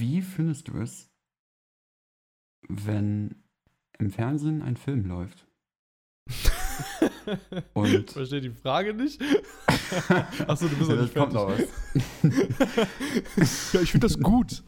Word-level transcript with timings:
Wie 0.00 0.22
findest 0.22 0.68
du 0.68 0.78
es, 0.80 1.10
wenn 2.68 3.42
im 3.98 4.10
Fernsehen 4.10 4.62
ein 4.62 4.76
Film 4.76 5.04
läuft? 5.06 5.46
Und 7.74 7.92
Ich 7.92 8.10
verstehe 8.10 8.40
die 8.40 8.50
Frage 8.50 8.94
nicht. 8.94 9.20
Achso, 10.46 10.68
du 10.68 10.76
bist 10.76 10.88
Ja, 10.90 10.96
noch 10.96 11.02
nicht 11.02 11.14
kommt 11.14 11.32
fertig. 11.32 11.68
was. 11.68 13.72
Ja, 13.74 13.80
ich 13.82 13.90
finde 13.92 14.06
das 14.06 14.18
gut. 14.18 14.62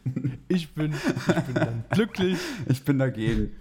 Ich 0.48 0.74
bin, 0.74 0.92
ich 0.92 1.44
bin 1.44 1.54
dann 1.54 1.84
glücklich. 1.90 2.38
Ich 2.68 2.84
bin 2.84 2.98
dagegen. 2.98 3.56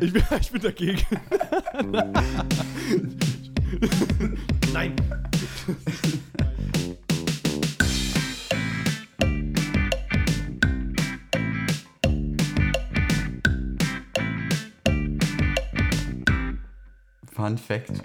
Ich 0.00 0.12
bin, 0.12 0.22
ich 0.40 0.50
bin 0.50 0.62
dagegen. 0.62 1.06
Nein. 4.72 4.96
Fun 17.38 17.56
Fact. 17.56 18.02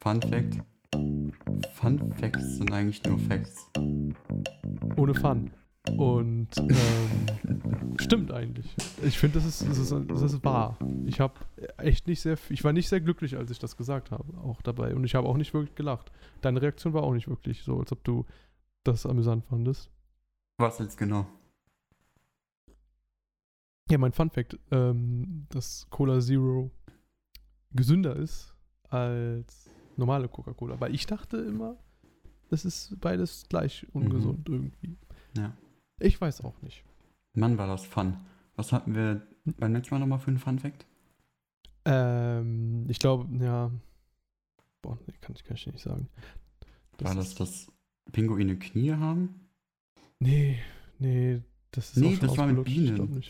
Fun 0.00 0.20
Fact. 0.20 0.58
Fun 1.72 2.12
Facts 2.12 2.58
sind 2.58 2.70
eigentlich 2.74 3.02
nur 3.04 3.18
Facts. 3.20 3.70
Ohne 4.98 5.14
Fun. 5.14 5.50
Und 5.96 6.48
ähm, 6.58 7.96
stimmt 7.98 8.32
eigentlich. 8.32 8.76
Ich 9.02 9.18
finde, 9.18 9.38
das 9.38 9.46
ist, 9.46 9.66
das, 9.66 9.78
ist, 9.78 9.94
das 10.10 10.20
ist 10.20 10.44
wahr. 10.44 10.76
Ich 11.06 11.20
habe 11.20 11.32
echt 11.78 12.06
nicht 12.06 12.20
sehr, 12.20 12.36
ich 12.50 12.62
war 12.64 12.74
nicht 12.74 12.90
sehr 12.90 13.00
glücklich, 13.00 13.38
als 13.38 13.50
ich 13.50 13.58
das 13.58 13.78
gesagt 13.78 14.10
habe, 14.10 14.36
auch 14.44 14.60
dabei. 14.60 14.94
Und 14.94 15.04
ich 15.04 15.14
habe 15.14 15.26
auch 15.26 15.38
nicht 15.38 15.54
wirklich 15.54 15.74
gelacht. 15.74 16.12
Deine 16.42 16.60
Reaktion 16.60 16.92
war 16.92 17.02
auch 17.02 17.14
nicht 17.14 17.28
wirklich 17.28 17.62
so, 17.62 17.80
als 17.80 17.92
ob 17.92 18.04
du 18.04 18.26
das 18.84 19.06
amüsant 19.06 19.46
fandest. 19.46 19.90
Was 20.58 20.80
jetzt 20.80 20.98
genau? 20.98 21.26
Ja, 23.90 23.96
mein 23.96 24.12
Fun 24.12 24.28
Fact, 24.28 24.58
ähm, 24.70 25.46
dass 25.48 25.86
Cola 25.88 26.20
Zero 26.20 26.70
gesünder 27.72 28.16
ist 28.16 28.54
als 28.88 29.68
normale 29.96 30.28
Coca-Cola. 30.28 30.80
Weil 30.80 30.94
ich 30.94 31.06
dachte 31.06 31.36
immer, 31.38 31.76
das 32.48 32.64
ist 32.64 32.98
beides 33.00 33.46
gleich 33.48 33.86
ungesund 33.92 34.48
irgendwie. 34.48 34.96
Ja. 35.36 35.52
Ich 36.00 36.20
weiß 36.20 36.40
auch 36.42 36.60
nicht. 36.62 36.84
Mann, 37.34 37.58
war 37.58 37.66
das 37.66 37.84
Fun. 37.86 38.16
Was 38.56 38.72
hatten 38.72 38.94
wir 38.94 39.26
beim 39.58 39.72
letzten 39.72 39.94
Mal 39.94 40.00
nochmal 40.00 40.18
für 40.18 40.28
einen 40.28 40.38
Fun 40.38 40.58
Fact? 40.58 40.84
Ähm, 41.84 42.86
ich 42.88 42.98
glaube, 42.98 43.28
ja. 43.42 43.70
Boah, 44.82 44.98
nee, 45.06 45.14
kann, 45.20 45.34
ich- 45.36 45.44
kann 45.44 45.56
ich 45.56 45.66
nicht 45.66 45.80
sagen. 45.82 46.08
war 46.98 47.14
das, 47.14 47.34
dass 47.34 47.70
Pinguine 48.12 48.58
Knie 48.58 48.92
haben? 48.92 49.48
Nee, 50.18 50.58
nee, 50.98 51.40
das 51.70 51.90
ist 51.90 51.96
Nee, 51.98 52.16
das 52.20 52.36
war 52.36 52.46
mit 52.46 52.64
Bienen. 52.64 53.22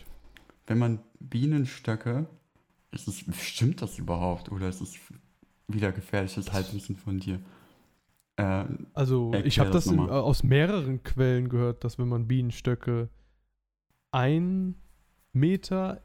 Wenn 0.67 0.77
man 0.77 0.99
Bienenstöcke, 1.19 2.27
ist 2.91 3.07
es, 3.07 3.23
stimmt 3.41 3.81
das 3.81 3.97
überhaupt? 3.97 4.51
Oder 4.51 4.69
ist 4.69 4.81
es 4.81 4.95
wieder 5.67 5.91
gefährliches 5.91 6.51
Halbwissen 6.51 6.95
von 6.95 7.19
dir? 7.19 7.39
Äh, 8.35 8.65
Also, 8.93 9.33
ich 9.43 9.59
habe 9.59 9.71
das 9.71 9.85
das 9.85 9.93
in, 9.93 9.99
aus 9.99 10.43
mehreren 10.43 11.03
Quellen 11.03 11.49
gehört, 11.49 11.83
dass 11.83 11.97
wenn 11.97 12.07
man 12.09 12.27
Bienenstöcke 12.27 13.09
ein 14.11 14.75
Meter 15.33 16.01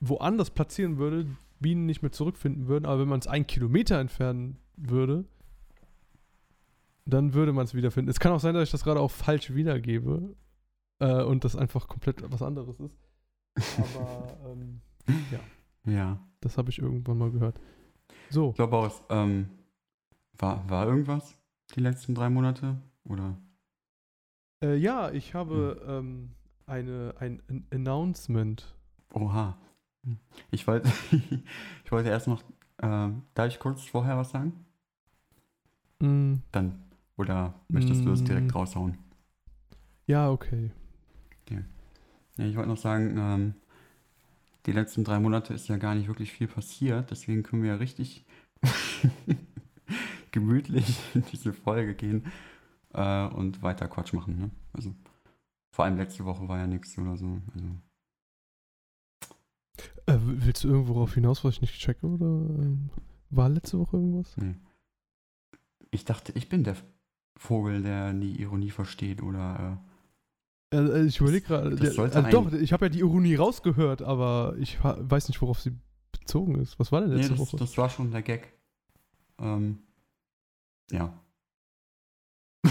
woanders 0.00 0.50
platzieren 0.50 0.98
würde, 0.98 1.26
Bienen 1.60 1.86
nicht 1.86 2.02
mehr 2.02 2.12
zurückfinden 2.12 2.68
würden, 2.68 2.84
aber 2.84 3.00
wenn 3.00 3.08
man 3.08 3.20
es 3.20 3.26
einen 3.26 3.46
Kilometer 3.46 3.98
entfernen 3.98 4.58
würde, 4.76 5.24
dann 7.06 7.34
würde 7.34 7.52
man 7.52 7.64
es 7.64 7.74
wiederfinden. 7.74 8.10
Es 8.10 8.20
kann 8.20 8.32
auch 8.32 8.40
sein, 8.40 8.54
dass 8.54 8.64
ich 8.64 8.70
das 8.70 8.84
gerade 8.84 9.00
auch 9.00 9.10
falsch 9.10 9.54
wiedergebe 9.54 10.34
äh, 11.00 11.22
und 11.22 11.44
das 11.44 11.56
einfach 11.56 11.86
komplett 11.86 12.22
was 12.30 12.42
anderes 12.42 12.78
ist. 12.80 12.98
Aber 13.78 14.38
ähm, 14.46 14.80
ja. 15.30 15.40
Das 16.40 16.58
habe 16.58 16.70
ich 16.70 16.78
irgendwann 16.78 17.18
mal 17.18 17.30
gehört. 17.30 17.58
So, 18.30 18.50
Ich 18.50 18.56
glaube 18.56 18.76
auch, 18.76 18.92
ähm, 19.10 19.48
war, 20.38 20.68
war 20.68 20.86
irgendwas 20.86 21.36
die 21.74 21.80
letzten 21.80 22.14
drei 22.14 22.28
Monate? 22.30 22.76
Oder? 23.04 23.36
äh, 24.62 24.76
ja, 24.76 25.10
ich 25.10 25.34
habe 25.34 25.82
ähm, 25.86 26.30
eine, 26.66 27.14
ein, 27.18 27.42
ein 27.48 27.66
Announcement. 27.72 28.74
Oha. 29.12 29.56
Ich 30.50 30.66
wollte, 30.66 30.88
ich 31.84 31.92
wollte 31.92 32.08
erst 32.10 32.28
noch, 32.28 32.42
ähm, 32.82 33.22
darf 33.34 33.48
ich 33.48 33.58
kurz 33.58 33.82
vorher 33.82 34.16
was 34.16 34.30
sagen? 34.30 34.64
Mm, 36.00 36.34
Dann, 36.52 36.82
oder 37.16 37.54
möchtest 37.68 38.04
du 38.04 38.10
es 38.12 38.24
direkt 38.24 38.52
Mm. 38.52 38.56
raushauen? 38.56 38.98
ja, 40.06 40.30
okay. 40.30 40.70
Ja, 41.48 42.44
ich 42.46 42.56
wollte 42.56 42.68
noch 42.68 42.76
sagen, 42.76 43.16
ähm, 43.16 43.54
die 44.66 44.72
letzten 44.72 45.04
drei 45.04 45.18
Monate 45.20 45.52
ist 45.54 45.68
ja 45.68 45.76
gar 45.76 45.94
nicht 45.94 46.08
wirklich 46.08 46.32
viel 46.32 46.48
passiert, 46.48 47.10
deswegen 47.10 47.42
können 47.42 47.62
wir 47.62 47.70
ja 47.70 47.76
richtig 47.76 48.24
gemütlich 50.30 50.98
in 51.14 51.24
diese 51.32 51.52
Folge 51.52 51.94
gehen 51.94 52.24
äh, 52.92 53.26
und 53.26 53.62
weiter 53.62 53.88
Quatsch 53.88 54.12
machen. 54.12 54.38
Ne? 54.38 54.50
Also 54.72 54.94
vor 55.70 55.84
allem 55.84 55.96
letzte 55.96 56.24
Woche 56.24 56.48
war 56.48 56.58
ja 56.58 56.66
nichts 56.66 56.96
oder 56.98 57.16
so. 57.16 57.40
Also, 57.54 57.66
Äh, 60.06 60.18
willst 60.20 60.64
du 60.64 60.68
irgendwo 60.68 60.94
darauf 60.94 61.14
hinaus, 61.14 61.44
was 61.44 61.54
ich 61.54 61.60
nicht 61.62 61.78
checke? 61.80 62.06
Oder 62.06 62.26
ähm, 62.26 62.90
war 63.30 63.48
letzte 63.48 63.78
Woche 63.78 63.96
irgendwas? 63.96 64.36
nee. 64.36 64.54
Ich 65.90 66.04
dachte, 66.04 66.32
ich 66.32 66.48
bin 66.48 66.64
der 66.64 66.76
Vogel, 67.36 67.82
der 67.82 68.12
die 68.12 68.40
Ironie 68.40 68.70
versteht 68.70 69.22
oder 69.22 69.78
Äh, 69.82 69.93
äh, 70.78 71.04
ich 71.04 71.20
überlege 71.20 71.46
gerade. 71.46 71.70
Also 71.70 72.22
doch, 72.30 72.52
ein- 72.52 72.62
ich 72.62 72.72
habe 72.72 72.86
ja 72.86 72.88
die 72.88 73.00
Ironie 73.00 73.34
rausgehört, 73.36 74.02
aber 74.02 74.54
ich 74.58 74.78
weiß 74.82 75.28
nicht, 75.28 75.40
worauf 75.42 75.60
sie 75.60 75.72
bezogen 76.12 76.60
ist. 76.60 76.78
Was 76.78 76.92
war 76.92 77.00
denn 77.00 77.10
äh, 77.10 77.14
nee, 77.14 77.20
letzte 77.20 77.34
das, 77.36 77.40
Woche? 77.40 77.56
das 77.56 77.76
war 77.78 77.88
schon 77.90 78.10
der 78.10 78.22
Gag. 78.22 78.52
Ähm, 79.38 79.78
ja. 80.90 81.12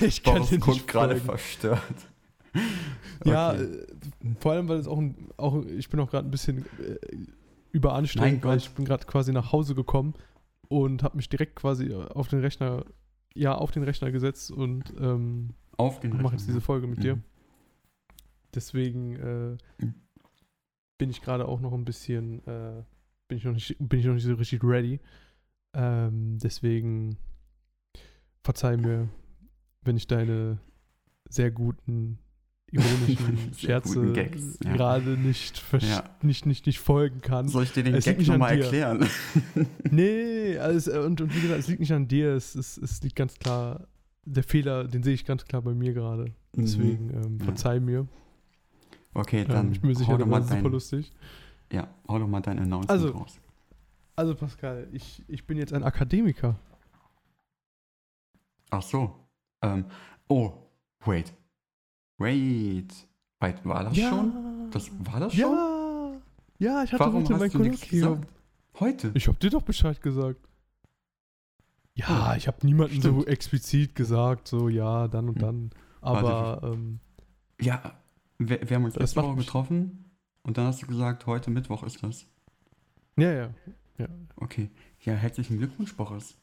ich 0.00 0.22
kann 0.22 0.40
guckt 0.42 0.66
nicht 0.68 0.88
gerade 0.88 1.16
verstört. 1.16 1.80
Ja, 3.24 3.50
Okay. 3.52 3.62
äh, 3.62 3.86
vor 4.40 4.52
allem, 4.52 4.66
weil 4.68 4.78
es 4.78 4.88
auch, 4.88 4.98
ein, 4.98 5.28
auch 5.36 5.62
ich 5.66 5.90
bin 5.90 6.00
auch 6.00 6.10
gerade 6.10 6.26
ein 6.26 6.30
bisschen 6.30 6.64
äh, 6.80 6.96
überanstrengend, 7.70 8.42
weil 8.44 8.56
ich 8.56 8.70
bin 8.70 8.86
gerade 8.86 9.04
quasi 9.04 9.30
nach 9.30 9.52
Hause 9.52 9.74
gekommen 9.74 10.14
und 10.68 11.02
habe 11.02 11.18
mich 11.18 11.28
direkt 11.28 11.54
quasi 11.54 11.92
auf 11.94 12.28
den 12.28 12.40
Rechner, 12.40 12.86
ja, 13.40 13.54
auf 13.54 13.70
den 13.70 13.82
Rechner 13.82 14.12
gesetzt 14.12 14.50
und 14.50 14.92
ähm, 15.00 15.54
mache 15.78 16.34
jetzt 16.34 16.46
diese. 16.46 16.60
Folge 16.60 16.86
mit 16.86 17.02
dir. 17.02 17.16
Mhm. 17.16 17.24
Deswegen 18.54 19.16
äh, 19.16 19.56
Mhm. 19.82 19.94
bin 20.98 21.08
ich 21.10 21.22
gerade 21.22 21.48
auch 21.48 21.60
noch 21.60 21.72
ein 21.72 21.84
bisschen, 21.86 22.46
äh, 22.46 22.82
bin 23.28 23.38
ich 23.38 23.44
noch 23.44 23.52
nicht, 23.52 23.76
bin 23.78 23.98
ich 24.00 24.04
noch 24.06 24.12
nicht 24.14 24.24
so 24.24 24.34
richtig 24.34 24.62
ready. 24.62 25.00
Ähm, 25.72 26.38
deswegen 26.38 27.16
verzeih 28.42 28.76
mir, 28.76 29.08
wenn 29.82 29.96
ich 29.96 30.06
deine 30.06 30.58
sehr 31.28 31.50
guten 31.50 32.18
ironischen 32.72 33.52
Scherze 33.58 34.12
Gags, 34.12 34.58
ja. 34.64 34.72
gerade 34.76 35.10
nicht, 35.16 35.62
Ja. 35.80 36.04
nicht, 36.22 36.46
nicht, 36.46 36.66
nicht 36.66 36.78
folgen 36.78 37.20
kann. 37.20 37.48
Soll 37.48 37.64
ich 37.64 37.72
dir 37.72 37.82
den 37.82 37.94
Es 37.94 38.04
Gag 38.04 38.24
nochmal 38.26 38.58
erklären? 38.60 39.06
Nee, 39.90 40.56
also, 40.58 41.00
und, 41.02 41.20
und 41.20 41.34
wie 41.34 41.40
gesagt, 41.40 41.60
es 41.60 41.68
liegt 41.68 41.80
nicht 41.80 41.92
an 41.92 42.06
dir, 42.08 42.34
es, 42.34 42.54
es, 42.54 42.76
es 42.78 43.02
liegt 43.02 43.16
ganz 43.16 43.34
klar, 43.38 43.86
der 44.24 44.42
Fehler, 44.44 44.84
den 44.84 45.02
sehe 45.02 45.14
ich 45.14 45.24
ganz 45.24 45.44
klar 45.44 45.62
bei 45.62 45.74
mir 45.74 45.92
gerade. 45.92 46.24
Mhm. 46.26 46.62
Deswegen 46.62 47.10
ähm, 47.10 47.38
Ja. 47.38 47.44
verzeih 47.46 47.80
mir. 47.80 48.06
Okay, 49.14 49.40
Ähm, 49.42 49.48
dann 49.48 49.72
ich 49.72 49.80
bin 49.80 49.90
mir 49.90 49.96
sicher, 49.96 50.16
mal 50.18 50.30
warst 50.30 50.50
super 50.50 50.68
lustig. 50.68 51.12
ja, 51.72 51.88
hau 52.06 52.18
doch 52.18 52.28
mal 52.28 52.40
dein 52.40 52.58
Announcement 52.58 52.90
Also- 52.90 53.10
raus. 53.16 53.40
Also 54.16 54.34
Pascal, 54.34 54.86
ich, 54.92 55.22
ich 55.28 55.46
bin 55.46 55.56
jetzt 55.56 55.72
ein 55.72 55.82
Akademiker. 55.82 56.58
Ach 58.70 58.82
so. 58.82 59.14
Ähm, 59.62 59.86
oh, 60.28 60.52
wait. 61.06 61.32
Wait. 62.20 62.92
Wait, 63.40 63.64
war 63.64 63.84
das 63.84 63.96
schon? 63.96 64.70
Das, 64.70 64.90
war 65.06 65.20
das 65.20 65.34
schon? 65.34 65.40
ja, 65.40 66.12
ja, 66.58 66.84
ich 66.84 66.92
hatte 66.92 67.00
Warum 67.04 67.22
heute 67.24 67.36
mein 67.38 67.50
Kolloquium. 67.50 68.20
Heute? 68.78 69.10
Ich 69.14 69.26
hab 69.26 69.40
dir 69.40 69.48
doch 69.50 69.62
Bescheid 69.62 70.00
gesagt. 70.02 70.38
Ja, 71.94 72.30
Oh, 72.32 72.36
ich 72.36 72.46
habe 72.46 72.58
niemandem 72.66 73.00
so 73.00 73.08
stimmt. 73.12 73.28
explizit 73.28 73.94
gesagt, 73.94 74.48
so 74.48 74.68
ja, 74.68 75.08
dann 75.08 75.28
und 75.30 75.36
Hm. 75.36 75.40
dann. 75.40 75.70
Aber 76.02 76.60
ähm, 76.62 77.00
Ja, 77.60 77.94
wir, 78.38 78.68
wir 78.68 78.76
haben 78.76 78.84
uns 78.84 78.96
letzte 78.96 79.22
Woche 79.22 79.36
getroffen 79.36 80.04
und 80.42 80.58
dann 80.58 80.66
hast 80.66 80.82
du 80.82 80.86
gesagt, 80.86 81.24
heute 81.26 81.50
Mittwoch 81.50 81.82
ist 81.84 82.02
das. 82.02 82.26
ja, 83.16 83.32
ja. 83.32 83.50
ja. 83.98 84.06
Okay. 84.36 84.70
Ja, 85.00 85.14
herzlichen 85.14 85.56
Glückwunsch, 85.58 85.94
Boris. 85.96 86.36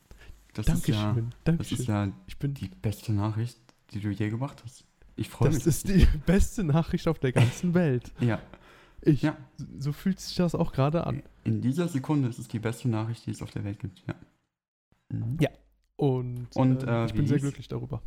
Das 0.54 0.68
ist 0.68 0.88
ja, 0.88 0.96
Dankeschön. 1.06 1.30
das 1.30 1.44
Dankeschön. 1.44 1.78
ist 1.80 1.88
ja 1.88 2.08
ich 2.26 2.38
bin, 2.40 2.54
die 2.56 2.68
beste 2.70 3.14
Nachricht, 3.14 3.60
die 3.92 4.00
du 4.00 4.10
je 4.10 4.30
gemacht 4.32 4.62
hast. 4.66 4.84
Ich 5.18 5.30
freue 5.30 5.50
das 5.50 5.60
mich. 5.60 5.68
ist 5.68 5.88
die 5.88 6.06
beste 6.26 6.64
Nachricht 6.64 7.08
auf 7.08 7.20
der 7.20 7.32
ganzen 7.34 7.74
Welt. 7.74 8.14
ja, 8.20 8.40
Ich, 9.02 9.22
Ja. 9.24 9.36
So 9.80 9.92
fühlt 9.92 10.20
sich 10.20 10.36
das 10.36 10.56
auch 10.56 10.72
gerade 10.72 11.06
an. 11.06 11.24
in 11.44 11.62
dieser 11.62 11.88
Sekunde 11.88 12.30
ist 12.30 12.40
es 12.40 12.48
die 12.48 12.60
beste 12.60 12.88
Nachricht, 12.88 13.26
die 13.26 13.32
es 13.32 13.42
auf 13.42 13.52
der 13.52 13.64
Welt 13.64 13.80
gibt. 13.80 14.04
Ja. 14.08 14.16
Mhm. 15.12 15.38
Ja. 15.40 15.50
Und, 15.96 16.56
Und, 16.56 16.84
äh, 16.84 17.04
äh, 17.04 17.06
ich 17.08 17.14
bin 17.14 17.26
sehr 17.26 17.40
glücklich 17.40 17.68
darüber. 17.68 18.02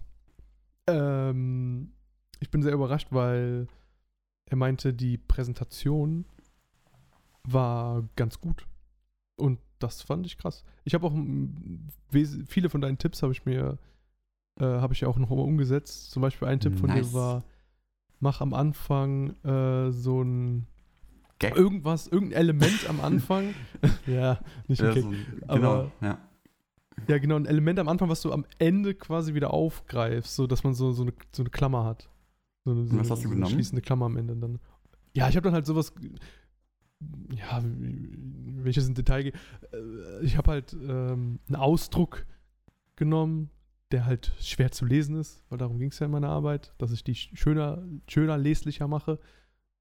Ähm, 0.87 1.93
ich 2.39 2.51
bin 2.51 2.63
sehr 2.63 2.73
überrascht, 2.73 3.09
weil 3.11 3.67
er 4.47 4.57
meinte, 4.57 4.95
die 4.95 5.19
Präsentation 5.19 6.25
war 7.45 8.09
ganz 8.17 8.41
gut. 8.41 8.67
Und 9.37 9.59
das 9.79 10.03
fand 10.03 10.27
ich 10.27 10.39
krass. 10.39 10.65
Ich 10.85 10.95
habe 10.95 11.07
auch 11.07 11.15
viele 12.47 12.69
von 12.69 12.81
deinen 12.81 12.99
Tipps 12.99 13.23
habe 13.23 13.33
ich 13.33 13.45
mir 13.45 13.79
äh, 14.59 14.65
habe 14.65 14.93
ich 14.95 15.01
ja 15.01 15.09
auch 15.09 15.19
noch 15.19 15.31
mal 15.31 15.39
umgesetzt. 15.39 16.11
Zum 16.11 16.23
Beispiel 16.23 16.49
ein 16.49 16.61
Tipp 16.61 16.79
von 16.79 16.89
Nice. 16.91 17.09
dir 17.11 17.15
war, 17.15 17.45
mach 18.21 18.41
am 18.41 18.53
Anfang 18.55 19.31
äh, 19.45 19.91
so 19.93 20.23
ein 20.23 20.67
Gag. 21.39 21.57
irgendwas, 21.57 22.07
irgendein 22.07 22.39
Element 22.41 22.89
am 22.89 23.01
Anfang. 23.01 23.55
ja, 24.07 24.41
nicht 24.69 24.81
Ja, 24.83 24.91
okay. 24.91 25.01
so, 25.03 25.09
genau, 25.09 25.73
aber- 25.73 25.93
ja. 26.01 26.19
Ja, 27.09 27.17
genau, 27.19 27.37
ein 27.37 27.47
Element 27.47 27.79
am 27.79 27.89
Anfang, 27.89 28.11
was 28.11 28.21
du 28.21 28.31
am 28.31 28.45
Ende 28.59 28.95
quasi 28.95 29.33
wieder 29.33 29.55
aufgreifst, 29.55 30.37
so 30.37 30.47
dass 30.47 30.65
man 30.65 30.75
so, 30.75 30.93
so, 30.93 31.03
eine, 31.03 31.15
so 31.35 31.43
eine 31.43 31.49
Klammer 31.51 31.85
hat. 31.85 32.11
So 32.67 32.73
eine, 32.73 32.85
so 32.85 32.91
was 32.99 33.07
eine, 33.07 33.11
hast 33.11 33.23
du 33.25 33.29
eine 33.29 33.37
genommen? 33.37 33.53
schließende 33.55 33.81
Klammer 33.81 34.05
am 34.07 34.19
Ende 34.19 34.37
dann. 34.37 34.59
Ja, 35.15 35.27
ich 35.31 35.35
habe 35.37 35.45
dann 35.45 35.55
halt 35.55 35.65
sowas. 35.65 35.95
Ja, 37.35 37.63
wenn 37.65 38.67
ich 38.67 38.77
jetzt 38.77 38.87
in 38.89 38.95
Detail 38.95 39.23
gehe, 39.23 39.33
äh, 39.73 40.23
ich 40.25 40.37
habe 40.37 40.51
halt 40.51 40.75
ähm, 40.75 41.39
einen 41.49 41.57
Ausdruck 41.57 42.27
genommen, 42.97 43.49
der 43.91 44.07
halt 44.07 44.33
schwer 44.41 44.71
zu 44.71 44.85
lesen 44.87 45.17
ist, 45.17 45.43
weil 45.49 45.59
darum 45.59 45.79
ging 45.79 45.91
es 45.91 45.99
ja 45.99 46.07
in 46.07 46.13
meiner 46.13 46.29
Arbeit, 46.29 46.73
dass 46.79 46.93
ich 46.93 47.03
die 47.05 47.15
schöner, 47.15 47.83
schöner 48.09 48.39
leslicher 48.39 48.87
mache. 48.89 49.19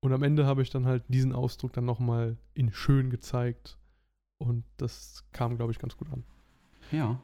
Und 0.02 0.14
am 0.14 0.24
Ende 0.24 0.46
habe 0.46 0.62
ich 0.62 0.70
dann 0.70 0.86
halt 0.86 1.04
diesen 1.10 1.34
Ausdruck 1.34 1.74
dann 1.74 1.86
nochmal 1.86 2.38
in 2.54 2.72
schön 2.72 3.10
gezeigt. 3.10 3.78
Und 4.38 4.64
das 4.78 5.26
kam, 5.34 5.58
glaube 5.58 5.72
ich, 5.74 5.80
ganz 5.80 5.98
gut 5.98 6.10
an. 6.12 6.24
Ja. 6.92 7.22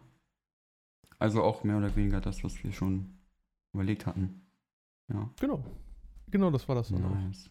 Also 1.18 1.42
auch 1.44 1.64
mehr 1.64 1.78
oder 1.78 1.96
weniger 1.96 2.20
das, 2.22 2.44
was 2.44 2.62
wir 2.64 2.74
schon 2.74 3.18
überlegt 3.74 4.06
hatten. 4.06 4.42
Ja. 5.08 5.30
Genau. 5.40 5.64
Genau, 6.30 6.52
das 6.52 6.68
war 6.68 6.76
das 6.76 6.90
dann 6.90 7.06
auch. 7.06 7.16
Nice. 7.16 7.50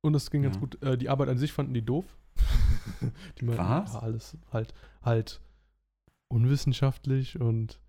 Und 0.00 0.12
das 0.12 0.30
ging 0.30 0.42
ganz 0.42 0.56
Ja. 0.56 0.60
gut. 0.60 0.82
Äh, 0.82 0.98
die 0.98 1.08
Arbeit 1.08 1.28
an 1.28 1.38
sich 1.38 1.52
fanden 1.52 1.72
die 1.72 1.84
doof. 1.84 2.04
die 3.38 3.44
meinten, 3.44 3.62
Was? 3.62 3.94
Ja, 3.94 4.00
alles 4.00 4.36
halt, 4.52 4.74
halt 5.02 5.40
unwissenschaftlich 6.28 7.40
und 7.40 7.80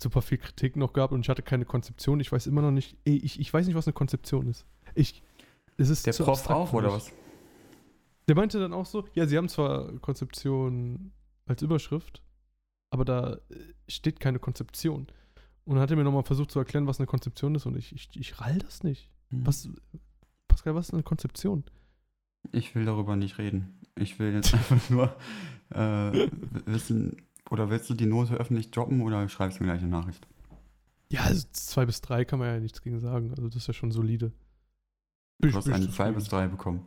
super 0.00 0.22
viel 0.22 0.38
Kritik 0.38 0.76
noch 0.76 0.92
gab 0.92 1.12
und 1.12 1.20
ich 1.20 1.28
hatte 1.28 1.42
keine 1.42 1.64
Konzeption. 1.64 2.20
Ich 2.20 2.32
weiß 2.32 2.46
immer 2.46 2.62
noch 2.62 2.70
nicht, 2.70 2.96
ey, 3.04 3.16
ich, 3.16 3.40
ich 3.40 3.52
weiß 3.52 3.66
nicht, 3.66 3.76
was 3.76 3.86
eine 3.86 3.94
Konzeption 3.94 4.46
ist. 4.48 4.66
Ich, 4.94 5.22
es 5.76 5.88
ist 5.88 6.06
Der 6.06 6.12
Prof 6.12 6.48
auch, 6.48 6.72
oder 6.72 6.92
was? 6.92 7.12
Der 8.28 8.36
meinte 8.36 8.60
dann 8.60 8.72
auch 8.72 8.86
so, 8.86 9.04
ja, 9.14 9.26
sie 9.26 9.36
haben 9.36 9.48
zwar 9.48 9.92
Konzeption 9.98 11.12
als 11.46 11.62
Überschrift, 11.62 12.22
aber 12.90 13.04
da 13.04 13.34
äh, 13.34 13.56
steht 13.88 14.20
keine 14.20 14.38
Konzeption. 14.38 15.06
Und 15.64 15.74
dann 15.74 15.82
hat 15.82 15.90
er 15.90 15.96
mir 15.96 16.04
nochmal 16.04 16.22
versucht 16.22 16.50
zu 16.50 16.58
erklären, 16.58 16.86
was 16.86 16.98
eine 16.98 17.06
Konzeption 17.06 17.54
ist 17.54 17.66
und 17.66 17.76
ich, 17.76 17.92
ich, 17.92 18.10
ich 18.14 18.40
rall 18.40 18.58
das 18.58 18.82
nicht. 18.82 19.10
Hm. 19.30 19.46
Was, 19.46 19.68
Pascal, 20.48 20.74
was 20.74 20.88
ist 20.88 20.94
eine 20.94 21.02
Konzeption? 21.02 21.64
Ich 22.52 22.74
will 22.74 22.84
darüber 22.84 23.16
nicht 23.16 23.38
reden. 23.38 23.80
Ich 23.96 24.18
will 24.18 24.32
jetzt 24.32 24.54
einfach 24.54 24.90
nur 24.90 25.16
äh, 25.70 26.28
wissen, 26.66 27.16
oder 27.50 27.68
willst 27.68 27.90
du 27.90 27.94
die 27.94 28.06
Note 28.06 28.34
öffentlich 28.34 28.70
droppen 28.70 29.02
oder 29.02 29.28
schreibst 29.28 29.58
du 29.58 29.64
mir 29.64 29.70
gleich 29.70 29.82
eine 29.82 29.90
Nachricht? 29.90 30.26
Ja, 31.10 31.22
also 31.22 31.46
zwei 31.52 31.84
bis 31.84 32.00
drei 32.00 32.24
kann 32.24 32.38
man 32.38 32.48
ja 32.48 32.60
nichts 32.60 32.82
gegen 32.82 33.00
sagen. 33.00 33.30
Also 33.30 33.48
das 33.48 33.56
ist 33.56 33.66
ja 33.66 33.74
schon 33.74 33.90
solide. 33.90 34.32
Du 35.40 35.52
hast 35.52 35.68
eine. 35.68 35.90
2 35.90 36.12
bis 36.12 36.24
3 36.28 36.48
bekommen. 36.48 36.86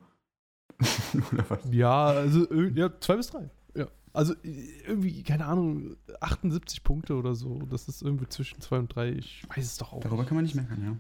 oder 1.32 1.50
was? 1.50 1.60
Ja, 1.72 2.06
also 2.06 2.52
ja, 2.54 2.90
zwei 3.00 3.18
bis 3.18 3.28
drei. 3.28 3.50
Ja. 3.76 3.88
Also 4.14 4.36
irgendwie, 4.44 5.24
keine 5.24 5.46
Ahnung, 5.46 5.98
78 6.22 6.84
Punkte 6.84 7.16
oder 7.16 7.36
so. 7.36 7.60
Das 7.70 7.88
ist 7.88 8.02
irgendwie 8.02 8.28
zwischen 8.28 8.62
zwei 8.62 8.80
und 8.80 8.96
drei. 8.96 9.12
Ich 9.12 9.44
weiß 9.50 9.66
es 9.66 9.78
doch 9.78 9.94
auch. 9.94 10.02
Darüber 10.02 10.22
nicht. 10.22 10.28
kann 10.30 10.36
man 10.36 10.46
nicht 10.46 10.56
meckern, 10.56 10.84
ja. 10.84 10.98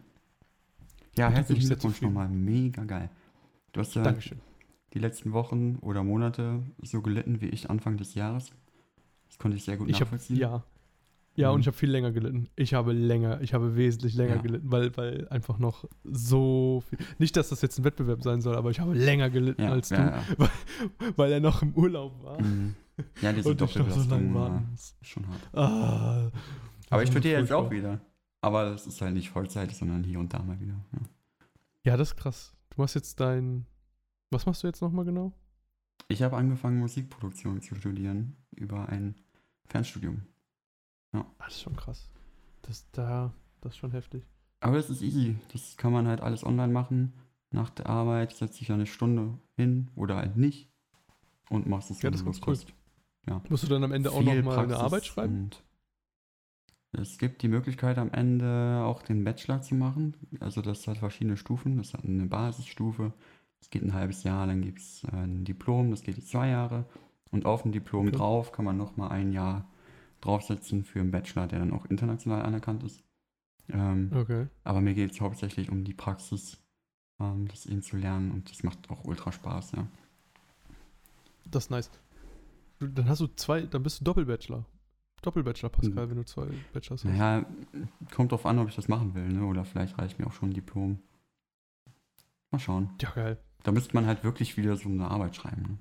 Ja, 1.17 1.27
Und 1.27 1.33
herzlichen 1.35 1.67
Glückwunsch 1.67 2.01
nochmal. 2.01 2.27
Mega 2.27 2.83
geil. 2.85 3.09
Du 3.71 3.79
hast 3.79 3.93
ja 3.95 4.03
Dankeschön. 4.03 4.39
die 4.93 4.99
letzten 4.99 5.31
Wochen 5.31 5.77
oder 5.81 6.03
Monate 6.03 6.63
so 6.81 7.01
gelitten 7.01 7.39
wie 7.39 7.49
ich 7.49 7.69
Anfang 7.69 7.97
des 7.97 8.15
Jahres. 8.15 8.51
Das 9.33 9.39
konnte 9.39 9.57
ich 9.57 9.63
sehr 9.63 9.77
gut 9.77 9.89
Ich 9.89 9.99
nachvollziehen. 9.99 10.37
ja. 10.37 10.63
Ja, 11.35 11.49
Mhm. 11.49 11.55
und 11.55 11.61
ich 11.61 11.67
habe 11.67 11.75
viel 11.77 11.89
länger 11.89 12.11
gelitten. 12.11 12.47
Ich 12.55 12.75
habe 12.75 12.91
länger, 12.93 13.41
ich 13.41 13.55
habe 13.55 13.75
wesentlich 13.75 14.13
länger 14.13 14.35
Ja. 14.35 14.41
gelitten, 14.43 14.71
weil, 14.71 14.95
weil 14.95 15.27
einfach 15.29 15.57
noch 15.57 15.85
so 16.03 16.83
viel. 16.87 16.99
Nicht, 17.17 17.35
dass 17.35 17.49
das 17.49 17.63
jetzt 17.63 17.79
ein 17.79 17.83
Wettbewerb 17.83 18.21
sein 18.21 18.39
soll, 18.41 18.55
aber 18.55 18.69
ich 18.69 18.79
habe 18.79 18.93
länger 18.93 19.31
gelitten 19.31 19.63
ja, 19.63 19.71
als 19.71 19.89
du, 19.89 19.95
ja. 19.95 20.21
weil 21.15 21.31
er 21.31 21.39
noch 21.39 21.63
im 21.63 21.73
Urlaub 21.73 22.23
war. 22.23 22.39
Mhm. 22.39 22.75
ja 23.21 23.33
diese 23.33 23.49
und 23.49 23.55
ich 23.55 23.75
noch 23.75 23.89
so 23.89 24.07
lange 24.07 24.31
Doppelbelastung 24.31 24.33
war 24.35 24.63
schon 25.01 25.27
hart. 25.27 25.49
Ah, 25.55 26.31
Aber 26.91 27.01
ich 27.01 27.09
studiere 27.09 27.41
jetzt 27.41 27.51
auch 27.51 27.71
wieder. 27.71 27.99
Aber 28.41 28.65
das 28.69 28.85
ist 28.85 29.01
halt 29.01 29.15
nicht 29.15 29.31
Vollzeit, 29.31 29.71
sondern 29.71 30.03
hier 30.03 30.19
und 30.19 30.31
da 30.35 30.43
mal 30.43 30.59
wieder. 30.59 30.75
Ja. 30.93 30.99
Ja, 31.85 31.97
das 31.97 32.09
ist 32.09 32.15
krass. 32.17 32.53
Du 32.69 32.79
machst 32.79 32.93
jetzt 32.93 33.19
dein. 33.19 33.65
Was 34.29 34.45
machst 34.45 34.61
du 34.61 34.67
jetzt 34.67 34.81
nochmal 34.83 35.05
genau? 35.05 35.33
Ich 36.09 36.21
habe 36.21 36.37
angefangen, 36.37 36.77
Musikproduktion 36.77 37.59
zu 37.61 37.73
studieren 37.73 38.35
über 38.51 38.87
ein 38.89 39.15
Fernstudium. 39.67 40.23
Ah, 41.13 41.25
das 41.39 41.53
ist 41.55 41.61
schon 41.61 41.75
krass. 41.75 42.09
Das 42.63 42.89
da, 42.91 43.33
das 43.61 43.73
ist 43.73 43.77
schon 43.77 43.91
heftig. 43.91 44.23
Aber 44.59 44.77
das 44.77 44.89
ist 44.89 45.01
easy. 45.01 45.35
Das 45.51 45.77
kann 45.77 45.91
man 45.91 46.07
halt 46.07 46.21
alles 46.21 46.45
online 46.45 46.71
machen. 46.71 47.13
Nach 47.51 47.69
der 47.69 47.87
Arbeit 47.87 48.31
setzt 48.33 48.55
sich 48.55 48.71
eine 48.71 48.85
Stunde 48.85 49.37
hin 49.55 49.91
oder 49.95 50.15
halt 50.15 50.37
nicht 50.37 50.71
und 51.49 51.67
machst 51.67 51.91
es, 51.91 52.01
Ja, 52.01 52.09
das 52.09 52.23
Lust 52.23 52.45
cool. 52.47 52.53
hast. 52.55 52.73
Musst 53.49 53.63
du 53.63 53.67
dann 53.67 53.83
am 53.83 53.91
Ende 53.91 54.11
auch 54.11 54.21
Viel 54.21 54.41
nochmal 54.41 54.59
eine 54.59 54.77
Arbeit 54.77 55.05
schreiben? 55.05 55.51
Es 56.91 57.17
gibt 57.17 57.41
die 57.41 57.47
Möglichkeit 57.47 57.97
am 57.97 58.11
Ende 58.11 58.83
auch 58.85 59.01
den 59.01 59.23
Bachelor 59.23 59.61
zu 59.61 59.75
machen. 59.75 60.15
Also 60.39 60.61
das 60.61 60.87
hat 60.87 60.97
verschiedene 60.97 61.37
Stufen. 61.37 61.77
Das 61.77 61.93
hat 61.93 62.05
eine 62.05 62.25
Basisstufe. 62.25 63.13
Das 63.59 63.69
geht 63.69 63.83
ein 63.83 63.93
halbes 63.93 64.23
Jahr. 64.23 64.45
Dann 64.45 64.61
gibt 64.61 64.79
es 64.79 65.03
ein 65.05 65.43
Diplom. 65.45 65.91
Das 65.91 66.03
geht 66.03 66.23
zwei 66.27 66.49
Jahre. 66.49 66.85
Und 67.33 67.45
auf 67.45 67.63
dem 67.63 67.71
Diplom 67.71 68.07
Okay. 68.07 68.15
drauf 68.17 68.51
kann 68.51 68.63
man 68.63 68.77
nochmal 68.77 69.09
ein 69.11 69.31
Jahr 69.33 69.65
draufsetzen 70.21 70.85
für 70.85 70.99
einen 71.01 71.11
Bachelor, 71.11 71.47
der 71.47 71.59
dann 71.59 71.73
auch 71.73 71.85
international 71.87 72.43
anerkannt 72.43 72.83
ist. 72.83 73.03
Ähm, 73.69 74.11
Okay. 74.13 74.47
aber 74.63 74.79
mir 74.81 74.93
geht 74.93 75.11
es 75.11 75.19
hauptsächlich 75.19 75.69
um 75.69 75.83
die 75.83 75.93
Praxis, 75.93 76.57
ähm, 77.19 77.47
das 77.47 77.65
eben 77.65 77.81
zu 77.81 77.97
lernen. 77.97 78.31
Und 78.31 78.49
das 78.49 78.63
macht 78.63 78.89
auch 78.89 79.03
ultra 79.03 79.31
Spaß, 79.31 79.73
ja. 79.73 79.87
Das 81.49 81.65
ist 81.65 81.69
nice. 81.71 81.89
Dann 82.79 83.07
hast 83.09 83.19
du 83.21 83.27
zwei, 83.27 83.61
dann 83.61 83.83
bist 83.83 83.99
du 83.99 84.03
Doppelbachelor. 84.05 84.65
Doppelbachelor, 85.21 85.69
Pascal, 85.69 86.05
Mhm. 86.05 86.09
wenn 86.09 86.17
du 86.17 86.25
zwei 86.25 86.47
Bachelors 86.73 87.03
hast. 87.03 87.11
Naja, 87.11 87.45
kommt 88.13 88.31
drauf 88.31 88.45
an, 88.45 88.59
ob 88.59 88.67
ich 88.69 88.75
das 88.75 88.87
machen 88.89 89.13
will, 89.15 89.27
ne? 89.29 89.45
Oder 89.45 89.63
vielleicht 89.65 89.97
reicht 89.97 90.19
mir 90.19 90.27
auch 90.27 90.33
schon 90.33 90.49
ein 90.49 90.53
Diplom. 90.53 90.99
Mal 92.51 92.59
schauen. 92.59 92.89
Ja, 93.01 93.09
geil. 93.11 93.37
Da 93.63 93.71
müsste 93.71 93.93
man 93.95 94.05
halt 94.05 94.23
wirklich 94.23 94.57
wieder 94.57 94.75
so 94.75 94.89
eine 94.89 95.09
Arbeit 95.09 95.35
schreiben. 95.35 95.61
Ne? 95.63 95.77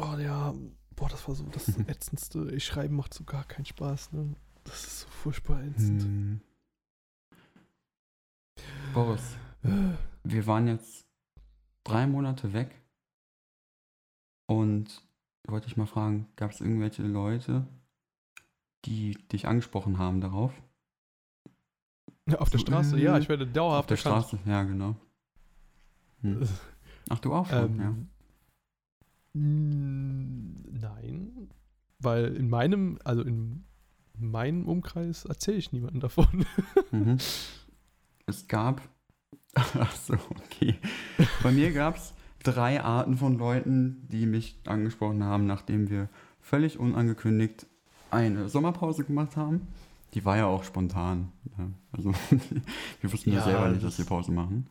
Oh 0.00 0.16
ja, 0.16 0.54
boah, 0.94 1.08
das 1.08 1.26
war 1.26 1.34
so 1.34 1.44
das 1.44 1.68
ätzendste. 1.88 2.50
Ich 2.54 2.64
schreiben 2.64 2.94
macht 2.94 3.12
so 3.12 3.24
gar 3.24 3.44
keinen 3.44 3.64
Spaß, 3.64 4.12
ne? 4.12 4.36
Das 4.62 4.84
ist 4.84 5.00
so 5.00 5.08
furchtbar 5.08 5.62
ätzend. 5.64 6.02
Hm. 6.02 6.40
Boris, 8.94 9.36
wir 10.22 10.46
waren 10.46 10.68
jetzt 10.68 11.06
drei 11.82 12.06
Monate 12.06 12.52
weg 12.52 12.80
und 14.46 15.02
wollte 15.48 15.66
ich 15.66 15.76
mal 15.76 15.86
fragen, 15.86 16.28
gab 16.36 16.52
es 16.52 16.60
irgendwelche 16.60 17.02
Leute, 17.02 17.66
die 18.84 19.14
dich 19.32 19.48
angesprochen 19.48 19.98
haben 19.98 20.20
darauf? 20.20 20.52
Auf 22.36 22.50
der 22.50 22.60
So, 22.60 22.66
Straße, 22.66 22.98
äh, 22.98 23.02
ja, 23.02 23.18
ich 23.18 23.28
werde 23.28 23.46
Auf 23.46 23.52
dauerhaft 23.52 23.90
der 23.90 23.96
erkannt. 23.96 24.26
Straße, 24.26 24.38
ja, 24.46 24.62
genau. 24.62 24.94
Hm. 26.20 26.46
Ach, 27.08 27.18
du 27.18 27.34
auch 27.34 27.46
schon, 27.46 27.78
ja. 27.78 27.88
Ähm, 27.88 27.90
mm, 27.90 28.10
Nein, 30.80 31.48
weil 31.98 32.34
in 32.34 32.48
meinem, 32.48 32.98
also 33.04 33.22
in 33.22 33.64
meinem 34.18 34.66
Umkreis 34.66 35.24
erzähle 35.24 35.58
ich 35.58 35.72
niemandem 35.72 36.00
davon. 36.00 36.44
Mhm. 36.90 37.18
Es 38.26 38.46
gab. 38.48 38.80
Ach 39.54 39.94
so, 39.96 40.14
okay. 40.14 40.76
Bei 41.42 41.50
mir 41.52 41.72
gab 41.72 41.96
es 41.96 42.14
drei 42.42 42.82
Arten 42.82 43.16
von 43.16 43.36
Leuten, 43.38 44.06
die 44.10 44.24
mich 44.26 44.58
angesprochen 44.66 45.22
haben, 45.24 45.46
nachdem 45.46 45.90
wir 45.90 46.08
völlig 46.40 46.78
unangekündigt 46.78 47.66
eine 48.10 48.48
Sommerpause 48.48 49.04
gemacht 49.04 49.36
haben. 49.36 49.68
Die 50.14 50.24
war 50.24 50.36
ja 50.38 50.46
auch 50.46 50.64
spontan. 50.64 51.30
Ja. 51.58 51.68
Also 51.92 52.12
wir 53.00 53.12
wussten 53.12 53.30
ja, 53.32 53.38
Ja, 53.38 53.44
selber 53.44 53.68
nicht, 53.68 53.82
das- 53.84 53.96
dass 53.96 53.98
wir 53.98 54.06
Pause 54.06 54.32
machen. 54.32 54.66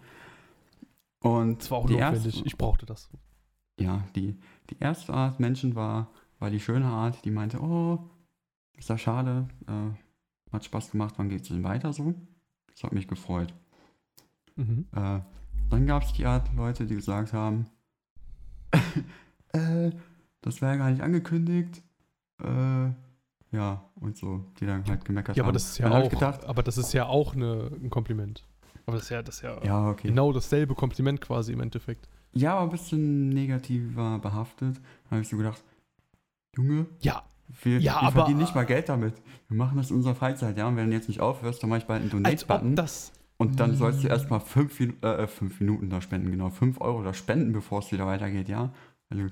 Und 1.19 1.59
Das 1.61 1.69
war 1.71 1.79
auch 1.79 1.85
die 1.87 1.93
notwendig. 1.93 2.25
erste, 2.35 2.47
Ich 2.47 2.57
brauchte 2.57 2.85
das. 2.87 3.09
Ja, 3.79 4.03
die, 4.15 4.37
die 4.69 4.77
erste 4.79 5.13
Art 5.13 5.39
Menschen 5.39 5.75
war, 5.75 6.11
war 6.39 6.49
die 6.49 6.59
schöne 6.59 6.85
Art, 6.85 7.23
die 7.25 7.31
meinte, 7.31 7.59
oh, 7.61 8.09
ist 8.77 8.89
ja 8.89 8.97
schade, 8.97 9.47
äh, 9.67 10.53
hat 10.53 10.65
Spaß 10.65 10.91
gemacht, 10.91 11.15
wann 11.17 11.29
geht's 11.29 11.49
denn 11.49 11.63
weiter 11.63 11.93
so? 11.93 12.13
Das 12.71 12.83
hat 12.83 12.93
mich 12.93 13.07
gefreut. 13.07 13.53
Mhm. 14.55 14.85
Äh, 14.95 15.19
dann 15.69 15.85
gab 15.85 16.03
es 16.03 16.13
die 16.13 16.25
Art 16.25 16.53
Leute, 16.55 16.85
die 16.85 16.95
gesagt 16.95 17.33
haben, 17.33 17.67
äh, 19.53 19.91
das 20.41 20.61
wäre 20.61 20.77
gar 20.77 20.89
nicht 20.89 21.01
angekündigt. 21.01 21.81
Äh, 22.43 22.89
ja, 23.51 23.89
und 23.95 24.17
so, 24.17 24.45
die 24.59 24.65
dann 24.65 24.85
halt 24.85 25.05
gemeckert 25.05 25.35
Ja, 25.37 25.43
haben. 25.43 25.47
aber 25.49 25.53
das 25.53 25.69
ist 25.71 25.77
ja 25.77 25.89
Dann 25.89 26.03
auch, 26.03 26.09
gedacht, 26.09 26.45
aber 26.45 26.63
das 26.63 26.77
ist 26.77 26.93
ja 26.93 27.05
auch 27.05 27.33
eine, 27.33 27.71
ein 27.81 27.89
Kompliment. 27.89 28.45
Aber 28.85 28.97
das 28.97 29.05
ist 29.05 29.09
ja, 29.09 29.21
das 29.21 29.35
ist 29.35 29.41
ja, 29.41 29.63
ja, 29.63 29.89
okay. 29.89 30.07
genau 30.07 30.31
dasselbe 30.31 30.75
Kompliment 30.75 31.21
quasi 31.21 31.53
im 31.53 31.61
Endeffekt. 31.61 32.07
Ja, 32.37 32.53
aber 32.53 32.63
ein 32.63 32.69
bisschen 32.69 33.29
negativer 33.29 34.19
behaftet. 34.19 34.77
Da 35.05 35.11
habe 35.11 35.21
ich 35.21 35.27
so 35.27 35.37
gedacht, 35.37 35.63
Junge, 36.55 36.87
Ja, 37.01 37.23
wir, 37.63 37.79
Ja, 37.79 38.01
wir 38.01 38.11
verdienen 38.11 38.39
nicht 38.39 38.55
mal 38.55 38.65
Geld 38.65 38.89
damit. 38.89 39.13
Wir 39.47 39.57
machen 39.57 39.77
das 39.77 39.89
in 39.89 39.97
unserer 39.97 40.15
Freizeit, 40.15 40.57
ja. 40.57 40.67
Und 40.67 40.75
wenn 40.75 40.89
du 40.89 40.95
jetzt 40.95 41.07
nicht 41.07 41.21
aufhörst, 41.21 41.61
dann 41.61 41.69
mache 41.69 41.79
ich 41.79 41.85
bald 41.85 42.01
einen 42.01 42.09
Donate-Button. 42.09 42.75
das. 42.75 43.11
Und 43.37 43.59
dann 43.59 43.75
sollst 43.75 44.03
du 44.03 44.07
erstmal 44.07 44.39
fünf, 44.39 44.79
äh, 44.79 45.27
fünf 45.27 45.59
Minuten 45.59 45.89
da 45.89 46.01
spenden, 46.01 46.31
genau. 46.31 46.49
Fünf 46.49 46.81
Euro 46.81 47.03
da 47.03 47.13
spenden, 47.13 47.53
bevor 47.53 47.79
es 47.79 47.91
wieder 47.91 48.07
weitergeht, 48.07 48.49
ja. 48.49 48.73
Also, 49.09 49.27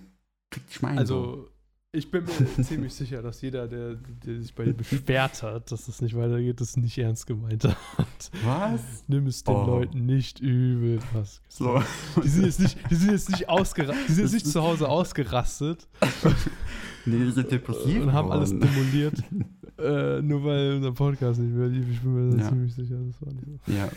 kriegt 0.52 0.72
Schmein. 0.72 0.96
so. 0.96 1.00
Also, 1.00 1.50
ich 1.96 2.12
bin 2.12 2.24
mir 2.26 2.64
ziemlich 2.64 2.94
sicher, 2.94 3.22
dass 3.22 3.42
jeder, 3.42 3.68
der, 3.68 3.96
der 3.96 4.42
sich 4.42 4.54
bei 4.54 4.66
dir 4.66 4.74
beschwert 4.74 5.42
hat, 5.44 5.72
dass 5.72 5.88
es 5.88 6.02
nicht 6.02 6.16
weitergeht, 6.16 6.62
das 6.62 6.78
nicht 6.78 6.98
ernst 6.98 7.26
gemeint 7.28 7.64
hat. 7.64 8.32
Was? 8.44 8.82
Nimm 9.08 9.28
es 9.28 9.44
den 9.44 9.56
Oh. 9.56 9.66
Leuten 9.66 10.06
nicht 10.06 10.40
übel. 10.40 11.00
Was 11.14 11.42
So. 11.50 11.82
Die 12.24 12.28
sind 12.28 12.46
jetzt 12.46 12.60
nicht, 12.60 12.78
die 12.90 12.96
sind 12.96 13.12
jetzt 13.12 13.30
nicht 13.32 13.50
ausgerastet, 13.50 14.08
die 14.10 14.14
sind 14.14 14.24
jetzt 14.26 14.34
nicht 14.34 14.48
zu 14.48 14.62
Hause 14.62 14.88
ausgerastet 14.90 15.88
Nee, 17.06 17.20
die 17.26 17.32
sind 17.32 17.52
depressiv. 17.52 18.02
und 18.04 18.14
haben 18.14 18.32
alles 18.32 18.50
demoliert, 18.50 19.22
äh, 19.78 20.22
nur 20.22 20.44
weil 20.44 20.74
unser 20.78 20.92
Podcast 20.92 21.40
nicht 21.40 21.54
mehr 21.54 21.68
lief. 21.68 21.86
Ich 21.92 22.02
bin 22.02 22.30
mir 22.30 22.38
Ja. 22.42 22.50
ziemlich 22.50 22.74
sicher, 22.74 22.96
das 22.98 23.22
war 23.22 23.32
nicht 23.34 23.46
so. 23.66 23.72
Ja. 23.72 23.90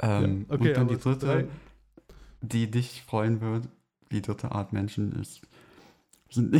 Ähm, 0.00 0.46
Ja, 0.48 0.54
okay, 0.54 0.68
und 0.70 0.76
dann 0.78 0.88
die 0.88 0.96
dritte, 0.96 1.26
drei- 1.26 1.44
die 2.40 2.70
dich 2.70 3.02
freuen 3.02 3.40
wird, 3.42 3.68
die 4.10 4.22
dritte 4.22 4.50
Art 4.52 4.72
Menschen 4.72 5.12
ist, 5.20 5.42
sind 6.34 6.54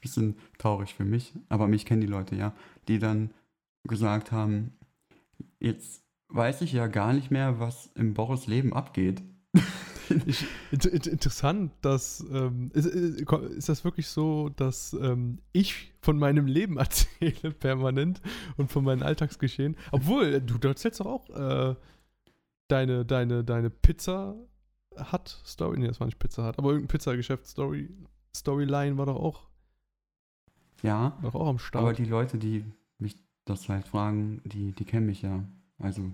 bisschen 0.00 0.36
traurig 0.58 0.94
für 0.94 1.04
mich, 1.04 1.34
aber 1.48 1.68
mich 1.68 1.84
kennen 1.86 2.00
die 2.00 2.06
Leute 2.06 2.36
ja, 2.36 2.54
die 2.88 2.98
dann 2.98 3.30
gesagt 3.84 4.32
haben, 4.32 4.72
jetzt 5.60 6.02
weiß 6.28 6.62
ich 6.62 6.72
ja 6.72 6.86
gar 6.88 7.12
nicht 7.12 7.30
mehr, 7.30 7.60
was 7.60 7.90
im 7.94 8.14
Boris 8.14 8.46
Leben 8.46 8.72
abgeht. 8.72 9.22
Ich, 10.24 10.46
int- 10.70 10.86
int- 10.86 11.08
interessant, 11.08 11.72
dass 11.80 12.24
ähm, 12.32 12.70
ist, 12.74 12.86
ist 12.86 13.68
das 13.68 13.82
wirklich 13.82 14.06
so, 14.06 14.50
dass 14.50 14.92
ähm, 14.92 15.40
ich 15.52 15.92
von 16.00 16.16
meinem 16.16 16.46
Leben 16.46 16.76
erzähle 16.78 17.50
permanent 17.50 18.20
und 18.56 18.70
von 18.70 18.84
meinen 18.84 19.02
Alltagsgeschehen, 19.02 19.76
obwohl 19.90 20.40
du, 20.40 20.58
du 20.58 20.68
erzählst 20.68 21.00
doch 21.00 21.06
auch 21.06 21.30
äh, 21.30 21.74
deine 22.68 23.04
deine 23.04 23.42
deine 23.42 23.68
Pizza 23.68 24.36
hat 24.96 25.40
Story, 25.44 25.78
nee, 25.78 25.86
das 25.86 26.00
war 26.00 26.06
nicht 26.06 26.18
Pizza 26.18 26.44
hat, 26.44 26.58
aber 26.58 26.70
irgendein 26.70 26.88
Pizzageschäft 26.88 27.46
Story 27.46 27.90
Storyline 28.34 28.98
war 28.98 29.06
doch 29.06 29.16
auch 29.16 29.48
Ja, 30.82 31.16
war 31.20 31.30
doch 31.30 31.40
auch 31.40 31.48
am 31.48 31.58
Start. 31.58 31.82
aber 31.82 31.92
die 31.92 32.04
Leute, 32.04 32.38
die 32.38 32.64
mich 32.98 33.16
das 33.44 33.68
halt 33.68 33.86
fragen, 33.86 34.40
die, 34.44 34.72
die 34.72 34.84
kennen 34.84 35.06
mich 35.06 35.22
ja. 35.22 35.44
Also, 35.78 36.10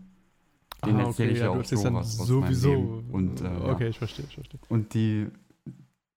Ah, 0.81 0.91
erzähle 0.91 1.31
ich 1.31 1.39
ja 1.39 1.47
du 1.47 1.53
auch 1.53 1.57
erzählst 1.59 1.85
so 1.85 1.89
dann 1.89 1.95
was 1.95 2.19
aus 2.21 2.29
meinem 2.29 2.43
sowieso. 2.43 3.05
Und, 3.13 3.41
äh, 3.41 3.45
ja. 3.45 3.73
okay, 3.73 3.89
ich 3.89 3.99
verstehe, 3.99 4.25
ich 4.29 4.35
verstehe. 4.35 4.59
Und 4.69 4.95
die, 4.95 5.29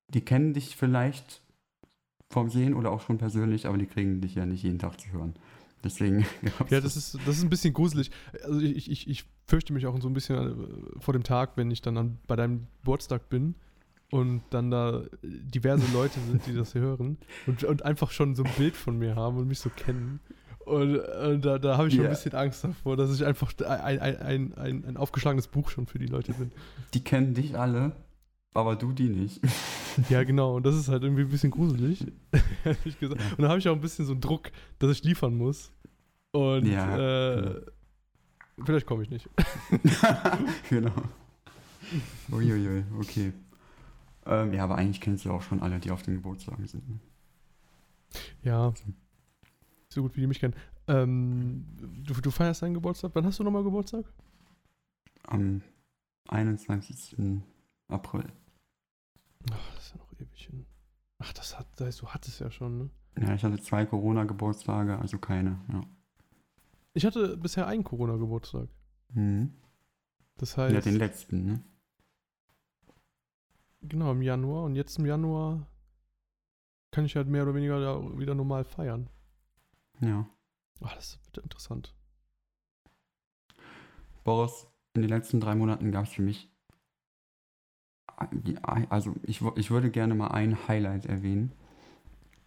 die 0.08 0.20
kennen 0.22 0.54
dich 0.54 0.74
vielleicht 0.76 1.40
vom 2.30 2.50
Sehen 2.50 2.74
oder 2.74 2.90
auch 2.90 3.00
schon 3.00 3.18
persönlich, 3.18 3.66
aber 3.66 3.78
die 3.78 3.86
kriegen 3.86 4.20
dich 4.20 4.34
ja 4.34 4.44
nicht 4.44 4.64
jeden 4.64 4.80
Tag 4.80 5.00
zu 5.00 5.10
hören. 5.12 5.34
Deswegen 5.84 6.26
Ja, 6.68 6.80
das 6.80 6.96
ist, 6.96 7.14
das 7.26 7.36
ist 7.38 7.44
ein 7.44 7.48
bisschen 7.48 7.74
gruselig. 7.74 8.10
Also 8.42 8.58
ich, 8.58 8.90
ich, 8.90 9.08
ich 9.08 9.24
fürchte 9.46 9.72
mich 9.72 9.86
auch 9.86 10.00
so 10.00 10.08
ein 10.08 10.14
bisschen 10.14 10.36
äh, 10.36 11.00
vor 11.00 11.12
dem 11.12 11.22
Tag, 11.22 11.52
wenn 11.56 11.70
ich 11.70 11.80
dann 11.80 11.96
an, 11.96 12.18
bei 12.26 12.36
deinem 12.36 12.66
Geburtstag 12.82 13.28
bin 13.28 13.54
und 14.10 14.42
dann 14.50 14.70
da 14.70 15.02
diverse 15.22 15.90
Leute 15.92 16.18
sind, 16.20 16.46
die 16.46 16.54
das 16.54 16.74
hören 16.74 17.18
und, 17.46 17.64
und 17.64 17.84
einfach 17.84 18.10
schon 18.10 18.34
so 18.34 18.44
ein 18.44 18.50
Bild 18.56 18.76
von 18.76 18.98
mir 18.98 19.16
haben 19.16 19.38
und 19.38 19.48
mich 19.48 19.60
so 19.60 19.70
kennen. 19.70 20.20
Und, 20.64 20.96
äh, 20.96 21.38
da, 21.38 21.58
da 21.58 21.78
habe 21.78 21.88
ich 21.88 21.94
schon 21.94 22.04
ein 22.04 22.10
bisschen 22.10 22.34
Angst 22.34 22.64
davor, 22.64 22.96
dass 22.96 23.14
ich 23.14 23.24
einfach 23.24 23.52
ein, 23.64 24.00
ein, 24.00 24.52
ein, 24.52 24.84
ein, 24.84 24.96
aufgeschlagenes 24.96 25.46
Buch 25.46 25.70
schon 25.70 25.86
für 25.86 26.00
die 26.00 26.06
Leute 26.06 26.32
bin. 26.32 26.50
Die 26.92 27.04
kennen 27.04 27.34
dich 27.34 27.56
alle, 27.56 27.92
aber 28.52 28.76
du 28.76 28.92
die 28.92 29.08
nicht. 29.08 29.40
Ja, 30.10 30.24
genau. 30.24 30.56
Und 30.56 30.66
das 30.66 30.74
ist 30.76 30.88
halt 30.88 31.04
irgendwie 31.04 31.22
ein 31.22 31.30
bisschen 31.30 31.50
gruselig, 31.50 32.04
ehrlich 32.66 33.00
gesagt. 33.00 33.18
Ja. 33.18 33.30
Und 33.30 33.42
da 33.44 33.48
habe 33.48 33.58
ich 33.58 33.66
auch 33.66 33.74
ein 33.74 33.80
bisschen 33.80 34.04
so 34.04 34.12
einen 34.12 34.20
Druck, 34.20 34.50
dass 34.78 34.90
ich 34.90 35.02
liefern 35.04 35.34
muss. 35.34 35.72
Und 36.32 36.66
Ja, 36.66 36.98
äh, 36.98 37.62
vielleicht 38.64 38.86
komme 38.86 39.02
ich 39.02 39.10
nicht. 39.10 39.28
genau. 40.70 40.92
Uiuiui, 42.30 42.84
okay. 42.98 43.32
Ähm, 44.24 44.52
ja, 44.52 44.64
aber 44.64 44.76
eigentlich 44.76 45.00
kennst 45.00 45.24
du 45.24 45.30
auch 45.30 45.42
schon 45.42 45.62
alle, 45.62 45.78
die 45.78 45.90
auf 45.90 46.02
den 46.02 46.16
Geburtstagen 46.16 46.66
sind. 46.66 46.88
ne? 46.88 46.98
Ja. 48.42 48.72
So 49.88 50.02
gut 50.02 50.16
wie 50.16 50.20
die 50.20 50.26
mich 50.26 50.40
kennen. 50.40 50.54
Ähm, 50.88 51.64
du, 52.04 52.14
du 52.14 52.30
feierst 52.30 52.62
deinen 52.62 52.74
Geburtstag. 52.74 53.12
Wann 53.14 53.24
hast 53.24 53.38
du 53.38 53.44
nochmal 53.44 53.62
Geburtstag? 53.62 54.04
Am 55.24 55.62
21. 56.28 57.40
April. 57.88 58.24
Ach, 59.52 59.74
das 59.74 59.86
ist 59.86 59.92
ja 59.92 59.98
noch 59.98 60.12
ewig 60.12 60.46
hin. 60.46 60.66
Ach, 61.18 61.32
das 61.32 61.58
hat, 61.58 61.66
das 61.76 61.86
heißt, 61.86 62.02
du 62.02 62.08
hattest 62.08 62.40
ja 62.40 62.50
schon, 62.50 62.78
ne? 62.78 62.90
Ja, 63.20 63.34
ich 63.34 63.42
hatte 63.42 63.60
zwei 63.62 63.86
Corona-Geburtstage, 63.86 64.98
also 64.98 65.18
keine. 65.18 65.58
Ja. 65.72 65.80
Ich 66.96 67.04
hatte 67.04 67.36
bisher 67.36 67.66
einen 67.66 67.84
Corona-Geburtstag. 67.84 68.70
Mhm. 69.12 69.52
Das 70.38 70.56
heißt, 70.56 70.74
ja, 70.74 70.80
den 70.80 70.96
letzten, 70.96 71.44
ne? 71.44 71.64
genau, 73.82 74.12
im 74.12 74.22
Januar. 74.22 74.64
Und 74.64 74.76
jetzt 74.76 74.98
im 74.98 75.04
Januar 75.04 75.66
kann 76.92 77.04
ich 77.04 77.14
halt 77.14 77.28
mehr 77.28 77.42
oder 77.42 77.54
weniger 77.54 78.18
wieder 78.18 78.34
normal 78.34 78.64
feiern. 78.64 79.10
Ja. 80.00 80.26
Ach, 80.80 80.94
das 80.94 81.20
wird 81.26 81.44
interessant. 81.44 81.94
Boris, 84.24 84.66
in 84.94 85.02
den 85.02 85.10
letzten 85.10 85.38
drei 85.38 85.54
Monaten 85.54 85.92
gab 85.92 86.06
es 86.06 86.12
für 86.12 86.22
mich, 86.22 86.50
also 88.62 89.14
ich, 89.22 89.42
ich 89.42 89.70
würde 89.70 89.90
gerne 89.90 90.14
mal 90.14 90.28
ein 90.28 90.66
Highlight 90.66 91.04
erwähnen 91.04 91.52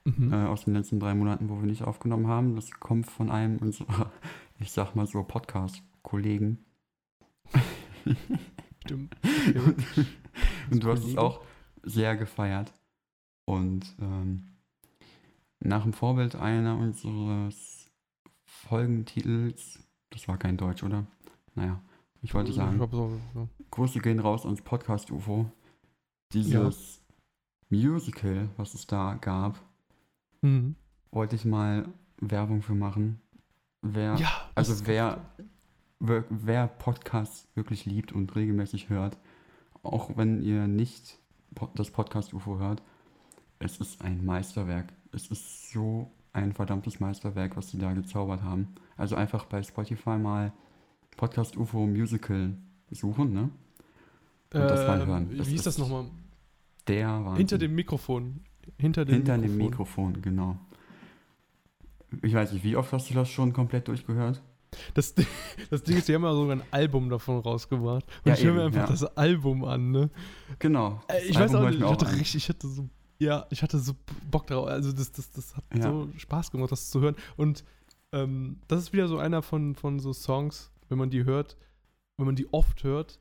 Mhm. 0.05 0.33
äh, 0.33 0.45
aus 0.45 0.65
den 0.65 0.73
letzten 0.73 0.99
drei 0.99 1.13
Monaten, 1.13 1.49
wo 1.49 1.59
wir 1.59 1.67
nicht 1.67 1.83
aufgenommen 1.83 2.27
haben. 2.27 2.55
Das 2.55 2.71
kommt 2.79 3.07
von 3.07 3.29
einem 3.29 3.57
unserer, 3.57 4.11
ich 4.59 4.71
sag 4.71 4.95
mal 4.95 5.07
so, 5.07 5.23
Podcast-Kollegen. 5.23 6.65
Stimmt. 8.85 9.15
Und 10.71 10.83
du 10.83 10.91
hast 10.91 11.03
es 11.03 11.17
auch 11.17 11.43
sehr 11.83 12.15
gefeiert. 12.15 12.73
Und 13.45 13.95
ähm, 13.99 14.47
nach 15.59 15.83
dem 15.83 15.93
Vorbild 15.93 16.35
einer 16.35 16.77
unseres 16.77 17.89
Folgentitels, 18.45 19.79
das 20.11 20.27
war 20.27 20.37
kein 20.37 20.57
Deutsch, 20.57 20.83
oder? 20.83 21.05
Naja, 21.55 21.81
ich 22.21 22.33
wollte 22.33 22.53
sagen, 22.53 22.79
ja. 22.79 23.47
Grüße 23.71 23.99
gehen 23.99 24.19
raus 24.19 24.45
ans 24.45 24.61
Podcast 24.61 25.11
UFO. 25.11 25.51
Dieses 26.33 27.03
Musical, 27.69 28.49
was 28.57 28.73
es 28.73 28.85
da 28.87 29.15
gab, 29.15 29.59
Mhm. 30.41 30.75
wollte 31.11 31.35
ich 31.35 31.45
mal 31.45 31.87
Werbung 32.19 32.61
für 32.61 32.75
machen. 32.75 33.19
Wer, 33.81 34.15
Ja, 34.15 34.29
also 34.55 34.85
wer, 34.87 35.21
wer, 35.99 36.25
wer 36.29 36.67
Podcasts 36.67 37.47
wirklich 37.55 37.85
liebt 37.85 38.11
und 38.11 38.35
regelmäßig 38.35 38.89
hört, 38.89 39.17
auch 39.83 40.17
wenn 40.17 40.41
ihr 40.41 40.67
nicht 40.67 41.17
das 41.75 41.91
Podcast 41.91 42.33
UFO 42.33 42.59
hört, 42.59 42.83
es 43.59 43.77
ist 43.77 44.01
ein 44.01 44.25
Meisterwerk. 44.25 44.93
Es 45.11 45.27
ist 45.27 45.71
so 45.71 46.11
ein 46.33 46.53
verdammtes 46.53 46.99
Meisterwerk, 46.99 47.57
was 47.57 47.69
sie 47.69 47.77
da 47.79 47.93
gezaubert 47.93 48.41
haben. 48.43 48.67
Also 48.97 49.15
einfach 49.15 49.45
bei 49.45 49.63
Spotify 49.63 50.17
mal 50.17 50.53
Podcast 51.17 51.57
UFO 51.57 51.87
Musical 51.87 52.55
suchen, 52.91 53.33
ne? 53.33 53.49
Und 54.53 54.61
das 54.61 54.87
mal 54.87 55.01
Ähm, 55.01 55.07
hören. 55.07 55.37
Das 55.37 55.47
wie 55.47 55.51
hieß 55.51 55.63
das 55.63 55.75
ist 55.75 55.79
nochmal? 55.79 56.05
Der 56.87 57.07
Wahnsinn. 57.07 57.35
Hinter 57.37 57.57
dem 57.57 57.75
Mikrofon. 57.75 58.41
Hinter 58.77 59.05
dem 59.05 59.15
Hinter 59.15 59.37
Mikrofon. 59.37 59.57
dem 59.57 59.65
Mikrofon, 59.65 60.21
genau. 60.21 60.57
Ich 62.23 62.33
weiß 62.33 62.53
nicht, 62.53 62.63
wie 62.63 62.75
oft 62.75 62.91
hast 62.91 63.09
du 63.09 63.13
das 63.13 63.29
schon 63.29 63.53
komplett 63.53 63.87
durchgehört? 63.87 64.41
Das, 64.93 65.13
das 65.69 65.83
Ding 65.83 65.97
ist, 65.97 66.07
die 66.07 66.15
haben 66.15 66.23
ja 66.23 66.33
sogar 66.33 66.55
ein 66.57 66.63
Album 66.71 67.09
davon 67.09 67.39
rausgebracht. 67.39 68.05
Und 68.23 68.29
Ja, 68.29 68.33
ich 68.33 68.43
höre 68.43 68.53
mir 68.53 68.63
einfach 68.65 68.81
ja. 68.81 68.87
das 68.87 69.03
Album 69.17 69.63
an, 69.63 69.91
ne? 69.91 70.09
Genau. 70.59 71.01
Äh, 71.07 71.27
Ich 71.27 71.35
weiß 71.39 71.53
Album 71.53 71.65
auch 71.67 71.69
nicht, 71.71 71.81
ich 71.81 71.89
hatte 71.89 72.11
richtig, 72.11 72.35
ich 72.35 72.49
hatte 72.49 72.67
so, 72.67 72.89
ja, 73.19 73.45
ich 73.49 73.61
hatte 73.63 73.79
so 73.79 73.93
Bock 74.29 74.47
drauf. 74.47 74.67
Also 74.67 74.91
das, 74.91 75.11
das, 75.11 75.31
das 75.31 75.55
hat 75.55 75.63
Ja. 75.75 75.83
so 75.83 76.09
Spaß 76.17 76.51
gemacht, 76.51 76.71
das 76.71 76.89
zu 76.89 76.99
hören. 77.01 77.15
Und 77.37 77.63
ähm, 78.11 78.57
das 78.67 78.79
ist 78.81 78.93
wieder 78.93 79.07
so 79.07 79.17
einer 79.17 79.41
von, 79.41 79.75
von 79.75 79.99
so 79.99 80.13
Songs, 80.13 80.71
wenn 80.87 80.97
man 80.97 81.09
die 81.11 81.25
hört, 81.25 81.57
wenn 82.17 82.25
man 82.25 82.35
die 82.35 82.51
oft 82.51 82.83
hört, 82.83 83.19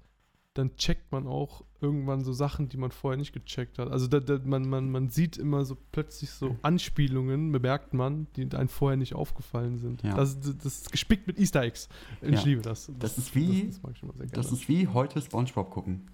dann 0.59 0.77
checkt 0.77 1.11
man 1.13 1.27
auch 1.27 1.63
irgendwann 1.81 2.23
so 2.25 2.33
Sachen, 2.33 2.69
die 2.69 2.77
man 2.77 2.91
vorher 2.91 3.17
nicht 3.17 3.33
gecheckt 3.33 3.79
hat. 3.79 3.89
Also 3.91 4.09
da, 4.09 4.19
da, 4.21 4.39
man, 4.45 4.69
man, 4.69 4.91
man 4.91 5.09
sieht 5.09 5.37
immer 5.39 5.65
so 5.65 5.77
plötzlich 5.93 6.31
so 6.31 6.57
Anspielungen, 6.63 7.53
bemerkt 7.53 7.95
man, 7.95 8.27
die 8.37 8.49
einem 8.55 8.69
vorher 8.69 8.97
nicht 8.97 9.15
aufgefallen 9.15 9.79
sind. 9.79 10.03
Ja. 10.03 10.15
Das, 10.15 10.39
das 10.41 10.65
ist 10.65 10.91
gespickt 10.93 11.27
mit 11.29 11.39
Easter 11.39 11.63
Eggs. 11.63 11.89
Ich 12.21 12.31
Ja. 12.41 12.43
liebe 12.43 12.63
das. 12.63 12.91
Das 12.99 13.17
ist 13.17 13.35
wie- 13.35 13.67
Das, 13.67 13.75
das 13.77 13.83
mag 13.85 13.93
ich 13.97 14.03
immer 14.03 14.13
sehr 14.15 14.27
gerne. 14.27 14.43
Das 14.43 14.53
ist 14.53 14.69
wie 14.69 14.89
heute 14.89 15.21
Spongebob 15.23 15.71
gucken. 15.71 16.09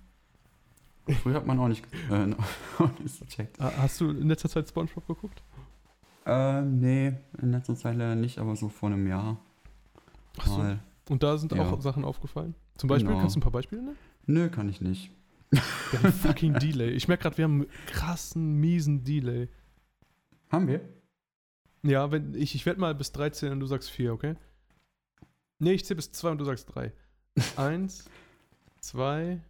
Früher 1.23 1.35
hat 1.37 1.47
man 1.47 1.59
auch 1.59 1.69
nicht, 1.69 1.85
äh, 2.11 2.35
auch 2.79 2.99
nicht 3.03 3.19
gecheckt. 3.21 3.61
Ah, 3.61 3.73
Hast 3.79 4.01
du 4.01 4.11
in 4.11 4.29
letzter 4.29 4.49
Zeit 4.49 4.69
Spongebob 4.69 5.07
geguckt? 5.07 5.43
Äh, 6.27 6.63
nee, 6.63 7.13
in 7.43 7.51
letzter 7.53 7.75
Zeit 7.77 7.97
leider 7.97 8.15
nicht, 8.17 8.39
aber 8.39 8.57
so 8.57 8.69
vor 8.69 8.91
einem 8.91 9.07
Jahr. 9.07 9.39
Ach 10.39 10.47
so. 10.47 10.77
Und 11.11 11.23
da 11.23 11.37
sind 11.37 11.53
Ja. 11.53 11.71
auch 11.71 11.81
Sachen 11.81 12.05
aufgefallen. 12.05 12.55
Zum 12.77 12.89
Beispiel, 12.89 13.09
Genau. 13.09 13.21
kannst 13.21 13.37
du 13.37 13.41
ein 13.41 13.43
paar 13.43 13.53
Beispiele 13.53 13.83
nennen? 13.83 13.97
Nö, 14.27 14.49
kann 14.49 14.69
ich 14.69 14.81
nicht. 14.81 15.11
Wir 15.51 16.03
haben 16.03 16.13
fucking 16.13 16.55
Delay. 16.55 16.91
Ich 16.91 17.07
merke 17.09 17.23
gerade, 17.25 17.39
wir 17.39 17.45
haben 17.45 17.61
einen 17.63 17.71
krassen, 17.87 18.61
miesen 18.61 19.05
Delay. 19.05 19.49
Haben 20.51 20.67
wir? 20.69 20.81
Ja, 21.83 22.11
wenn 22.11 22.35
ich, 22.35 22.55
ich 22.55 22.67
werde 22.67 22.81
mal 22.81 22.95
bis 22.95 23.13
13 23.13 23.53
und 23.53 23.61
du 23.61 23.67
sagst 23.67 23.91
4, 23.91 24.13
okay? 24.13 24.35
Nee, 25.59 25.73
ich 25.73 25.85
zähle 25.85 25.97
bis 25.97 26.11
2 26.13 26.31
und 26.33 26.39
du 26.39 26.45
sagst 26.45 26.75
3. 26.75 26.93
Eins, 27.57 28.09
zwei. 28.81 29.41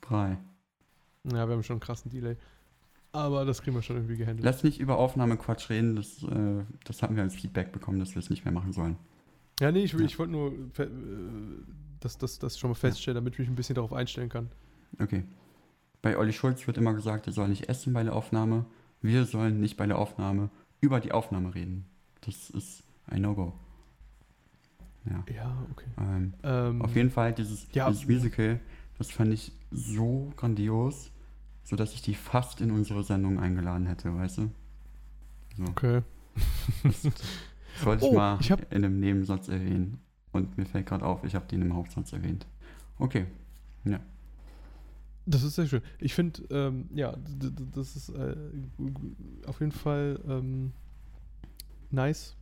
Drei. 0.00 0.38
Ja, 1.24 1.46
wir 1.46 1.54
haben 1.54 1.62
schon 1.62 1.74
einen 1.74 1.80
krassen 1.80 2.10
Delay. 2.10 2.36
Aber 3.12 3.44
das 3.44 3.62
kriegen 3.62 3.76
wir 3.76 3.82
schon 3.82 3.96
irgendwie 3.96 4.16
gehandelt. 4.16 4.44
Lass 4.44 4.62
nicht 4.62 4.78
über 4.80 4.96
Aufnahmequatsch 4.98 5.68
reden, 5.70 5.96
das, 5.96 6.22
äh, 6.22 6.64
das 6.84 7.02
hatten 7.02 7.16
wir 7.16 7.22
als 7.22 7.34
Feedback 7.34 7.72
bekommen, 7.72 7.98
dass 7.98 8.14
wir 8.14 8.20
es 8.20 8.30
nicht 8.30 8.44
mehr 8.44 8.52
machen 8.52 8.72
sollen. 8.72 8.96
Ja, 9.58 9.72
nee, 9.72 9.82
ich, 9.84 9.92
Ja. 9.92 10.00
ich 10.00 10.18
wollte 10.18 10.32
nur 10.32 10.52
äh, 12.00 12.02
das, 12.02 12.18
das, 12.18 12.38
das 12.38 12.58
schon 12.58 12.70
mal 12.70 12.74
feststellen, 12.74 13.14
damit 13.16 13.34
ich 13.34 13.38
mich 13.40 13.48
ein 13.48 13.54
bisschen 13.54 13.74
darauf 13.74 13.92
einstellen 13.92 14.28
kann. 14.28 14.50
Okay. 15.00 15.24
Bei 16.02 16.16
Olli 16.16 16.32
Schulz 16.32 16.66
wird 16.66 16.78
immer 16.78 16.94
gesagt, 16.94 17.26
er 17.26 17.32
soll 17.32 17.48
nicht 17.48 17.68
essen 17.68 17.92
bei 17.92 18.02
der 18.02 18.14
Aufnahme. 18.16 18.64
Wir 19.02 19.24
sollen 19.24 19.60
nicht 19.60 19.76
bei 19.76 19.86
der 19.86 19.98
Aufnahme 19.98 20.50
über 20.80 21.00
die 21.00 21.12
Aufnahme 21.12 21.54
reden. 21.54 21.84
Das 22.22 22.50
ist 22.50 22.82
ein 23.06 23.22
No-Go. 23.22 23.52
Ja. 25.06 25.24
Ja, 25.34 25.66
okay. 25.70 25.86
Ähm, 25.98 26.34
Ähm, 26.42 26.82
auf 26.82 26.94
jeden 26.94 27.10
Fall, 27.10 27.32
dieses, 27.32 27.66
Ja. 27.72 27.88
dieses 27.90 28.06
Musical, 28.06 28.60
das 28.98 29.10
fand 29.10 29.32
ich 29.32 29.52
so 29.70 30.32
grandios, 30.36 31.10
sodass 31.64 31.94
ich 31.94 32.02
die 32.02 32.14
fast 32.14 32.60
in 32.60 32.70
unsere 32.70 33.02
Sendung 33.02 33.38
eingeladen 33.38 33.86
hätte, 33.86 34.14
weißt 34.14 34.38
du? 34.38 34.50
So, 35.56 35.64
Okay. 35.70 36.02
das 36.82 37.04
wollte 37.84 38.04
ich 38.04 38.10
Oh, 38.12 38.14
mal 38.14 38.38
ich 38.40 38.50
hab- 38.50 38.60
in 38.72 38.84
einem 38.84 39.00
Nebensatz 39.00 39.48
erwähnen. 39.48 40.00
Und 40.32 40.56
mir 40.56 40.64
fällt 40.66 40.86
gerade 40.86 41.04
auf, 41.04 41.24
ich 41.24 41.34
habe 41.34 41.46
den 41.46 41.62
im 41.62 41.74
Hauptsatz 41.74 42.12
erwähnt. 42.12 42.46
Okay. 42.98 43.26
Das 45.26 45.42
ist 45.42 45.54
sehr 45.54 45.66
schön. 45.66 45.82
Ich 45.98 46.14
finde, 46.14 46.42
ähm, 46.50 46.88
ja, 46.92 47.14
das 47.74 47.94
ist 47.94 48.08
äh, 48.08 48.34
auf 49.46 49.60
jeden 49.60 49.70
Fall 49.72 50.18
ähm, 50.26 50.72
nice. 51.90 52.36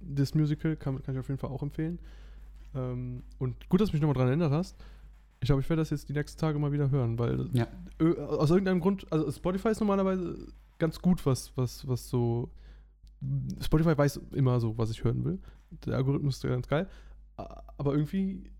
Das 0.00 0.34
Musical 0.34 0.74
kann, 0.76 1.00
kann 1.02 1.14
ich 1.14 1.20
auf 1.20 1.28
jeden 1.28 1.38
Fall 1.38 1.50
auch 1.50 1.62
empfehlen. 1.62 1.98
Ähm, 2.74 3.22
und 3.38 3.68
gut, 3.68 3.80
dass 3.80 3.90
du 3.90 3.94
mich 3.94 4.00
nochmal 4.02 4.16
dran 4.16 4.28
erinnert 4.28 4.52
hast. 4.52 4.76
Ich 5.40 5.46
glaube, 5.46 5.60
ich 5.62 5.68
werde 5.68 5.82
das 5.82 5.90
jetzt 5.90 6.08
die 6.08 6.12
nächsten 6.12 6.40
Tage 6.40 6.58
mal 6.58 6.72
wieder 6.72 6.90
hören, 6.90 7.18
weil 7.18 7.48
Ja. 7.52 7.68
aus 8.26 8.50
irgendeinem 8.50 8.80
Grund, 8.80 9.06
also 9.12 9.30
Spotify 9.30 9.68
ist 9.68 9.80
normalerweise 9.80 10.48
ganz 10.78 11.00
gut, 11.00 11.24
was, 11.24 11.56
was, 11.56 11.86
was 11.86 12.08
so. 12.08 12.50
Spotify 13.60 13.96
weiß 13.96 14.20
immer 14.32 14.58
so, 14.60 14.76
was 14.78 14.90
ich 14.90 15.04
hören 15.04 15.24
will. 15.24 15.38
Der 15.84 15.96
Algorithmus 15.96 16.36
ist 16.36 16.44
ja 16.44 16.50
ganz 16.50 16.66
geil. 16.66 16.88
Aber 17.38 17.92
irgendwie 17.94 18.50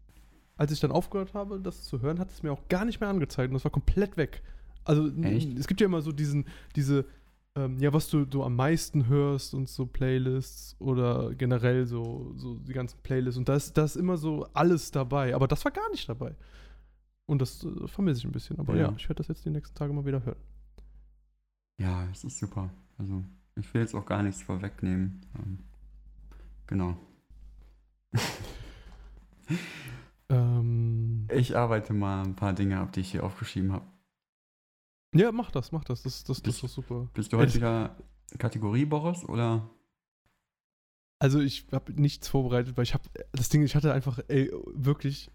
als 0.58 0.72
ich 0.72 0.80
dann 0.80 0.90
aufgehört 0.90 1.34
habe, 1.34 1.60
das 1.60 1.84
zu 1.84 2.02
hören, 2.02 2.18
hat 2.18 2.30
es 2.30 2.42
mir 2.42 2.52
auch 2.52 2.66
gar 2.68 2.84
nicht 2.84 3.00
mehr 3.00 3.08
angezeigt 3.08 3.50
und 3.50 3.54
das 3.54 3.64
war 3.64 3.70
komplett 3.70 4.16
weg. 4.16 4.42
Also 4.84 5.08
Echt? 5.22 5.56
es 5.56 5.68
gibt 5.68 5.80
ja 5.80 5.86
immer 5.86 6.02
so 6.02 6.10
diesen, 6.10 6.46
diese, 6.74 7.04
ähm, 7.54 7.78
ja, 7.78 7.92
was 7.92 8.08
du 8.10 8.26
so 8.28 8.42
am 8.42 8.56
meisten 8.56 9.06
hörst 9.06 9.54
und 9.54 9.68
so 9.68 9.86
Playlists 9.86 10.74
oder 10.80 11.32
generell 11.34 11.86
so, 11.86 12.32
so 12.36 12.56
die 12.58 12.72
ganzen 12.72 12.98
Playlists 13.02 13.38
und 13.38 13.48
da 13.48 13.54
ist, 13.54 13.76
da 13.78 13.84
ist 13.84 13.94
immer 13.94 14.16
so 14.16 14.48
alles 14.52 14.90
dabei, 14.90 15.32
aber 15.34 15.46
das 15.46 15.64
war 15.64 15.70
gar 15.70 15.88
nicht 15.90 16.08
dabei. 16.08 16.34
Und 17.26 17.40
das 17.40 17.62
äh, 17.62 17.86
vermisse 17.86 18.20
ich 18.20 18.24
ein 18.24 18.32
bisschen. 18.32 18.58
Aber 18.58 18.74
ja, 18.74 18.88
Ja. 18.88 18.94
ich 18.96 19.04
werde 19.08 19.18
das 19.18 19.28
jetzt 19.28 19.44
die 19.44 19.50
nächsten 19.50 19.76
Tage 19.76 19.92
mal 19.92 20.06
wieder 20.06 20.24
hören. 20.24 20.40
Ja, 21.78 22.08
es 22.10 22.24
ist 22.24 22.38
super. 22.38 22.70
Also, 22.96 23.22
ich 23.54 23.72
will 23.74 23.82
jetzt 23.82 23.94
auch 23.94 24.06
gar 24.06 24.22
nichts 24.24 24.42
vorwegnehmen. 24.42 25.20
Ähm, 25.36 25.58
genau. 26.66 26.96
Ähm, 30.30 31.26
Ich 31.32 31.56
arbeite 31.56 31.94
mal 31.94 32.22
ein 32.22 32.36
paar 32.36 32.52
Dinge 32.52 32.78
ab, 32.78 32.92
die 32.92 33.00
ich 33.00 33.10
hier 33.10 33.24
aufgeschrieben 33.24 33.72
habe. 33.72 33.86
ja, 35.14 35.32
mach 35.32 35.50
das, 35.50 35.72
mach 35.72 35.84
das. 35.84 36.02
Das, 36.02 36.22
das, 36.24 36.36
das 36.36 36.42
Bist- 36.42 36.64
ist 36.64 36.74
super. 36.74 37.08
Bist 37.14 37.32
du 37.32 37.38
heute 37.38 37.48
Es- 37.48 37.54
wieder 37.54 37.96
Kategorie 38.36 38.84
Boris 38.84 39.24
oder? 39.24 39.70
Also 41.18 41.40
ich 41.40 41.66
habe 41.72 41.94
nichts 41.94 42.28
vorbereitet, 42.28 42.76
weil 42.76 42.84
ich 42.84 42.92
habe 42.94 43.04
das 43.32 43.48
Ding, 43.48 43.62
ich 43.62 43.74
hatte 43.74 43.92
einfach 43.94 44.18
ey, 44.28 44.52
wirklich, 44.74 45.30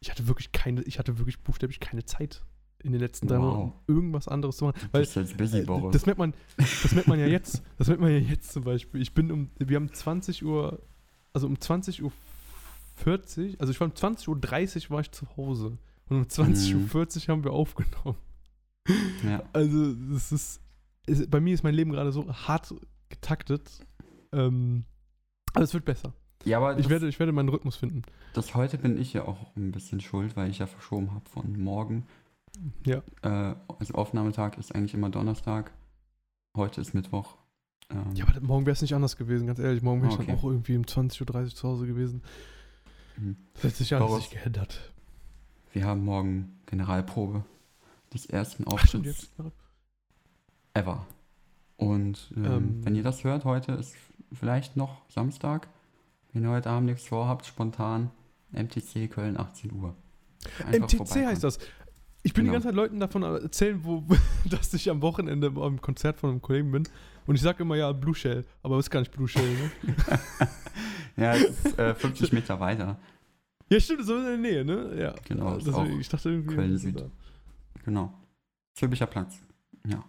ich 0.00 0.10
hatte 0.10 0.26
wirklich 0.26 0.50
keine, 0.50 0.82
ich 0.82 0.98
hatte 0.98 1.18
wirklich 1.18 1.38
buchstäblich 1.40 1.78
keine 1.78 2.04
Zeit 2.06 2.42
in 2.82 2.92
den 2.92 3.00
letzten 3.02 3.28
drei 3.28 3.36
Wow. 3.38 3.44
Monaten 3.54 3.72
irgendwas 3.86 4.26
anderes 4.28 4.56
zu 4.56 4.64
machen. 4.64 4.80
Du 4.80 4.88
Weil 4.92 5.02
bist 5.02 5.14
jetzt 5.16 5.36
busy 5.36 5.58
äh, 5.58 5.64
Boris. 5.64 5.92
das 5.92 6.06
merkt 6.06 6.18
man, 6.18 6.32
das 6.56 6.92
merkt 6.92 7.06
man 7.06 7.20
ja 7.20 7.26
jetzt, 7.28 7.62
das 7.76 7.86
merkt 7.88 8.00
man 8.00 8.10
ja 8.10 8.16
jetzt 8.18 8.50
zum 8.50 8.64
Beispiel. 8.64 9.02
Ich 9.02 9.12
bin 9.12 9.30
um, 9.30 9.50
wir 9.58 9.76
haben 9.76 9.92
20 9.92 10.42
Uhr, 10.42 10.82
also 11.34 11.46
um 11.46 11.60
20 11.60 12.02
Uhr 12.02 12.10
40, 13.00 13.60
also 13.60 13.72
ich 13.72 13.80
war 13.80 13.86
um 13.88 13.94
20 13.94 14.28
Uhr 14.28 14.38
30 14.40 14.90
war 14.90 15.00
ich 15.00 15.10
zu 15.10 15.26
Hause 15.36 15.78
und 16.08 16.16
um 16.16 16.28
20 16.28 16.74
Uhr. 16.76 16.82
40 16.88 17.28
haben 17.28 17.44
wir 17.44 17.52
aufgenommen. 17.52 18.16
ja. 19.24 19.42
Also, 19.52 19.94
das 19.94 20.32
ist, 20.32 20.60
ist. 21.06 21.30
Bei 21.30 21.40
mir 21.40 21.54
ist 21.54 21.62
mein 21.62 21.74
Leben 21.74 21.92
gerade 21.92 22.12
so 22.12 22.26
hart 22.32 22.74
getaktet. 23.08 23.84
Ähm, 24.32 24.84
aber 25.52 25.64
es 25.64 25.74
wird 25.74 25.84
besser. 25.84 26.12
ja, 26.44 26.58
aber 26.58 26.72
Ich 26.76 26.82
das, 26.84 26.88
werde, 26.90 27.08
ich 27.08 27.18
werde 27.18 27.32
meinen 27.32 27.48
Rhythmus 27.48 27.76
finden. 27.76 28.02
das 28.34 28.54
heute 28.54 28.78
bin 28.78 28.96
ich 29.00 29.12
ja 29.12 29.24
auch 29.26 29.54
ein 29.56 29.72
bisschen 29.72 30.00
schuld, 30.00 30.36
weil 30.36 30.50
ich 30.50 30.58
ja 30.58 30.66
verschoben 30.66 31.12
habe 31.12 31.28
von 31.28 31.60
morgen. 31.60 32.06
Ja. 32.86 33.02
Äh, 33.22 33.56
also 33.78 33.94
Aufnahmetag 33.94 34.56
ist 34.58 34.74
eigentlich 34.74 34.94
immer 34.94 35.10
Donnerstag. 35.10 35.72
Heute 36.56 36.80
ist 36.80 36.94
Mittwoch. 36.94 37.36
Ähm, 37.90 38.14
Ja, 38.14 38.26
aber 38.28 38.40
morgen 38.40 38.66
wäre 38.66 38.74
es 38.74 38.82
nicht 38.82 38.94
anders 38.94 39.16
gewesen, 39.16 39.46
ganz 39.46 39.58
ehrlich. 39.58 39.82
Morgen 39.82 40.02
wäre 40.02 40.12
ich 40.12 40.18
Okay. 40.18 40.28
dann 40.28 40.36
auch 40.38 40.44
irgendwie 40.44 40.76
um 40.76 40.82
20.30 40.84 41.22
Uhr 41.42 41.48
zu 41.54 41.68
Hause 41.68 41.86
gewesen. 41.86 42.22
Mhm. 43.20 43.36
Das 43.54 43.64
hat 43.64 43.74
sich 43.74 43.94
alles 43.94 44.06
Boris. 44.06 44.22
nicht 44.30 44.32
geändert. 44.42 44.92
wir 45.72 45.84
haben 45.84 46.04
morgen 46.04 46.58
Generalprobe 46.66 47.44
des 48.12 48.26
ersten 48.26 48.64
Auftritts 48.64 49.30
ever. 50.74 51.06
Und 51.76 52.32
ähm, 52.36 52.44
Ähm. 52.44 52.84
wenn 52.84 52.94
ihr 52.94 53.02
das 53.02 53.24
hört, 53.24 53.44
heute 53.44 53.72
ist 53.72 53.94
vielleicht 54.32 54.76
noch 54.76 55.02
Samstag. 55.08 55.68
Wenn 56.32 56.44
ihr 56.44 56.50
heute 56.50 56.70
Abend 56.70 56.86
nichts 56.90 57.06
vorhabt, 57.08 57.46
spontan 57.46 58.10
MTC 58.52 59.08
Köln 59.10 59.36
18 59.38 59.72
Uhr. 59.72 59.94
Einfach 60.66 60.92
MTC 60.92 61.26
heißt 61.26 61.42
das. 61.44 61.58
Ich 62.22 62.34
bin 62.34 62.44
die 62.44 62.48
Genau. 62.50 62.52
ganze 62.54 62.68
Zeit 62.68 62.74
Leuten 62.74 63.00
davon 63.00 63.22
erzählen, 63.22 63.80
wo, 63.82 64.04
dass 64.44 64.74
ich 64.74 64.90
am 64.90 65.00
Wochenende 65.02 65.50
beim 65.50 65.80
Konzert 65.80 66.18
von 66.18 66.30
einem 66.30 66.42
Kollegen 66.42 66.70
bin. 66.70 66.82
Und 67.26 67.34
ich 67.34 67.40
sage 67.40 67.62
immer, 67.62 67.76
ja, 67.76 67.92
Blue 67.92 68.14
Shell. 68.14 68.44
Aber 68.62 68.76
es 68.78 68.86
ist 68.86 68.90
gar 68.90 69.00
nicht 69.00 69.12
Blue 69.12 69.26
Shell, 69.28 69.48
ne? 69.54 69.70
ja, 71.16 71.34
es 71.34 71.64
ist 71.64 71.78
äh, 71.78 71.94
50 71.94 72.32
Meter 72.32 72.58
weiter. 72.60 72.98
ja, 73.68 73.80
stimmt, 73.80 74.04
so 74.04 74.16
in 74.16 74.24
der 74.24 74.36
Nähe, 74.38 74.64
ne? 74.64 74.94
Ja. 75.00 75.14
Genau, 75.26 75.56
ist 75.56 75.66
Deswegen, 75.66 75.94
auch 75.94 76.00
ich 76.00 76.08
dachte 76.08 76.30
irgendwie. 76.30 76.54
Köln 76.54 76.72
das 76.72 76.82
Süd. 76.82 77.00
da. 77.00 77.10
Genau. 77.84 78.12
Zülpicher 78.74 79.06
Platz. 79.06 79.38
Ja. 79.86 80.04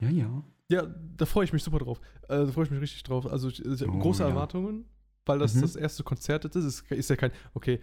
Ja, 0.00 0.08
ja. 0.10 0.42
Ja, 0.68 0.86
da 1.16 1.26
freue 1.26 1.44
ich 1.44 1.52
mich 1.52 1.62
super 1.64 1.78
drauf. 1.80 2.00
Äh, 2.28 2.46
da 2.46 2.46
freue 2.46 2.64
ich 2.64 2.70
mich 2.70 2.80
richtig 2.80 3.02
drauf. 3.02 3.26
Also 3.26 3.48
ich, 3.48 3.64
ich 3.64 3.80
habe 3.82 3.90
Oh, 3.92 3.98
große 3.98 4.22
ja. 4.22 4.28
Erwartungen, 4.28 4.84
weil 5.26 5.38
das 5.40 5.54
Mhm. 5.54 5.62
das 5.62 5.74
erste 5.76 6.04
Konzert 6.04 6.44
ist. 6.44 6.54
Es 6.54 6.82
ist, 6.90 7.10
ja 7.10 7.16
kein, 7.16 7.32
okay, 7.54 7.80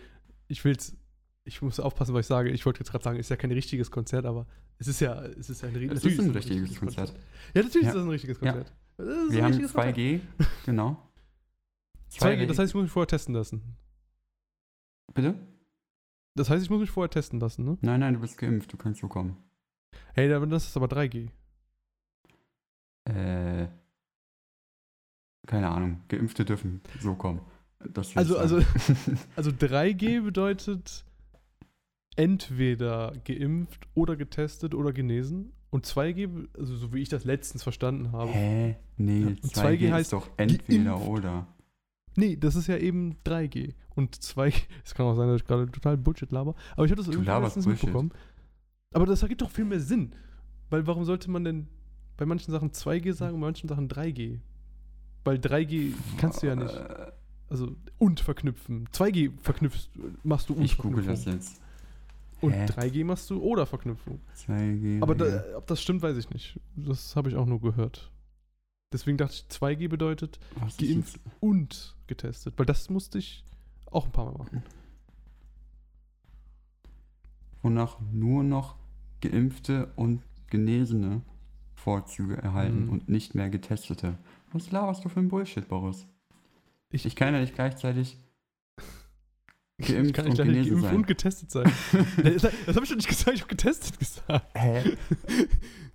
ich 0.48 0.64
will's, 0.64 0.96
ich 1.44 1.62
muss 1.62 1.80
aufpassen, 1.82 2.14
was 2.14 2.22
ich 2.22 2.28
sage. 2.28 2.50
Ich 2.50 2.66
wollte 2.66 2.80
jetzt 2.80 2.92
gerade 2.92 3.04
sagen, 3.04 3.20
es 3.20 3.26
ist 3.26 3.30
ja 3.30 3.36
kein 3.36 3.52
richtiges 3.52 3.92
Konzert, 3.92 4.26
aber 4.26 4.48
es 4.80 4.88
ist 4.88 5.02
ja, 5.02 5.22
es 5.26 5.50
ist 5.50 5.62
ja 5.62 5.68
ein, 5.68 5.76
Es 5.92 6.06
ist 6.06 6.20
ein 6.20 6.30
es 6.30 6.36
richtiges 6.36 6.80
Konzert. 6.80 7.14
Ja, 7.54 7.62
natürlich 7.64 7.84
Ja. 7.84 7.90
ist 7.90 7.96
das 7.96 8.04
ein 8.04 8.10
richtiges 8.10 8.40
Ja. 8.42 8.52
Konzert. 8.54 8.74
Das 8.98 9.08
ist 9.08 9.32
Wir 9.32 9.38
ein 9.40 9.44
haben 9.44 9.48
richtiges 9.50 9.74
Konzert. 9.74 9.98
2G, 9.98 10.20
genau. 10.66 11.07
2G, 12.12 12.46
das 12.48 12.60
heißt, 12.60 12.70
ich 12.72 12.76
muss 12.76 12.84
mich 12.84 12.92
vorher 12.92 13.08
testen 13.08 13.34
lassen. 13.36 13.62
Bitte? 15.14 15.36
Das 16.36 16.50
heißt, 16.50 16.64
ich 16.64 16.70
muss 16.70 16.80
mich 16.80 16.92
vorher 16.92 17.10
testen 17.10 17.40
lassen, 17.40 17.66
ne? 17.66 17.78
Nein, 17.82 18.00
nein, 18.00 18.14
du 18.14 18.20
bist 18.20 18.38
geimpft, 18.38 18.72
du 18.72 18.78
kannst 18.78 19.02
so 19.02 19.08
kommen. 19.08 19.38
Hey, 20.14 20.30
dann- 20.30 20.50
das 20.50 20.66
ist 20.68 20.78
aber 20.78 20.88
3G. 20.88 21.30
Äh, 23.06 23.68
keine 25.48 25.70
Ahnung, 25.70 26.02
Geimpfte 26.10 26.44
dürfen 26.46 26.82
so 27.00 27.16
kommen. 27.16 27.40
Also, 28.16 28.38
also, 28.38 28.58
also 29.36 29.52
3G 29.52 30.22
bedeutet 30.24 31.06
entweder 32.16 33.14
geimpft 33.24 33.88
oder 33.94 34.16
getestet 34.16 34.74
oder 34.76 34.92
genesen. 34.92 35.54
Und 35.70 35.86
2G, 35.86 36.28
be- 36.28 36.50
also 36.58 36.76
so 36.76 36.94
wie 36.94 37.02
ich 37.02 37.10
das 37.10 37.24
letztens 37.24 37.64
verstanden 37.64 38.12
habe. 38.12 38.32
Hä? 38.32 38.78
Nee, 38.98 39.22
Ja, 39.22 39.28
und 39.28 39.42
2G, 39.46 39.62
2G 39.78 39.86
ist 39.88 39.92
heißt 39.94 40.14
doch 40.14 40.30
entweder 40.38 40.84
geimpft. 40.96 41.08
oder. 41.08 41.48
Nee, 42.18 42.36
das 42.36 42.56
ist 42.56 42.66
ja 42.68 42.78
eben 42.78 43.16
3G. 43.26 43.74
Und 43.96 44.16
2G, 44.18 44.54
es 44.84 44.94
kann 44.96 45.06
auch 45.06 45.16
sein, 45.16 45.28
dass 45.28 45.42
ich 45.42 45.48
gerade 45.48 45.72
total 45.72 45.98
Bullshit 45.98 46.32
laber, 46.32 46.56
aber 46.76 46.86
ich 46.86 46.92
habe 46.92 46.98
das 47.02 47.06
Du 47.06 47.12
irgendwie 47.14 47.30
letztens 47.32 47.66
Bullshit. 47.66 47.84
mitbekommen. 47.84 48.12
Aber 48.94 49.06
das 49.06 49.22
ergibt 49.22 49.42
doch 49.42 49.52
viel 49.52 49.66
mehr 49.66 49.80
Sinn. 49.80 50.12
Weil 50.70 50.86
warum 50.88 51.06
sollte 51.06 51.30
man 51.30 51.44
denn 51.44 51.68
bei 52.18 52.26
manchen 52.26 52.52
Sachen 52.52 52.72
2G 52.72 53.14
sagen 53.14 53.36
und 53.36 53.42
bei 53.42 53.48
manchen 53.48 53.70
Sachen 53.70 53.88
3G? 53.88 54.40
Weil 55.24 55.38
3G 55.38 55.94
kannst 56.18 56.42
du 56.42 56.48
ja 56.48 56.56
nicht. 56.56 56.74
Also 57.50 57.76
und 58.00 58.20
verknüpfen. 58.20 58.88
2G 58.92 59.32
verknüpfst, 59.42 59.90
machst 60.24 60.50
du 60.50 60.54
und 60.56 60.64
Ich 60.64 60.78
google 60.78 61.06
das 61.06 61.26
jetzt. 61.26 61.62
Und 62.42 62.52
Hä? 62.54 62.66
3G 62.66 63.06
machst 63.06 63.30
du 63.30 63.40
oder 63.42 63.66
Verknüpfung. 63.66 64.20
2G. 64.48 65.02
Aber 65.02 65.16
da, 65.16 65.44
ob 65.56 65.68
das 65.68 65.82
stimmt, 65.82 66.02
weiß 66.02 66.18
ich 66.18 66.30
nicht. 66.30 66.60
Das 66.76 67.16
habe 67.16 67.30
ich 67.30 67.36
auch 67.36 67.46
nur 67.46 67.62
gehört. 67.62 68.12
Deswegen 68.94 69.18
dachte 69.18 69.34
ich, 69.36 69.46
2G 69.50 69.90
bedeutet 69.90 70.40
Was 70.56 70.78
geimpft 70.78 71.20
und 71.42 71.96
getestet. 72.08 72.54
Weil 72.58 72.66
das 72.66 72.90
musste 72.90 73.18
ich 73.18 73.44
auch 73.92 74.06
ein 74.06 74.12
paar 74.12 74.26
Mal 74.26 74.38
machen. 74.38 74.64
wonach 77.64 78.00
nur 78.14 78.44
noch 78.44 78.76
Geimpfte 79.22 79.92
und 79.98 80.22
Genesene 80.50 81.22
Vorzüge 81.76 82.38
erhalten 82.38 82.86
Mhm. 82.86 82.90
und 82.92 83.10
nicht 83.10 83.36
mehr 83.36 83.50
Getestete. 83.50 84.18
Was 84.54 84.72
laberst 84.72 85.04
du 85.04 85.10
für 85.10 85.20
ein 85.20 85.28
Bullshit, 85.28 85.68
Boris? 85.68 86.08
Ich, 86.90 87.06
Ich 87.06 87.16
kann 87.16 87.34
ja 87.34 87.42
nicht 87.42 87.56
gleichzeitig 87.56 88.18
ich 89.78 89.88
geimpft 89.88 90.14
kann 90.14 90.26
und 90.28 90.32
nicht 90.32 90.38
gleich 90.44 90.48
genesen 90.48 90.70
geimpft 90.72 90.86
sein. 90.88 90.96
und 90.96 91.08
getestet 91.08 91.52
sein. 91.52 91.72
Das 92.24 92.42
das 92.66 92.76
habe 92.76 92.84
ich 92.84 92.88
schon 92.90 92.98
nicht 92.98 93.10
gesagt, 93.10 93.34
ich 93.36 93.42
habe 93.42 93.50
getestet 93.50 94.00
gesagt. 94.00 94.46
Hä? 94.58 94.96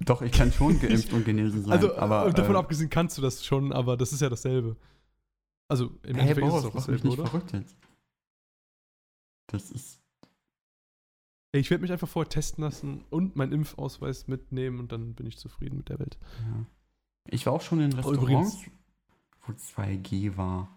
Doch, 0.00 0.22
ich 0.22 0.32
kann 0.32 0.52
schon 0.52 0.78
geimpft 0.80 1.12
und 1.12 1.24
genesen 1.24 1.62
sein. 1.62 1.72
Also, 1.72 1.96
aber, 1.96 2.32
davon 2.32 2.54
äh, 2.54 2.58
abgesehen 2.58 2.88
kannst 2.90 3.18
du 3.18 3.22
das 3.22 3.44
schon, 3.44 3.72
aber 3.72 3.96
das 3.96 4.12
ist 4.12 4.20
ja 4.20 4.28
dasselbe. 4.28 4.76
Also, 5.68 5.86
im 6.02 6.16
Hey, 6.16 6.30
Endeffekt 6.30 6.40
Boris, 6.48 6.54
ist 6.54 6.58
es 6.58 6.62
doch 6.64 6.74
mich 6.74 6.84
dasselbe, 6.86 7.08
nicht 7.08 7.18
oder? 7.18 7.28
verrückt 7.28 7.52
jetzt. 7.52 7.76
Das 9.48 9.70
ist. 9.70 10.02
Ey, 11.52 11.60
ich 11.60 11.70
werde 11.70 11.82
mich 11.82 11.92
einfach 11.92 12.08
vorher 12.08 12.28
testen 12.28 12.62
lassen 12.62 13.04
und 13.10 13.34
meinen 13.36 13.52
Impfausweis 13.52 14.28
mitnehmen 14.28 14.78
und 14.80 14.92
dann 14.92 15.14
bin 15.14 15.26
ich 15.26 15.38
zufrieden 15.38 15.78
mit 15.78 15.88
der 15.88 15.98
Welt. 15.98 16.18
Ja. 16.42 16.66
Ich 17.30 17.46
war 17.46 17.54
auch 17.54 17.62
schon 17.62 17.80
in 17.80 17.92
Aber 17.94 18.10
Restaurants, 18.10 18.58
wo 19.46 19.52
2G 19.52 20.36
war. 20.36 20.68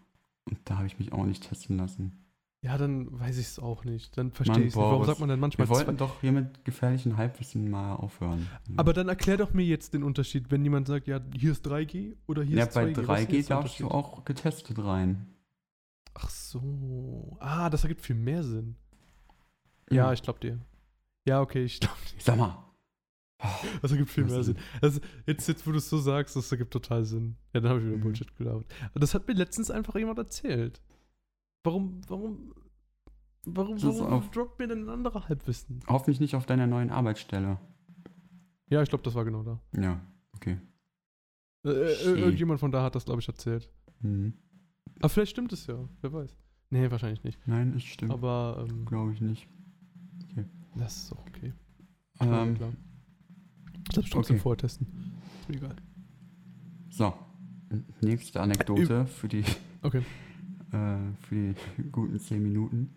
Und 0.46 0.58
da 0.66 0.78
habe 0.78 0.88
ich 0.88 0.98
mich 0.98 1.14
auch 1.14 1.26
nicht 1.26 1.48
testen 1.48 1.78
lassen. 1.78 2.26
Ja, 2.64 2.78
dann 2.78 3.20
weiß 3.20 3.40
ich 3.40 3.48
es 3.48 3.60
auch 3.60 3.86
nicht. 3.86 4.16
Dann 4.18 4.32
verstehe 4.32 4.60
ich 4.60 4.68
es 4.68 4.76
nicht. 4.76 4.84
Warum 4.84 5.04
sagt 5.04 5.20
man 5.20 5.30
dann 5.30 5.40
manchmal 5.40 5.68
Wir 5.68 5.76
wollten 5.76 5.98
doch 5.98 6.22
hier 6.22 6.32
mit 6.32 6.64
gefährlichen 6.64 7.18
Halbwissen 7.18 7.72
mal 7.72 7.96
aufhören. 7.96 8.48
Aber 8.78 8.94
dann 8.94 9.10
erklär 9.10 9.38
doch 9.38 9.52
mir 9.54 9.66
jetzt 9.66 9.96
den 9.96 10.04
Unterschied, 10.04 10.52
wenn 10.52 10.64
jemand 10.64 10.88
sagt, 10.88 11.08
ja, 11.08 11.20
hier 11.36 11.54
ist 11.54 11.66
3G 11.66 12.16
oder 12.28 12.44
hier 12.44 12.58
ja, 12.58 12.66
ist 12.66 12.76
bei 12.76 12.84
2G. 12.84 13.08
Was 13.08 13.22
ist 13.22 13.30
3G 13.30 13.34
jetzt 13.34 13.50
der 13.50 13.58
darfst 13.58 13.80
du 13.80 13.88
auch 13.88 14.26
getestet 14.26 14.78
rein. 14.78 15.34
Ach 16.14 16.30
so. 16.30 17.36
Ah, 17.40 17.70
das 17.72 17.84
ergibt 17.84 18.02
viel 18.02 18.16
mehr 18.16 18.44
Sinn. 18.44 18.76
Ja, 19.90 20.14
ich 20.14 20.22
glaube 20.22 20.40
dir. 20.40 20.60
Ja, 21.28 21.42
okay, 21.42 21.64
ich 21.64 21.80
glaube 21.80 21.96
dir. 22.14 22.22
Sag 22.22 22.38
mal. 22.38 22.64
Das 23.82 23.92
ergibt 23.92 24.12
viel 24.12 24.26
mehr 24.26 24.44
Sinn. 24.44 24.58
Also, 24.82 25.00
jetzt, 25.26 25.48
jetzt, 25.48 25.66
wo 25.66 25.72
du 25.72 25.80
es 25.80 25.90
so 25.90 25.98
sagst, 25.98 26.36
das 26.36 26.52
ergibt 26.52 26.72
total 26.72 27.06
Sinn. 27.06 27.38
Ja, 27.54 27.60
dann 27.60 27.72
habe 27.72 27.80
ich 27.80 27.88
wieder 27.88 27.98
Mhm. 27.98 28.02
Bullshit 28.02 28.38
gelabert. 28.38 28.68
Aber 28.92 29.00
das 29.00 29.16
hat 29.16 29.28
mir 29.28 29.34
letztens 29.34 29.72
einfach 29.72 29.96
jemand 29.96 30.20
erzählt. 30.20 30.80
Warum, 31.64 32.02
warum, 32.08 32.54
warum, 33.46 33.76
Das 33.76 33.84
ist 33.84 34.00
warum 34.00 34.14
auf- 34.14 34.32
droppt 34.32 34.60
mir 34.60 34.68
denn 34.68 34.86
ein 34.86 34.90
anderer 34.90 35.28
Halbwissen? 35.30 35.80
Hoffentlich 35.88 36.20
nicht 36.20 36.36
auf 36.36 36.46
deiner 36.46 36.68
neuen 36.68 36.90
Arbeitsstelle. 36.90 37.60
Ja, 38.70 38.82
ich 38.82 38.90
glaube, 38.90 39.04
das 39.04 39.14
war 39.16 39.26
genau 39.26 39.44
da. 39.44 39.60
Ja, 39.80 40.02
okay. 40.34 40.58
Äh, 41.66 41.70
äh, 41.70 42.20
irgendjemand 42.20 42.60
von 42.60 42.72
da 42.72 42.84
hat 42.84 42.96
das, 42.96 43.06
glaube 43.06 43.22
ich, 43.22 43.28
erzählt. 43.28 43.70
Mhm. 44.02 44.34
Aber 45.00 45.10
vielleicht 45.10 45.32
stimmt 45.32 45.54
es 45.54 45.68
ja, 45.68 45.78
wer 46.02 46.14
weiß. 46.14 46.36
Nee, 46.72 46.90
wahrscheinlich 46.90 47.24
nicht. 47.24 47.46
Nein, 47.48 47.74
es 47.76 47.84
stimmt. 47.84 48.12
Aber 48.12 48.66
ähm, 48.70 48.86
Glaube 48.86 49.14
ich 49.14 49.22
nicht. 49.22 49.48
das 50.76 51.04
ist 51.04 51.14
auch 51.14 51.26
okay. 51.28 51.54
Ähm, 52.22 52.56
klar. 52.56 52.72
Ich 53.84 53.90
glaube, 53.90 54.06
ich 54.08 54.10
trotzdem 54.10 54.36
okay. 54.36 54.42
vorher 54.42 54.58
testen. 54.58 54.88
Ist 55.42 55.50
mir 55.50 55.56
egal. 55.58 55.76
so. 56.90 57.14
Nächste 58.02 58.42
Anekdote 58.42 59.06
für 59.06 59.28
die, 59.30 59.44
Okay. 59.82 60.02
Äh, 60.72 60.98
für 61.22 61.36
die 61.36 61.56
guten 61.92 62.20
10 62.20 62.42
Minuten. 62.44 62.94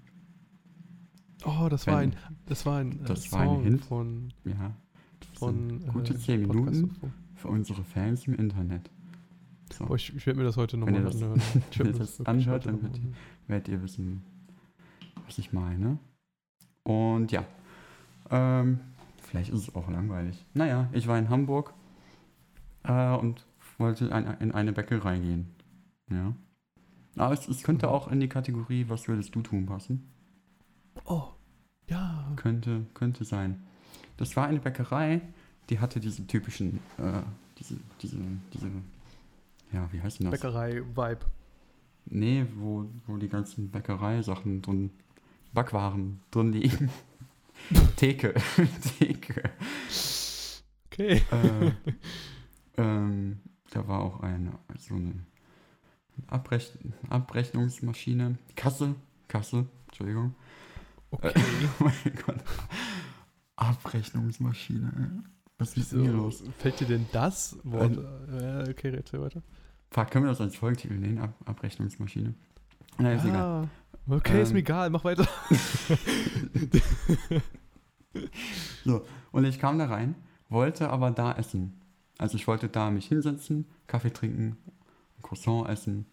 Oh, 1.45 1.69
das 1.69 1.87
war 1.87 2.01
Wenn- 2.01 2.11
ein, 2.13 2.17
das 2.47 2.65
war 2.67 2.79
ein 2.79 2.93
äh, 2.93 3.05
Das 3.05 3.31
war 3.33 3.41
ein 3.41 3.49
Song 3.49 3.63
Hint. 3.63 3.85
von, 3.85 4.33
Ja, 4.45 4.75
von 5.35 5.85
gute 5.93 6.15
äh, 6.15 6.19
10 6.19 6.43
Podcast 6.49 6.83
Minuten 6.83 6.97
für 7.35 7.49
unsere 7.49 7.85
Fans 7.85 8.27
im 8.27 8.35
Internet. 8.35 8.91
So, 9.73 9.87
Boah, 9.87 9.97
ich, 9.97 10.15
ich 10.15 10.25
werde 10.27 10.39
mir 10.39 10.45
das 10.45 10.57
heute 10.57 10.77
nochmal 10.77 11.03
das- 11.03 11.17
anhören. 11.17 11.41
Werd 11.55 11.79
wenn 11.79 11.87
ihr 11.87 11.93
das 11.99 12.19
wirklich 12.19 12.29
anhört, 12.29 12.67
dann 12.67 13.15
werdet 13.49 13.69
ihr 13.69 13.83
wissen, 13.83 14.23
was 15.27 15.39
ich 15.39 15.53
meine. 15.53 15.99
Und 16.85 17.33
ja, 17.33 17.45
ähm, 18.31 18.81
vielleicht 19.23 19.51
ist 19.51 19.59
es 19.69 19.75
auch 19.75 19.89
langweilig. 19.91 20.45
Naja, 20.55 20.89
ich 20.93 21.07
war 21.07 21.19
in 21.19 21.29
Hamburg 21.29 21.75
äh, 22.85 23.15
und 23.17 23.45
wollte 23.79 24.13
ein, 24.15 24.27
in 24.41 24.53
eine 24.53 24.73
Bäckerei 24.73 25.19
gehen. 25.19 25.47
Ja. 26.11 26.35
Aber 27.17 27.35
es, 27.35 27.49
es 27.49 27.63
könnte 27.63 27.91
auch 27.91 28.09
in 28.09 28.21
die 28.21 28.29
Kategorie, 28.29 28.87
was 28.89 29.09
würdest 29.09 29.35
du 29.35 29.43
tun, 29.43 29.67
passen. 29.67 30.09
Oh, 31.05 31.29
ja. 31.89 32.33
Könnte, 32.37 32.87
könnte 32.95 33.25
sein. 33.25 33.63
Das 34.17 34.37
war 34.37 34.47
eine 34.47 34.61
Bäckerei, 34.61 35.21
die 35.71 35.81
hatte 35.81 36.01
diese 36.01 36.27
typischen, 36.27 36.81
äh, 36.99 37.23
diese, 37.59 37.77
diese, 38.01 38.19
diese, 38.53 38.71
ja, 39.73 39.89
wie 39.93 40.01
heißt 40.01 40.21
denn 40.21 40.31
das? 40.31 40.41
Bäckerei-Vibe. 40.41 41.27
Nee, 42.07 42.47
wo, 42.57 42.87
wo 43.07 43.17
die 43.17 43.29
ganzen 43.29 43.71
Bäckereisachen 43.71 44.63
drin, 44.63 44.91
Backwaren 45.53 46.21
drin 46.31 46.53
liegen. 46.53 46.91
Theke. 47.97 48.35
Theke. 48.99 49.51
Okay. 50.87 51.23
Äh, 51.33 51.73
ähm, 52.77 53.41
da 53.71 53.89
war 53.89 54.01
auch 54.01 54.21
eine, 54.21 54.53
so 54.79 54.95
eine 54.95 55.15
Abrech 56.29 56.73
Abrechnungsmaschine. 57.11 58.39
Kasse. 58.57 58.95
Kasse. 59.29 59.67
Entschuldigung. 59.87 60.35
Okay. 61.11 61.33
Oh 61.81 61.85
mein 61.85 61.95
Gott. 62.27 62.43
Abrechnungsmaschine. 63.57 65.23
Was 65.59 65.77
ist 65.77 65.93
denn 65.93 66.03
hier 66.03 66.13
los? 66.13 66.43
Fällt 66.59 66.81
dir 66.81 66.87
denn 66.87 67.07
das 67.13 67.57
Wort? 67.63 67.97
Äh, 67.97 68.71
okay, 68.71 68.93
erzähl 68.95 69.21
weiter. 69.21 69.43
Fuck, 69.91 70.11
können 70.11 70.25
wir 70.25 70.31
das 70.31 70.41
als 70.41 70.57
Folgetitel 70.57 70.95
nehmen? 70.95 71.19
Ab 71.19 71.35
Abrechnungsmaschine. 71.45 72.35
Na, 72.99 73.13
ist 73.13 73.25
egal. 73.25 73.41
Ah, 73.41 73.69
okay, 74.09 74.43
ist 74.43 74.49
Ähm, 74.49 74.55
mir 74.55 74.61
egal, 74.61 74.91
mach 74.91 75.05
weiter. 75.05 75.29
Und 79.33 79.45
ich 79.45 79.59
kam 79.59 79.79
da 79.79 79.87
rein, 79.87 80.15
wollte 80.49 80.91
aber 80.91 81.11
da 81.11 81.33
essen. 81.33 81.81
Also 82.19 82.37
ich 82.37 82.47
wollte 82.47 82.69
da 82.69 82.91
mich 82.91 83.07
hinsetzen, 83.07 83.67
Kaffee 83.87 84.13
trinken, 84.13 84.57
Croissant 85.25 85.69
essen. 85.69 86.07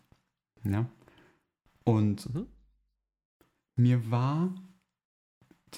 Ja. 0.63 0.88
Und 1.84 2.34
Mhm. 2.34 2.47
mir 3.76 4.10
war 4.10 4.54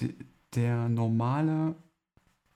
de, 0.00 0.14
der 0.54 0.88
normale 0.88 1.74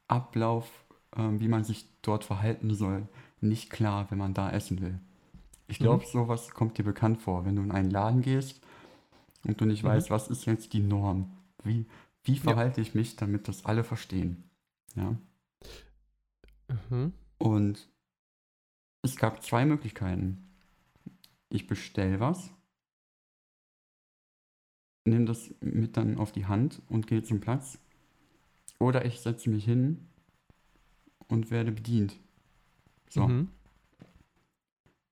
Ablauf, 0.07 0.71
ähm, 1.17 1.41
wie 1.41 1.49
man 1.49 1.64
sich 1.64 1.87
dort 2.03 2.25
verhalten 2.25 2.75
soll, 2.75 3.09
nicht 3.41 3.71
klar, 3.71 4.11
wenn 4.11 4.19
man 4.19 4.35
da 4.35 4.51
essen 4.51 4.81
will. 4.81 5.01
Ich 5.67 5.79
glaube, 5.79 6.05
Mhm. 6.05 6.09
sowas 6.11 6.51
kommt 6.51 6.79
dir 6.79 6.85
bekannt 6.85 7.21
vor, 7.21 7.45
wenn 7.45 7.57
du 7.57 7.62
in 7.62 7.73
einen 7.73 7.91
Laden 7.91 8.23
gehst 8.23 8.61
und 9.45 9.61
du 9.61 9.64
nicht 9.67 9.83
Mhm. 9.83 9.88
weißt, 9.88 10.11
was 10.11 10.29
ist 10.29 10.47
jetzt 10.47 10.73
die 10.73 10.81
Norm. 10.81 11.31
Wie, 11.64 11.87
wie 12.23 12.35
Ja. 12.35 12.41
verhalte 12.43 12.81
ich 12.81 12.95
mich, 12.95 13.17
damit 13.17 13.49
das 13.49 13.64
alle 13.67 13.85
verstehen. 13.85 14.45
Ja. 14.95 15.17
Mhm. 16.91 17.12
Und 17.38 17.88
es 19.03 19.17
gab 19.17 19.43
zwei 19.43 19.64
Möglichkeiten. 19.64 20.47
Ich 21.50 21.66
bestell 21.66 22.20
was, 22.20 22.50
nehme 25.04 25.24
das 25.24 25.52
mit 25.61 25.96
dann 25.96 26.18
auf 26.18 26.30
die 26.30 26.46
Hand 26.46 26.82
und 26.88 27.06
gehe 27.08 27.22
zum 27.24 27.40
Platz. 27.40 27.78
Oder 28.80 29.04
ich 29.04 29.20
setze 29.20 29.50
mich 29.50 29.64
hin 29.64 30.08
und 31.28 31.50
werde 31.50 31.72
bedient. 31.72 32.16
So, 33.11 33.26
Mhm. 33.26 33.48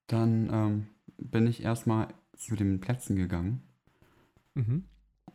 dann 0.08 0.48
ähm, 0.52 0.86
bin 1.18 1.46
ich 1.46 1.62
erstmal 1.62 2.08
zu 2.36 2.56
den 2.56 2.80
Plätzen 2.80 3.14
gegangen 3.16 3.62
Mhm. 4.54 4.78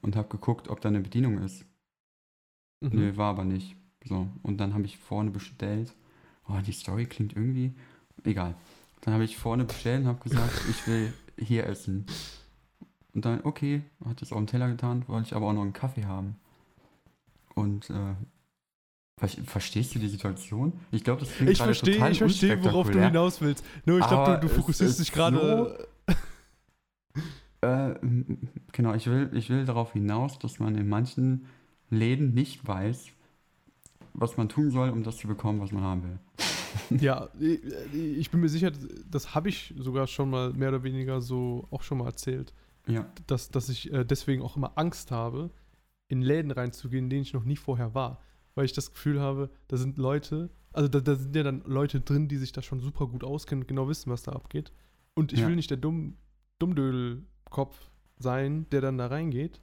und 0.02 0.16
habe 0.16 0.28
geguckt, 0.30 0.68
ob 0.68 0.82
da 0.82 0.90
eine 0.90 1.00
Bedienung 1.02 1.38
ist. 1.40 1.66
Mhm. 2.82 2.90
Nee, 2.96 3.18
war 3.18 3.30
aber 3.32 3.46
nicht. 3.46 3.76
So, 4.04 4.28
und 4.44 4.58
dann 4.58 4.74
habe 4.74 4.86
ich 4.86 4.98
vorne 4.98 5.32
bestellt. 5.32 5.94
Oh, 6.48 6.60
die 6.66 6.72
Story 6.72 7.06
klingt 7.06 7.36
irgendwie. 7.36 7.74
Egal. 8.24 8.56
Dann 9.02 9.14
habe 9.14 9.24
ich 9.24 9.38
vorne 9.38 9.66
bestellt 9.66 10.02
und 10.02 10.08
habe 10.08 10.20
gesagt, 10.20 10.62
ich 10.70 10.88
will 10.88 11.14
hier 11.38 11.66
essen. 11.66 12.06
Und 13.14 13.26
dann, 13.26 13.42
okay, 13.44 13.84
hat 14.06 14.22
es 14.22 14.32
auf 14.32 14.38
den 14.38 14.48
Teller 14.48 14.70
getan, 14.70 15.04
wollte 15.08 15.28
ich 15.28 15.36
aber 15.36 15.48
auch 15.48 15.54
noch 15.54 15.64
einen 15.64 15.74
Kaffee 15.74 16.06
haben. 16.06 16.36
Und, 17.56 17.90
äh, 17.90 18.16
ver 19.18 19.28
verstehst 19.46 19.94
du 19.96 20.00
die 20.00 20.08
Situation? 20.08 20.74
Ich 20.92 21.04
glaube, 21.04 21.22
das 21.22 21.32
klingt 21.32 21.52
Ich 21.52 21.58
gerade 21.58 21.74
verstehe, 21.74 21.96
total 21.96 22.12
ich 22.12 22.18
verstehe, 22.20 22.64
worauf 22.64 22.90
du 22.90 23.04
hinaus 23.04 23.42
willst. 23.42 23.66
Nur 23.86 24.00
ich 24.00 24.08
glaube, 24.08 24.40
du, 24.40 24.48
du 24.48 24.54
fokussierst 24.54 25.00
dich 25.00 25.12
gerade. 25.12 25.88
Äh, 27.64 27.94
genau, 28.72 28.96
ich 28.96 29.06
will, 29.06 29.30
ich 29.34 29.52
will 29.52 29.66
darauf 29.66 29.94
hinaus, 29.94 30.40
dass 30.40 30.58
man 30.58 30.76
in 30.76 30.90
manchen 30.90 31.46
Läden 31.92 32.34
nicht 32.34 32.68
weiß, 32.68 33.10
was 34.16 34.36
man 34.36 34.50
tun 34.50 34.72
soll, 34.72 34.90
um 34.90 35.04
das 35.04 35.18
zu 35.18 35.28
bekommen, 35.28 35.60
was 35.60 35.72
man 35.72 35.84
haben 35.84 36.04
will. 36.04 36.20
Ja, 37.00 37.30
ich 37.40 37.60
ich 37.94 38.32
bin 38.32 38.40
mir 38.42 38.50
sicher, 38.50 38.72
das 39.10 39.34
habe 39.36 39.50
ich 39.50 39.74
sogar 39.78 40.08
schon 40.08 40.30
mal 40.30 40.54
mehr 40.54 40.70
oder 40.70 40.84
weniger 40.84 41.22
so 41.22 41.68
auch 41.72 41.82
schon 41.84 41.98
mal 42.00 42.06
erzählt, 42.06 42.54
Ja. 42.88 43.06
dass, 43.28 43.50
dass 43.50 43.70
ich 43.70 43.92
äh, 43.94 44.04
deswegen 44.06 44.42
auch 44.42 44.56
immer 44.58 44.74
Angst 44.78 45.12
habe, 45.12 45.50
in 46.08 46.22
Läden 46.22 46.52
reinzugehen, 46.52 47.06
in 47.06 47.10
denen 47.10 47.22
ich 47.24 47.34
noch 47.34 47.46
nie 47.46 47.56
vorher 47.58 47.94
war. 47.96 48.22
Weil 48.56 48.66
ich 48.66 48.74
das 48.74 48.92
Gefühl 48.94 49.20
habe, 49.22 49.50
da 49.70 49.78
sind 49.78 49.98
Leute 49.98 50.50
Also 50.74 50.88
da, 50.90 51.00
da 51.00 51.16
sind 51.16 51.36
ja 51.36 51.44
dann 51.44 51.64
Leute 51.66 52.02
drin, 52.02 52.28
die 52.28 52.38
sich 52.38 52.52
da 52.52 52.62
schon 52.62 52.80
super 52.82 53.08
gut 53.08 53.24
auskennen 53.24 53.64
und 53.64 53.68
genau 53.68 53.88
wissen, 53.88 54.10
was 54.12 54.24
da 54.24 54.32
abgeht. 54.34 54.72
Und 55.16 55.32
ich 55.34 55.40
Ja. 55.40 55.48
will 55.48 55.56
nicht 55.56 55.70
der 55.70 55.78
Dumm, 55.78 56.16
Dummdödel-Kopf 56.60 57.78
sein, 58.20 58.66
der 58.72 58.82
dann 58.82 58.98
da 58.98 59.08
reingeht 59.08 59.60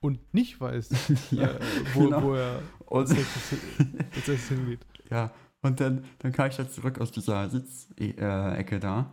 und 0.00 0.18
nicht 0.34 0.60
weiß, 0.60 0.90
ja, 1.32 1.48
äh, 1.48 1.60
wo, 1.94 2.04
genau. 2.04 2.22
wo 2.22 2.34
er 2.34 2.62
und, 2.86 3.00
als 3.00 3.10
nächstes, 3.12 3.50
hin- 3.50 3.94
als 4.14 4.28
nächstes 4.28 4.48
hingeht. 4.48 4.80
ja, 5.10 5.30
und 5.62 5.80
dann, 5.80 6.04
dann 6.20 6.32
kam 6.32 6.48
ich 6.48 6.56
da 6.56 6.68
zurück 6.68 7.00
aus 7.00 7.12
dieser 7.12 7.48
Sitzecke 7.50 8.76
äh, 8.76 8.80
da 8.80 9.10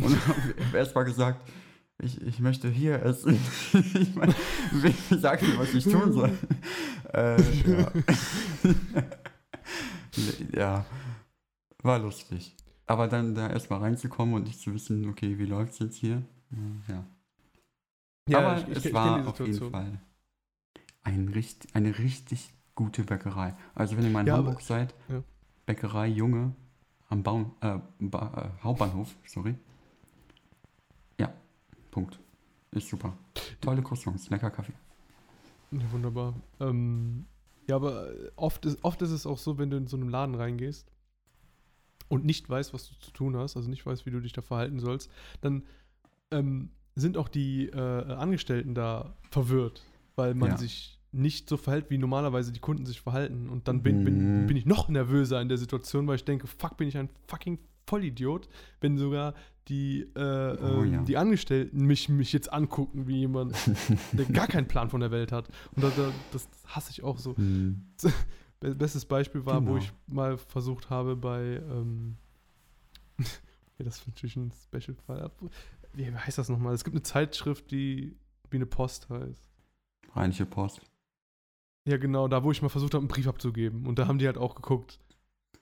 und 0.00 0.16
habe 0.28 0.76
erstmal 0.76 1.04
gesagt, 1.04 1.40
ich, 1.98 2.20
ich 2.22 2.40
möchte 2.40 2.68
hier 2.68 3.02
essen. 3.02 3.38
ich 3.94 4.14
meine, 4.14 4.34
wer 4.72 5.18
sagt 5.18 5.42
mir, 5.42 5.58
was 5.58 5.72
ich 5.74 5.84
tun 5.84 6.12
soll? 6.12 6.32
äh, 7.12 7.40
ja. 7.70 7.92
ja, 10.54 10.84
war 11.82 11.98
lustig. 11.98 12.56
Aber 12.86 13.08
dann 13.08 13.34
da 13.34 13.48
erstmal 13.48 13.80
reinzukommen 13.80 14.34
und 14.34 14.44
nicht 14.44 14.60
zu 14.60 14.74
wissen, 14.74 15.08
okay, 15.08 15.38
wie 15.38 15.46
läuft's 15.46 15.78
jetzt 15.78 15.96
hier? 15.96 16.22
Ja. 16.88 17.04
Aber 18.38 18.58
ich- 18.68 18.76
es 18.76 18.84
ich 18.86 18.92
war 18.92 19.26
auf 19.26 19.38
jeden. 19.40 19.70
Fall 19.70 20.00
ein 21.04 21.32
eine 21.72 21.98
richtig 21.98 22.52
gute 22.74 23.02
Bäckerei. 23.04 23.54
Also 23.74 23.96
wenn 23.96 24.04
ihr 24.04 24.10
mal 24.10 24.20
in 24.20 24.26
Ja, 24.28 24.36
Hamburg 24.36 24.56
aber- 24.56 24.62
seid, 24.64 24.94
ja. 25.08 25.22
Bäckerei 25.66 26.08
Junge 26.08 26.54
am 27.08 27.22
Baum, 27.22 27.52
äh, 27.60 27.78
ba, 28.00 28.52
äh, 28.58 28.64
Hauptbahnhof, 28.64 29.14
sorry. 29.26 29.54
Ja, 31.20 31.32
Punkt. 31.90 32.18
Ist 32.70 32.88
super. 32.88 33.16
Tolle 33.60 33.82
Croissants, 33.82 34.30
lecker 34.30 34.50
Kaffee. 34.50 34.72
Ja, 35.72 35.92
wunderbar. 35.92 36.34
Ähm, 36.58 37.26
ja, 37.68 37.76
aber 37.76 38.10
äh, 38.10 38.30
oft 38.36 38.64
ist, 38.64 38.82
oft 38.82 39.02
ist 39.02 39.10
es 39.10 39.26
auch 39.26 39.38
so, 39.38 39.58
wenn 39.58 39.70
du 39.70 39.76
in 39.76 39.86
so 39.86 39.96
einem 39.96 40.08
Laden 40.08 40.34
reingehst 40.34 40.90
und 42.08 42.24
nicht 42.24 42.48
weißt, 42.48 42.72
was 42.72 42.88
du 42.88 42.94
zu 42.98 43.10
tun 43.10 43.36
hast, 43.36 43.56
also 43.56 43.68
nicht 43.68 43.84
weißt, 43.84 44.06
wie 44.06 44.10
du 44.10 44.20
dich 44.20 44.32
da 44.32 44.42
verhalten 44.42 44.80
sollst, 44.80 45.10
dann 45.42 45.64
ähm, 46.30 46.70
sind 46.94 47.16
auch 47.18 47.28
die 47.28 47.68
äh, 47.68 47.78
Angestellten 48.14 48.74
da 48.74 49.14
verwirrt, 49.30 49.82
weil 50.16 50.34
man 50.34 50.50
Ja. 50.50 50.56
sich 50.56 50.98
nicht 51.12 51.48
so 51.48 51.56
verhält, 51.56 51.90
wie 51.90 51.98
normalerweise 51.98 52.52
die 52.52 52.60
Kunden 52.60 52.86
sich 52.86 53.00
verhalten. 53.00 53.48
Und 53.48 53.68
dann 53.68 53.82
bin, 53.82 54.04
bin, 54.04 54.42
Mhm. 54.42 54.46
bin 54.46 54.56
ich 54.56 54.64
noch 54.66 54.88
nervöser 54.88 55.40
in 55.40 55.48
der 55.48 55.58
Situation, 55.58 56.06
weil 56.06 56.16
ich 56.16 56.24
denke, 56.24 56.46
fuck, 56.46 56.76
bin 56.76 56.88
ich 56.88 56.96
ein 56.96 57.10
fucking 57.28 57.58
Vollidiot, 57.86 58.48
wenn 58.80 58.96
sogar 58.96 59.34
die, 59.68 60.02
äh, 60.14 60.18
Oh 60.18 60.82
ähm, 60.82 60.92
ja. 60.92 61.02
die 61.02 61.16
Angestellten 61.16 61.84
mich, 61.86 62.08
mich 62.08 62.32
jetzt 62.32 62.52
angucken 62.52 63.06
wie 63.06 63.18
jemand, 63.18 63.54
der 64.12 64.24
gar 64.26 64.46
keinen 64.46 64.66
Plan 64.68 64.88
von 64.88 65.00
der 65.00 65.10
Welt 65.10 65.32
hat. 65.32 65.48
Und 65.74 65.84
da, 65.84 65.90
da, 65.96 66.10
das 66.32 66.48
hasse 66.66 66.90
ich 66.90 67.02
auch 67.04 67.18
so. 67.18 67.36
Hm. 67.36 67.84
Be- 68.60 68.74
Bestes 68.74 69.04
Beispiel 69.04 69.44
war, 69.44 69.60
wo 69.62 69.72
Genau. 69.72 69.76
ich 69.78 69.92
mal 70.06 70.38
versucht 70.38 70.88
habe 70.90 71.16
bei, 71.16 71.60
ähm, 71.70 72.16
okay, 73.18 73.84
das 73.84 73.98
ist 73.98 74.06
natürlich 74.06 74.36
ein 74.36 74.52
Special-Fall. 74.52 75.30
Wie 75.94 76.10
heißt 76.14 76.38
das 76.38 76.48
nochmal? 76.48 76.72
Es 76.74 76.84
gibt 76.84 76.94
eine 76.94 77.02
Zeitschrift, 77.02 77.70
die 77.70 78.16
wie 78.50 78.56
eine 78.56 78.66
Post 78.66 79.08
heißt. 79.10 79.50
Rheinische 80.14 80.46
Post. 80.46 80.80
Ja, 81.88 81.96
genau, 81.96 82.28
da 82.28 82.44
wo 82.44 82.50
ich 82.52 82.62
mal 82.62 82.68
versucht 82.68 82.94
habe, 82.94 83.02
einen 83.02 83.08
Brief 83.08 83.26
abzugeben. 83.26 83.86
Und 83.86 83.98
da 83.98 84.06
haben 84.06 84.18
die 84.18 84.26
halt 84.26 84.38
auch 84.38 84.54
geguckt, 84.54 85.00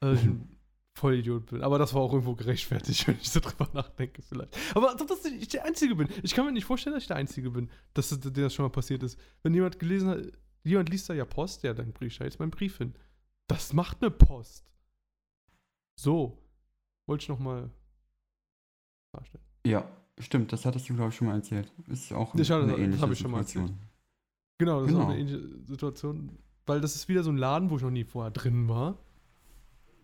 dass 0.01 0.21
ich 0.21 0.27
ein 0.27 0.57
Vollidiot 0.99 1.47
bin. 1.47 1.63
Aber 1.63 1.79
das 1.79 1.95
war 1.95 2.03
auch 2.03 2.13
irgendwo 2.13 2.35
gerechtfertigt, 2.35 3.07
wenn 3.09 3.17
ich 3.17 3.31
so 3.31 3.41
drüber 3.41 3.69
nachdenke, 3.73 4.21
vielleicht. 4.23 4.55
Aber 4.75 4.95
dass 4.95 5.07
dass 5.07 5.25
ich 5.25 5.49
der 5.49 5.65
Einzige 5.65 5.95
bin. 5.95 6.09
Ich 6.23 6.35
kann 6.35 6.45
mir 6.45 6.53
nicht 6.53 6.65
vorstellen, 6.67 6.95
dass 6.95 7.05
ich 7.05 7.09
der 7.09 7.17
Einzige 7.17 7.51
bin, 7.51 7.71
dass 7.95 8.11
das, 8.11 8.21
das 8.21 8.55
schon 8.55 8.65
mal 8.65 8.71
passiert 8.71 9.03
ist. 9.03 9.19
Wenn 9.43 9.55
jemand 9.55 9.79
gelesen 9.79 10.09
hat, 10.11 10.27
jemand 10.65 10.91
liest 10.91 11.09
da 11.09 11.15
ja 11.15 11.25
Post, 11.25 11.63
ja, 11.63 11.73
dann 11.73 11.93
bring 11.93 12.09
ich 12.09 12.19
da 12.19 12.25
jetzt 12.25 12.39
meinen 12.39 12.51
Brief 12.51 12.77
hin. 12.79 12.95
Das 13.47 13.73
macht 13.73 14.03
eine 14.03 14.11
Post. 14.11 14.67
So. 15.99 16.37
Wollte 17.07 17.23
ich 17.23 17.29
nochmal 17.29 17.71
darstellen. 19.13 19.45
Ja, 19.67 19.89
stimmt, 20.19 20.53
das 20.53 20.65
hattest 20.67 20.89
du, 20.89 20.95
glaube 20.95 21.11
ich, 21.11 21.17
schon 21.17 21.27
mal 21.29 21.35
erzählt. 21.37 21.73
Ist 21.89 22.13
auch 22.13 22.35
Ich 22.35 22.51
hatte- 22.51 22.63
eine 22.63 22.73
das 22.73 22.81
ähnliche 22.81 23.03
hab 23.03 23.11
ich 23.11 23.19
schon 23.19 23.31
mal 23.31 23.45
Situation. 23.45 23.79
Genau, 24.61 24.83
das 24.83 24.91
ist 24.91 24.95
auch 24.95 25.01
Genau. 25.01 25.11
eine 25.11 25.21
ähnliche 25.21 25.67
Situation. 25.67 26.39
Weil 26.67 26.83
das 26.83 26.95
ist 26.95 27.09
wieder 27.09 27.23
so 27.23 27.31
ein 27.31 27.39
Laden, 27.39 27.71
wo 27.71 27.79
ich 27.79 27.83
noch 27.83 27.91
nie 27.91 28.05
vorher 28.05 28.31
drin 28.31 28.69
war. 28.69 28.99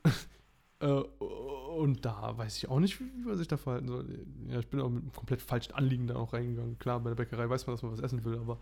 äh, 0.80 0.86
und 0.88 2.06
da 2.06 2.38
weiß 2.38 2.56
ich 2.56 2.70
auch 2.70 2.80
nicht, 2.80 2.98
wie, 2.98 3.22
man 3.22 3.36
sich 3.36 3.48
da 3.48 3.58
verhalten 3.58 3.88
soll. 3.88 4.26
Ja, 4.48 4.58
ich 4.58 4.66
bin 4.68 4.80
auch 4.80 4.88
mit 4.88 5.02
einem 5.02 5.12
komplett 5.12 5.42
falschen 5.42 5.74
Anliegen 5.74 6.06
da 6.06 6.16
auch 6.16 6.32
reingegangen. 6.32 6.78
Klar, 6.78 7.00
bei 7.00 7.10
der 7.10 7.16
Bäckerei 7.16 7.50
weiß 7.50 7.66
man, 7.66 7.74
dass 7.74 7.82
man 7.82 7.92
was 7.92 8.00
essen 8.00 8.24
will, 8.24 8.38
aber 8.38 8.58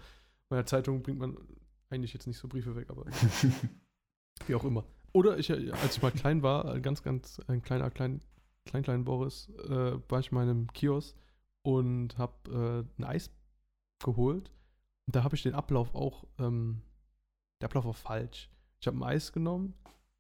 bei 0.49 0.57
der 0.57 0.67
Zeitung 0.67 1.01
bringt 1.01 1.21
man 1.21 1.37
eigentlich 1.91 2.13
jetzt 2.13 2.27
nicht 2.27 2.39
so 2.39 2.49
Briefe 2.49 2.75
weg, 2.75 2.91
aber 2.91 3.05
wie 4.49 4.55
auch 4.57 4.65
immer. 4.65 4.85
Oder 5.13 5.39
ich, 5.39 5.49
äh, 5.51 5.71
als 5.71 5.97
ich 5.97 6.03
mal 6.03 6.11
klein 6.11 6.43
war, 6.43 6.65
ein 6.73 6.83
ganz, 6.83 7.05
ganz, 7.05 7.41
ein 7.47 7.63
kleiner, 7.63 7.89
klein, 7.93 8.21
klein, 8.65 8.83
klein 8.83 9.05
Boris, 9.05 9.49
äh, 9.69 9.93
war 10.09 10.19
ich 10.19 10.33
mal 10.33 10.43
in 10.43 10.51
einem 10.51 10.73
Kiosk 10.73 11.15
und 11.63 12.19
habe 12.19 12.85
äh, 12.99 13.01
ein 13.01 13.05
Eis 13.05 13.31
geholt. 14.03 14.51
Und 15.07 15.17
da 15.17 15.25
habe 15.25 15.37
ich 15.37 15.43
den 15.43 15.55
Ablauf 15.55 15.95
auch, 15.95 16.25
ähm, 16.39 16.83
der 17.61 17.69
Ablauf 17.69 17.85
war 17.85 17.95
falsch. 17.95 18.51
Ich 18.81 18.87
habe 18.87 18.99
ein 18.99 19.03
Eis 19.03 19.33
genommen 19.33 19.75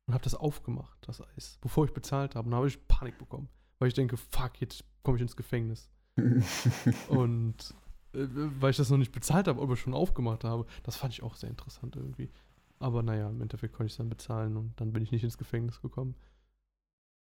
und 0.06 0.14
habe 0.14 0.24
das 0.24 0.34
aufgemacht, 0.34 0.98
das 1.02 1.20
Eis, 1.20 1.58
bevor 1.60 1.84
ich 1.84 1.92
bezahlt 1.92 2.34
habe. 2.34 2.46
Und 2.46 2.52
da 2.52 2.58
habe 2.58 2.68
ich 2.68 2.86
Panik 2.86 3.18
bekommen, 3.18 3.48
weil 3.78 3.88
ich 3.88 3.94
denke, 3.94 4.16
fuck, 4.16 4.60
jetzt 4.60 4.84
komme 5.02 5.16
ich 5.16 5.22
ins 5.22 5.36
Gefängnis. 5.36 5.90
Und 7.08 7.74
äh, 8.14 8.26
weil 8.60 8.70
ich 8.70 8.76
das 8.76 8.90
noch 8.90 8.98
nicht 8.98 9.12
bezahlt 9.12 9.48
habe, 9.48 9.60
aber 9.60 9.76
schon 9.76 9.94
aufgemacht 9.94 10.44
habe, 10.44 10.66
das 10.82 10.96
fand 10.96 11.12
ich 11.12 11.22
auch 11.22 11.34
sehr 11.34 11.50
interessant 11.50 11.96
irgendwie. 11.96 12.30
Aber 12.78 13.02
naja, 13.02 13.28
im 13.28 13.40
Endeffekt 13.40 13.74
konnte 13.74 13.86
ich 13.86 13.92
es 13.92 13.98
dann 13.98 14.08
bezahlen 14.08 14.56
und 14.56 14.78
dann 14.80 14.92
bin 14.92 15.02
ich 15.02 15.12
nicht 15.12 15.24
ins 15.24 15.38
Gefängnis 15.38 15.80
gekommen. 15.80 16.14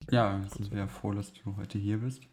ja, 0.09 0.39
wir 0.41 0.49
sind 0.49 0.65
sehr 0.65 0.87
froh, 0.87 1.11
dass 1.11 1.33
du 1.33 1.55
heute 1.57 1.77
hier 1.77 1.99
bist. 1.99 2.27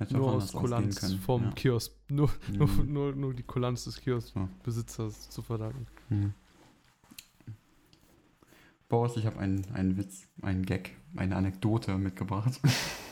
Ja. 0.00 0.16
Nur 0.16 0.32
aus 0.32 0.52
Kulanz 0.52 1.14
vom 1.24 1.44
ja. 1.44 1.50
Kiosk. 1.52 1.92
Nur, 2.08 2.30
nur, 2.52 2.68
Mhm. 2.68 2.92
nur, 2.92 3.12
nur 3.14 3.34
die 3.34 3.42
Kulanz 3.42 3.84
des. 3.84 4.00
Kioskbesitzers 4.00 5.28
zu 5.30 5.42
verdanken. 5.42 5.86
Hm. 6.08 6.32
Boris, 8.88 9.16
ich 9.16 9.26
habe 9.26 9.38
einen, 9.38 9.64
einen 9.72 9.96
Witz, 9.96 10.26
einen 10.42 10.64
Gag, 10.66 10.96
eine 11.16 11.36
Anekdote 11.36 11.96
mitgebracht. 11.98 12.60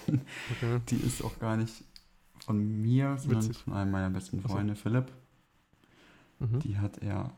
Okay. 0.09 0.81
Die 0.89 0.97
ist 0.97 1.23
auch 1.23 1.39
gar 1.39 1.59
nicht 1.59 1.85
von 2.47 2.81
mir, 2.81 3.19
sondern 3.19 3.43
Witzig. 3.45 3.59
von 3.59 3.75
einem 3.75 3.91
meiner 3.91 4.09
besten 4.09 4.39
Ach 4.43 4.49
so. 4.49 4.55
Freunde, 4.55 4.75
Philipp. 4.75 5.13
Mhm. 6.39 6.61
Die 6.61 6.79
hat 6.79 6.97
er 7.03 7.31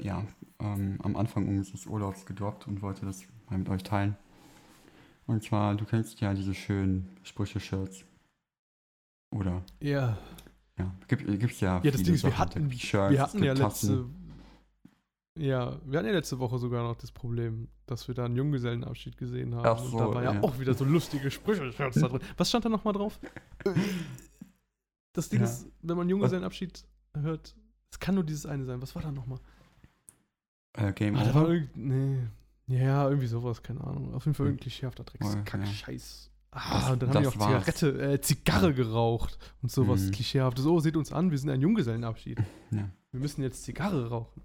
ja, 0.00 0.26
ähm, 0.58 0.98
am 1.00 1.14
Anfang 1.14 1.46
unseres 1.46 1.86
Urlaubs 1.86 2.26
gedroppt 2.26 2.66
und 2.66 2.82
wollte 2.82 3.06
das 3.06 3.22
mal 3.48 3.56
mit 3.56 3.68
euch 3.68 3.84
teilen. 3.84 4.16
Und 5.28 5.42
zwar, 5.44 5.74
du 5.76 5.84
kennst 5.84 6.20
ja 6.20 6.32
diese 6.34 6.54
schönen 6.54 7.16
Sprüche-Shirts. 7.22 8.04
Oder, 9.30 9.62
Ja, 9.80 10.16
ja, 10.78 10.94
gibt, 11.06 11.26
gibt's 11.38 11.60
ja. 11.60 11.80
Ja, 11.84 11.90
das 11.90 12.02
Ding 12.02 12.14
ist, 12.14 12.24
wir 12.24 12.38
hatten, 12.38 12.72
Shirts, 12.72 13.12
wir 13.12 13.20
hatten 13.22 13.42
ja 13.42 13.54
Tassen. 13.54 13.96
letzte, 15.34 15.44
ja, 15.44 15.78
wir 15.84 15.98
hatten 15.98 16.08
ja 16.08 16.14
letzte 16.14 16.38
Woche 16.38 16.58
sogar 16.58 16.82
noch 16.82 16.96
das 16.96 17.12
Problem, 17.12 17.68
dass 17.84 18.08
wir 18.08 18.14
da 18.14 18.24
einen 18.24 18.36
Junggesellenabschied 18.36 19.18
gesehen 19.18 19.54
haben. 19.54 19.66
Ach 19.66 19.80
und 19.82 19.90
so, 19.90 19.98
da 19.98 20.14
war 20.14 20.22
ja, 20.24 20.32
ja. 20.34 20.40
auch 20.42 20.58
wieder 20.58 20.72
so 20.74 20.84
lustige 20.86 21.30
Sprüche 21.30 21.70
da 21.76 21.90
drin. 21.90 22.20
Was 22.38 22.48
stand 22.48 22.64
da 22.64 22.68
nochmal 22.70 22.94
drauf? 22.94 23.20
Das 25.12 25.28
Ding 25.28 25.40
Ja. 25.40 25.44
ist, 25.46 25.66
wenn 25.82 25.96
man 25.96 26.08
Junggesellenabschied 26.08 26.84
hört, 27.14 27.54
es 27.90 27.98
kann 27.98 28.14
nur 28.14 28.24
dieses 28.24 28.46
eine 28.46 28.64
sein. 28.64 28.80
Was 28.80 28.94
war 28.94 29.02
da 29.02 29.12
nochmal? 29.12 29.40
Äh, 30.74 30.92
Game 30.94 31.16
Ah, 31.16 31.24
da 31.24 31.34
war 31.34 31.42
Over. 31.44 31.52
irgend, 31.54 31.76
nee. 31.76 32.26
Ja, 32.68 33.08
irgendwie 33.08 33.26
sowas, 33.26 33.62
keine 33.62 33.80
Ahnung. 33.82 34.14
Auf 34.14 34.24
jeden 34.26 34.34
Fall 34.34 34.44
Hm. 34.46 34.50
irgendein 34.52 34.62
klischeehafter 34.62 35.04
Oh, 35.06 35.10
Dreckskack, 35.10 35.60
ja. 35.60 35.66
Scheiß. 35.66 36.30
Ah, 36.50 36.80
Das- 36.80 36.90
und 36.92 37.02
dann 37.02 37.14
haben 37.14 37.22
die 37.22 37.28
auch 37.28 37.38
war's. 37.38 37.64
Zigarette, 37.76 38.12
äh, 38.14 38.20
Zigarre 38.20 38.74
geraucht 38.74 39.38
und 39.62 39.70
sowas 39.70 40.02
Mhm. 40.06 40.10
klischeehaftes. 40.12 40.64
Oh, 40.66 40.80
seht 40.80 40.96
uns 40.96 41.12
an, 41.12 41.30
wir 41.30 41.38
sind 41.38 41.50
ein 41.50 41.60
Junggesellenabschied. 41.60 42.38
Ja. 42.70 42.88
Wir 43.10 43.20
müssen 43.20 43.42
jetzt 43.42 43.64
Zigarre 43.64 44.08
rauchen. 44.08 44.42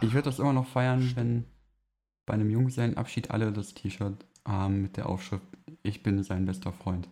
Ich 0.00 0.12
würde 0.12 0.24
das 0.24 0.38
immer 0.38 0.52
noch 0.52 0.66
feiern, 0.66 1.10
wenn 1.14 1.44
bei 2.26 2.34
einem 2.34 2.50
Junggesellenabschied 2.50 3.30
alle 3.30 3.52
das 3.52 3.74
T-Shirt 3.74 4.26
haben 4.46 4.82
mit 4.82 4.96
der 4.96 5.08
Aufschrift 5.08 5.46
Ich 5.82 6.02
bin 6.02 6.22
sein 6.22 6.46
bester 6.46 6.72
Freund. 6.72 7.08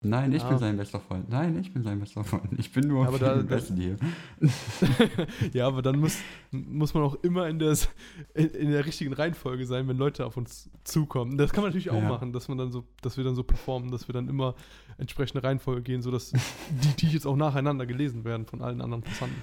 Nein, 0.00 0.32
ich 0.32 0.42
Ja. 0.42 0.48
bin 0.50 0.58
sein 0.58 0.76
bester 0.76 1.00
Freund. 1.00 1.28
Nein, 1.28 1.58
ich 1.58 1.72
bin 1.72 1.82
sein 1.82 1.98
bester 1.98 2.22
Freund. 2.22 2.56
Ich 2.56 2.72
bin 2.72 2.86
nur 2.86 3.06
Aber 3.08 3.18
da- 3.18 3.34
den 3.34 3.48
da- 3.48 3.54
Besten 3.56 3.76
hier. 3.76 3.96
ja, 5.52 5.66
aber 5.66 5.82
dann 5.82 5.98
muss, 5.98 6.18
muss 6.52 6.94
man 6.94 7.02
auch 7.02 7.16
immer 7.22 7.48
in, 7.48 7.58
des, 7.58 7.88
in, 8.34 8.46
in 8.50 8.70
der 8.70 8.86
richtigen 8.86 9.12
Reihenfolge 9.12 9.66
sein, 9.66 9.88
wenn 9.88 9.96
Leute 9.96 10.24
auf 10.24 10.36
uns 10.36 10.70
zukommen. 10.84 11.36
Das 11.36 11.52
kann 11.52 11.62
man 11.62 11.70
natürlich 11.70 11.90
auch 11.90 12.00
Ja. 12.02 12.08
machen, 12.08 12.32
dass 12.32 12.46
man 12.48 12.58
dann 12.58 12.70
so, 12.70 12.84
dass 13.02 13.16
wir 13.16 13.24
dann 13.24 13.34
so 13.34 13.42
performen, 13.42 13.90
dass 13.90 14.08
wir 14.08 14.12
dann 14.12 14.28
immer 14.28 14.54
entsprechende 14.98 15.42
Reihenfolge 15.42 15.82
gehen, 15.82 16.00
sodass 16.02 16.30
die, 16.70 16.96
die 17.06 17.08
jetzt 17.12 17.26
auch 17.26 17.36
nacheinander 17.36 17.84
gelesen 17.86 18.24
werden 18.24 18.46
von 18.46 18.62
allen 18.62 18.80
anderen 18.80 19.02
Passanten. 19.02 19.36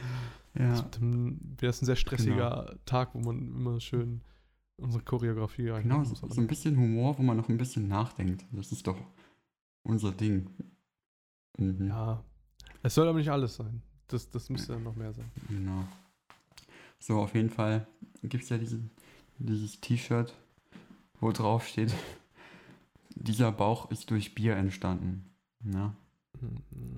Ja, 0.57 0.81
Dann 0.83 1.37
wäre 1.59 1.71
es 1.71 1.81
ein 1.81 1.85
sehr 1.85 1.97
stressiger 1.97 2.75
Tag, 2.85 3.09
wo 3.13 3.19
man 3.19 3.39
immer 3.53 3.81
schön 3.81 4.21
unsere 4.77 5.03
Choreografie 5.03 5.63
genau. 5.81 6.03
So, 6.05 6.11
muss. 6.25 6.33
so 6.35 6.39
ein 6.41 6.47
bisschen 6.47 6.77
Humor, 6.77 7.17
wo 7.17 7.23
man 7.23 7.35
noch 7.35 7.49
ein 7.49 7.57
bisschen 7.57 7.89
nachdenkt. 7.89 8.45
Das 8.53 8.71
ist 8.71 8.87
doch 8.87 8.95
unser 9.85 10.11
Ding. 10.11 10.49
Mhm. 11.57 11.87
Ja, 11.87 12.23
es 12.83 12.93
soll 12.93 13.07
aber 13.07 13.17
nicht 13.17 13.31
alles 13.31 13.55
sein. 13.55 13.81
Das, 14.07 14.29
das 14.29 14.49
müsste 14.49 14.73
dann 14.73 14.83
noch 14.83 14.95
mehr 14.95 15.13
sein. 15.13 15.25
Genau. 15.49 15.87
So, 16.99 17.19
auf 17.19 17.33
jeden 17.33 17.49
Fall 17.49 17.87
gibt 18.23 18.43
es 18.43 18.49
ja 18.49 18.57
diese, 18.57 18.79
dieses 19.37 19.79
T-Shirt, 19.79 20.33
wo 21.19 21.31
drauf 21.31 21.67
steht, 21.67 21.93
dieser 23.15 23.51
Bauch 23.51 23.89
ist 23.91 24.11
durch 24.11 24.35
Bier 24.35 24.55
entstanden. 24.55 25.25
Ja. 25.63 25.95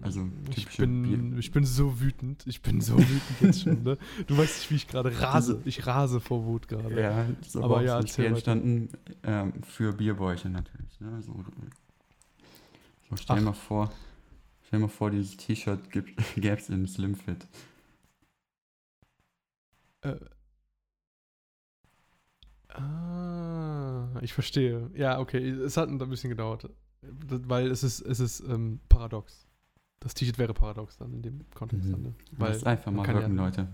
Also 0.01 0.27
ich 0.55 0.77
bin, 0.77 1.37
ich 1.37 1.51
bin 1.51 1.63
so 1.63 2.01
wütend. 2.01 2.45
Ich 2.47 2.61
bin 2.61 2.81
so 2.81 2.97
wütend 2.97 3.41
jetzt 3.41 3.61
schon, 3.61 3.83
ne? 3.83 3.97
Du 4.25 4.37
weißt 4.37 4.57
nicht, 4.57 4.71
wie 4.71 4.75
ich 4.75 4.87
gerade 4.87 5.21
rase. 5.21 5.61
Ich 5.63 5.85
rase 5.85 6.19
vor 6.19 6.43
Wut 6.45 6.67
gerade. 6.67 6.99
Ja, 6.99 7.27
Aber 7.55 7.67
Bauch 7.75 7.81
ja, 7.81 7.99
ist 7.99 8.17
Bier 8.17 8.27
entstanden 8.27 8.89
ähm, 9.23 9.53
für 9.63 9.93
Bierbäuche 9.93 10.49
natürlich. 10.49 10.99
Ne? 10.99 11.21
So, 11.21 11.45
so 13.09 13.15
stell 13.15 13.37
Ach. 13.39 13.41
mal 13.43 13.53
vor, 13.53 13.91
stell 14.65 14.79
mal 14.79 14.87
vor, 14.89 15.11
dieses 15.11 15.37
T-Shirt 15.37 15.89
gäbe 15.91 16.53
es 16.57 16.69
in 16.69 16.87
Slimfit. 16.87 17.47
Äh. 20.01 20.15
Ah, 22.69 24.07
ich 24.21 24.33
verstehe. 24.33 24.89
Ja, 24.93 25.19
okay. 25.19 25.49
Es 25.49 25.77
hat 25.77 25.89
ein 25.89 25.97
bisschen 25.97 26.29
gedauert. 26.29 26.69
Weil 27.01 27.67
es 27.71 27.83
ist, 27.83 28.01
es 28.01 28.19
ist 28.19 28.39
ähm, 28.41 28.79
paradox. 28.89 29.47
Das 29.99 30.13
T-Shirt 30.13 30.37
wäre 30.37 30.53
paradox 30.53 30.97
dann 30.97 31.13
in 31.13 31.21
dem 31.21 31.49
Kontext. 31.53 31.87
Mhm. 31.87 31.91
Dann, 31.91 32.01
ne? 32.03 32.13
Weil 32.33 32.61
Weil, 32.61 32.67
einfach 32.67 32.91
mal 32.91 33.03
kann 33.03 33.15
ja- 33.15 33.21
wirken, 33.21 33.35
Leute. 33.37 33.67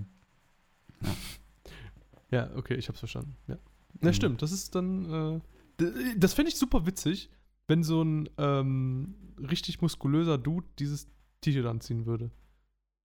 ja, 2.32 2.50
okay, 2.56 2.76
ich 2.76 2.88
hab's 2.88 3.00
verstanden. 3.00 3.36
Ja, 3.48 3.56
Mhm. 3.56 3.60
ja 4.08 4.14
stimmt. 4.14 4.42
Das 4.42 4.52
ist 4.52 4.76
dann. 4.76 5.42
Äh, 5.80 6.14
das 6.18 6.34
fände 6.34 6.50
ich 6.50 6.58
super 6.58 6.86
witzig, 6.86 7.30
wenn 7.68 7.84
so 7.84 8.04
ein 8.04 8.30
ähm, 8.38 9.16
richtig 9.38 9.82
muskulöser 9.82 10.38
Dude 10.38 10.68
dieses 10.80 11.08
T-Shirt 11.42 11.66
anziehen 11.66 12.06
würde. 12.06 12.32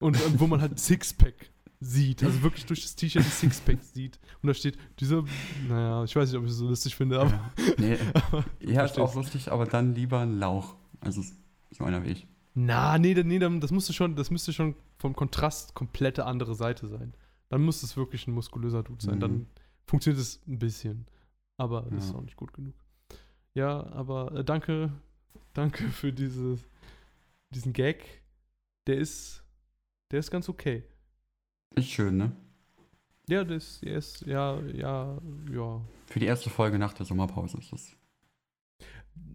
Und 0.01 0.19
wo 0.41 0.47
man 0.47 0.61
halt 0.61 0.79
Sixpack 0.79 1.51
sieht. 1.81 2.23
Also 2.25 2.43
wirklich 2.43 2.67
durch 2.67 2.83
das 2.83 2.97
T-Shirt 2.97 3.25
ein 3.25 3.31
Sixpack 3.31 3.83
sieht. 3.83 4.19
Und 4.43 4.49
da 4.49 4.55
steht, 4.55 4.79
dieser. 5.01 5.25
Naja, 5.69 6.05
ich 6.05 6.15
weiß 6.15 6.31
nicht, 6.31 6.39
ob 6.39 6.45
ich 6.45 6.51
es 6.51 6.59
so 6.59 6.69
lustig 6.69 6.95
finde, 6.97 7.21
aber. 7.21 7.31
Ja. 7.31 7.53
Nee, 7.79 7.99
aber 8.15 8.45
ja, 8.61 8.85
ist 8.85 8.99
auch 8.99 9.15
lustig, 9.15 9.51
aber 9.51 9.67
dann 9.67 9.95
lieber 9.95 10.21
ein 10.21 10.39
Lauch. 10.39 10.77
Also 11.01 11.23
so 11.71 11.85
einer 11.85 12.05
wie 12.05 12.11
ich. 12.11 12.27
Na, 12.55 12.99
nee, 12.99 13.15
nee, 13.15 13.39
das 13.39 13.71
musste 13.71 13.93
schon, 13.93 14.17
das 14.17 14.31
müsste 14.31 14.53
schon 14.53 14.75
vom 14.99 15.15
Kontrast 15.15 15.75
komplette 15.75 16.27
andere 16.27 16.57
Seite 16.57 16.89
sein. 16.89 17.15
Dann 17.51 17.63
muss 17.63 17.83
es 17.83 17.97
wirklich 17.97 18.27
ein 18.27 18.35
muskulöser 18.35 18.83
Dude 18.83 19.05
sein. 19.05 19.17
Mhm. 19.17 19.21
Dann 19.21 19.47
funktioniert 19.87 20.21
es 20.21 20.41
ein 20.49 20.59
bisschen. 20.59 21.07
Aber 21.57 21.83
das 21.91 22.07
ist 22.07 22.11
Ja. 22.11 22.17
auch 22.17 22.23
nicht 22.23 22.37
gut 22.37 22.53
genug. 22.53 22.75
Ja, 23.59 23.85
aber 23.91 24.33
äh, 24.37 24.45
danke, 24.45 24.93
danke 25.53 25.89
für 25.89 26.13
diese, 26.13 26.59
diesen 27.51 27.73
Gag. 27.73 28.23
Der 28.87 28.97
ist, 28.99 29.43
der 30.13 30.21
ist 30.21 30.31
ganz 30.31 30.49
okay. 30.49 30.85
Ist 31.75 31.89
schön, 31.89 32.17
ne? 32.19 32.37
Ja, 33.29 33.43
das 33.43 33.83
ist, 33.83 34.21
ja, 34.27 34.61
ja, 34.61 35.21
ja. 35.51 35.85
Für 36.07 36.21
die 36.21 36.27
erste 36.27 36.51
Folge 36.51 36.79
nach 36.79 36.93
der 36.93 37.05
Sommerpause 37.05 37.59
ist 37.59 37.73
das, 37.73 37.97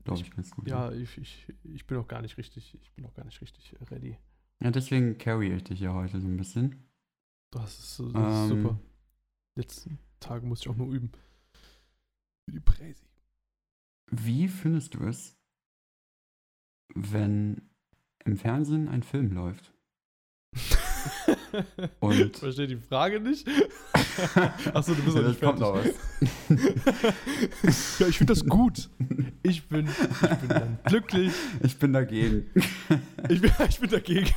glaube 0.06 0.22
ich, 0.22 0.32
ganz 0.32 0.52
gut. 0.52 0.70
Ja, 0.70 0.90
ne? 0.90 0.96
ich, 1.02 1.18
ich, 1.18 1.54
ich 1.66 1.86
bin 1.86 1.98
noch 1.98 2.08
gar 2.08 2.22
nicht 2.22 2.38
richtig, 2.38 2.78
ich 2.82 2.94
bin 2.94 3.04
noch 3.04 3.14
gar 3.14 3.26
nicht 3.26 3.42
richtig 3.42 3.76
ready. 3.92 4.18
ja, 4.62 4.72
deswegen 4.72 5.18
carry 5.18 5.54
ich 5.54 5.66
dich 5.66 5.82
ja 5.82 5.94
heute 5.94 6.22
so 6.22 6.28
ein 6.30 6.38
bisschen. 6.38 6.88
Das 7.52 7.78
ist, 7.78 8.00
das 8.00 8.08
ist 8.08 8.14
Ähm, 8.16 8.48
super. 8.48 8.80
Letzten 9.56 10.00
Tage 10.22 10.46
muss 10.46 10.62
ich 10.62 10.70
auch 10.70 10.78
nur 10.78 10.94
üben. 10.94 11.12
Für 12.46 12.54
die 12.54 12.62
Präsi. 12.62 13.04
Wie 14.16 14.48
findest 14.48 14.94
du 14.94 15.06
es, 15.06 15.36
wenn 16.94 17.62
im 18.26 18.38
Fernsehen 18.38 18.88
ein 18.88 19.02
Film 19.04 19.32
läuft? 19.34 19.74
Und- 22.00 22.20
ich 22.20 22.38
verstehe 22.38 22.68
die 22.68 22.78
Frage 22.78 23.20
nicht. 23.20 23.48
Achso, 24.74 24.94
du 24.94 25.02
bist 25.04 25.18
Ja, 25.18 25.22
noch 25.24 25.30
nicht 25.30 25.40
fertig. 26.60 28.00
ja, 28.00 28.08
ich 28.08 28.18
finde 28.18 28.34
das 28.34 28.46
gut. 28.46 28.90
Ich 29.42 29.68
bin, 29.68 29.88
ich 29.88 30.38
bin 30.38 30.50
dann 30.50 30.80
glücklich. 30.86 31.34
Ich 31.64 31.78
bin 31.78 31.94
dagegen. 31.94 32.50
Ich 33.30 33.42
bin, 33.42 33.52
ich 33.68 33.80
bin 33.80 33.90
dagegen. 33.90 34.30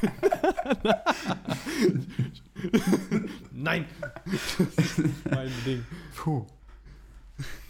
Nein. 3.52 3.84
Das 4.24 4.98
ist 4.98 4.98
mein 5.30 5.52
Ding. 5.64 5.84
Puh. 6.16 6.46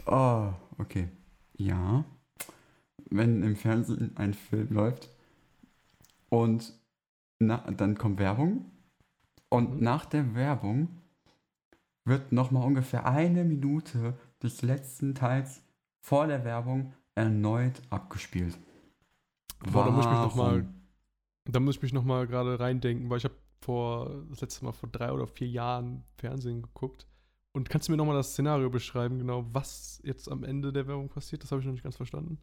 Oh, 0.07 0.53
okay. 0.79 1.09
Ja. 1.57 2.05
Wenn 3.11 3.43
im 3.43 3.57
Fernsehen 3.57 4.17
ein 4.17 4.35
Film 4.35 4.69
läuft 4.71 5.09
und 6.29 6.73
na, 7.39 7.59
dann 7.71 7.97
kommt 7.97 8.19
Werbung 8.19 8.71
und 9.49 9.75
Mhm. 9.77 9.83
nach 9.83 10.07
der 10.07 10.35
Werbung 10.35 10.89
wird 12.05 12.33
nochmal 12.33 12.67
ungefähr 12.67 13.07
eine 13.07 13.45
Minute 13.45 14.15
des 14.43 14.63
letzten 14.63 15.15
Teils 15.15 15.63
vor 16.01 16.27
der 16.27 16.45
Werbung 16.45 16.93
erneut 17.15 17.81
abgespielt. 17.91 18.59
Boah, 19.73 19.85
da 19.87 19.91
muss 19.91 20.05
ich 20.05 20.11
mich 20.11 20.21
noch 20.21 20.35
mal- 20.35 20.51
Warum? 20.63 20.73
Da 21.49 21.61
muss 21.61 21.77
ich 21.77 21.83
mich 21.83 21.93
nochmal 21.93 22.27
gerade 22.27 22.59
reindenken, 22.59 23.09
weil 23.09 23.19
ich 23.19 23.25
habe 23.25 23.35
vor, 23.61 24.25
das 24.31 24.41
letzte 24.41 24.65
Mal 24.65 24.73
vor 24.73 24.89
drei 24.89 25.13
oder 25.13 25.27
vier 25.27 25.49
Jahren 25.49 26.03
Fernsehen 26.17 26.63
geguckt. 26.63 27.07
Und 27.57 27.71
kannst 27.71 27.89
du 27.89 27.93
mir 27.93 27.97
nochmal 27.97 28.17
das 28.17 28.33
Szenario 28.33 28.69
beschreiben, 28.69 29.19
genau, 29.19 29.47
was 29.55 29.99
jetzt 30.05 30.31
am 30.31 30.45
Ende 30.45 30.75
der 30.75 30.87
Werbung 30.87 31.09
passiert? 31.09 31.43
Das 31.43 31.51
habe 31.51 31.63
ich 31.63 31.67
noch 31.67 31.73
nicht 31.73 31.83
ganz 31.85 31.97
verstanden. 31.97 32.39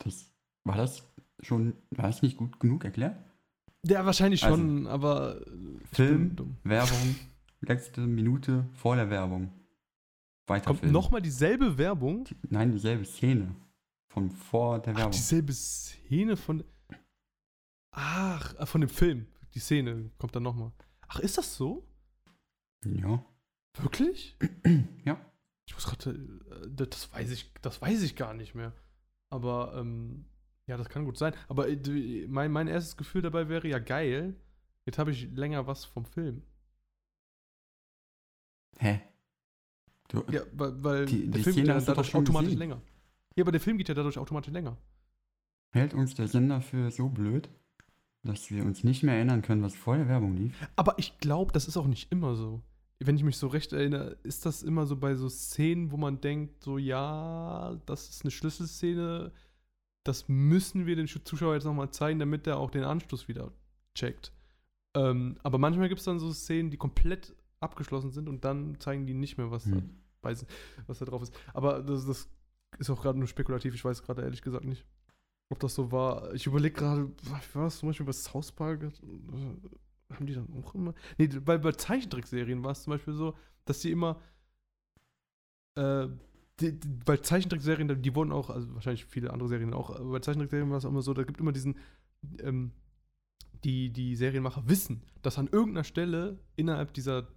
Das, 0.00 0.28
war 0.64 0.76
das 0.76 1.08
schon, 1.40 1.74
war 1.90 2.08
das 2.08 2.20
nicht 2.20 2.36
gut 2.36 2.58
genug 2.58 2.84
erklärt? 2.84 3.16
Ja, 3.86 4.04
wahrscheinlich 4.04 4.42
Also, 4.42 4.56
schon, 4.56 4.88
aber 4.88 5.40
äh, 5.46 5.84
Film. 5.92 6.36
Werbung, 6.64 7.14
letzte 7.60 8.00
Minute 8.08 8.68
vor 8.72 8.96
der 8.96 9.08
Werbung. 9.08 9.52
Weiter 10.48 10.66
Kommt 10.66 10.82
nochmal 10.90 11.22
dieselbe 11.22 11.78
Werbung? 11.78 12.24
Die- 12.24 12.34
Nein, 12.48 12.72
dieselbe 12.72 13.04
Szene. 13.04 13.54
Von 14.12 14.32
vor 14.32 14.80
der 14.80 14.94
Ach, 14.94 14.98
Werbung. 14.98 15.12
dieselbe 15.12 15.52
Szene 15.52 16.36
von. 16.36 16.64
Ach, 17.92 18.52
äh, 18.58 18.66
von 18.66 18.80
dem 18.80 18.90
Film. 18.90 19.28
Die 19.54 19.60
Szene 19.60 20.10
kommt 20.18 20.34
dann 20.34 20.42
nochmal. 20.42 20.72
Ach, 21.06 21.20
ist 21.20 21.38
das 21.38 21.54
so? 21.54 21.86
ja. 22.84 23.24
Wirklich? 23.78 24.36
Ja. 25.04 25.18
Ich 25.66 25.74
muss 25.74 25.86
gerade. 25.86 26.10
äh, 26.50 26.68
Das 26.74 27.12
weiß 27.12 27.30
ich, 27.30 27.52
das 27.62 27.80
weiß 27.80 28.02
ich 28.02 28.16
gar 28.16 28.34
nicht 28.34 28.54
mehr. 28.54 28.72
Aber, 29.30 29.74
ähm, 29.76 30.24
ja, 30.66 30.76
das 30.76 30.88
kann 30.88 31.04
gut 31.04 31.16
sein. 31.16 31.32
Aber 31.48 31.68
äh, 31.68 32.26
mein, 32.28 32.50
mein 32.52 32.66
erstes 32.68 32.96
Gefühl 32.96 33.22
dabei 33.22 33.48
wäre 33.48 33.68
ja 33.68 33.78
geil. 33.78 34.34
Jetzt 34.86 34.98
habe 34.98 35.10
ich 35.12 35.30
länger 35.32 35.66
was 35.66 35.84
vom 35.84 36.04
Film. 36.04 36.42
Hä? 38.78 39.00
Du, 40.08 40.24
Ja, 40.30 40.42
weil, 40.52 40.82
weil 40.82 41.06
Die- 41.06 41.30
der 41.30 41.42
Film 41.42 41.56
geht 41.56 41.66
ja 41.68 41.80
dadurch 41.80 42.14
automatisch 42.14 42.46
gesehen. 42.48 42.58
länger. 42.58 42.82
Ja, 43.36 43.44
aber 43.44 43.52
der 43.52 43.60
Film 43.60 43.78
geht 43.78 43.88
ja 43.88 43.94
dadurch 43.94 44.18
automatisch 44.18 44.52
länger. 44.52 44.76
Hält 45.72 45.94
uns 45.94 46.14
der 46.14 46.26
Sender 46.26 46.60
für 46.60 46.90
so 46.90 47.08
blöd, 47.08 47.48
dass 48.24 48.50
wir 48.50 48.64
uns 48.64 48.82
nicht 48.82 49.02
mehr 49.04 49.14
erinnern 49.14 49.42
können, 49.42 49.62
was 49.62 49.76
vor 49.76 49.96
der 49.96 50.08
Werbung 50.08 50.36
lief? 50.36 50.56
Aber 50.76 50.98
ich 50.98 51.18
glaube, 51.18 51.52
das 51.52 51.68
ist 51.68 51.76
auch 51.76 51.86
nicht 51.86 52.10
immer 52.10 52.34
so. 52.34 52.62
Wenn 53.02 53.16
ich 53.16 53.24
mich 53.24 53.38
so 53.38 53.46
recht 53.46 53.72
erinnere, 53.72 54.18
ist 54.24 54.44
das 54.44 54.62
immer 54.62 54.84
so 54.86 54.94
bei 54.96 55.14
so 55.14 55.28
Szenen, 55.30 55.90
wo 55.90 55.96
man 55.96 56.20
denkt, 56.20 56.62
so 56.62 56.76
ja, 56.76 57.74
das 57.86 58.10
ist 58.10 58.22
eine 58.24 58.30
Schlüsselszene, 58.30 59.32
das 60.04 60.28
müssen 60.28 60.84
wir 60.86 60.96
den 60.96 61.08
Zuschauer 61.08 61.54
jetzt 61.54 61.64
nochmal 61.64 61.90
zeigen, 61.90 62.18
damit 62.18 62.46
er 62.46 62.58
auch 62.58 62.70
den 62.70 62.84
Anschluss 62.84 63.26
wieder 63.26 63.52
checkt. 63.94 64.32
Ähm, 64.94 65.38
aber 65.42 65.56
manchmal 65.58 65.88
gibt 65.88 66.00
es 66.00 66.04
dann 66.04 66.18
so 66.18 66.32
Szenen, 66.32 66.70
die 66.70 66.76
komplett 66.76 67.34
abgeschlossen 67.60 68.10
sind 68.10 68.28
und 68.28 68.44
dann 68.44 68.78
zeigen 68.80 69.06
die 69.06 69.14
nicht 69.14 69.38
mehr, 69.38 69.50
was, 69.50 69.64
da, 69.64 69.76
Hm. 69.76 69.90
weiß, 70.22 70.44
was 70.86 70.98
da 70.98 71.04
drauf 71.06 71.22
ist. 71.22 71.34
Aber 71.54 71.82
das, 71.82 72.04
das 72.06 72.28
ist 72.78 72.90
auch 72.90 73.00
gerade 73.00 73.18
nur 73.18 73.28
spekulativ, 73.28 73.74
ich 73.74 73.84
weiß 73.84 74.02
gerade 74.02 74.22
ehrlich 74.22 74.42
gesagt 74.42 74.64
nicht, 74.64 74.84
ob 75.48 75.58
das 75.60 75.74
so 75.74 75.90
war. 75.90 76.34
Ich 76.34 76.46
überlege 76.46 76.74
gerade, 76.74 77.10
was 77.24 77.54
war 77.54 77.64
das 77.64 77.78
zum 77.78 77.88
Beispiel 77.88 78.06
bei 78.06 78.12
South 78.12 78.52
Park? 78.52 78.92
Haben 80.10 80.26
die 80.26 80.34
dann 80.34 80.48
auch 80.62 80.74
immer. 80.74 80.94
Nee, 81.18 81.28
weil 81.44 81.58
bei 81.58 81.72
Zeichentrickserien 81.72 82.64
war 82.64 82.72
es 82.72 82.82
zum 82.82 82.92
Beispiel 82.92 83.14
so, 83.14 83.36
dass 83.64 83.80
die 83.80 83.90
immer. 83.90 84.20
Äh, 85.76 86.08
bei 87.06 87.16
Zeichentrickserien, 87.16 88.02
die 88.02 88.14
wurden 88.14 88.32
auch, 88.32 88.50
also 88.50 88.74
wahrscheinlich 88.74 89.06
viele 89.06 89.32
andere 89.32 89.48
Serien 89.48 89.72
auch, 89.72 89.88
aber 89.88 90.10
bei 90.10 90.18
Zeichentrickserien 90.18 90.68
war 90.68 90.76
es 90.76 90.84
immer 90.84 91.00
so, 91.00 91.14
da 91.14 91.22
gibt 91.22 91.40
immer 91.40 91.52
diesen. 91.52 91.78
Ähm, 92.40 92.72
die, 93.64 93.90
die 93.92 94.16
Serienmacher 94.16 94.68
wissen, 94.68 95.02
dass 95.22 95.38
an 95.38 95.48
irgendeiner 95.48 95.84
Stelle 95.84 96.38
innerhalb 96.56 96.94
dieser 96.94 97.28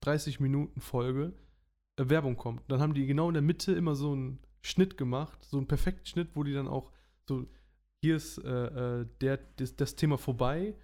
30 0.00 0.40
Minuten 0.40 0.80
Folge 0.80 1.32
äh, 1.96 2.08
Werbung 2.08 2.36
kommt. 2.36 2.62
Dann 2.68 2.80
haben 2.80 2.94
die 2.94 3.06
genau 3.06 3.28
in 3.28 3.34
der 3.34 3.42
Mitte 3.42 3.72
immer 3.72 3.94
so 3.94 4.12
einen 4.12 4.38
Schnitt 4.62 4.96
gemacht, 4.96 5.44
so 5.44 5.58
einen 5.58 5.66
perfekten 5.66 6.06
Schnitt, 6.06 6.30
wo 6.34 6.44
die 6.44 6.54
dann 6.54 6.68
auch 6.68 6.92
so, 7.28 7.46
hier 8.00 8.16
ist 8.16 8.38
äh, 8.38 9.00
äh, 9.00 9.06
der, 9.20 9.38
das, 9.56 9.76
das 9.76 9.96
Thema 9.96 10.18
vorbei, 10.18 10.74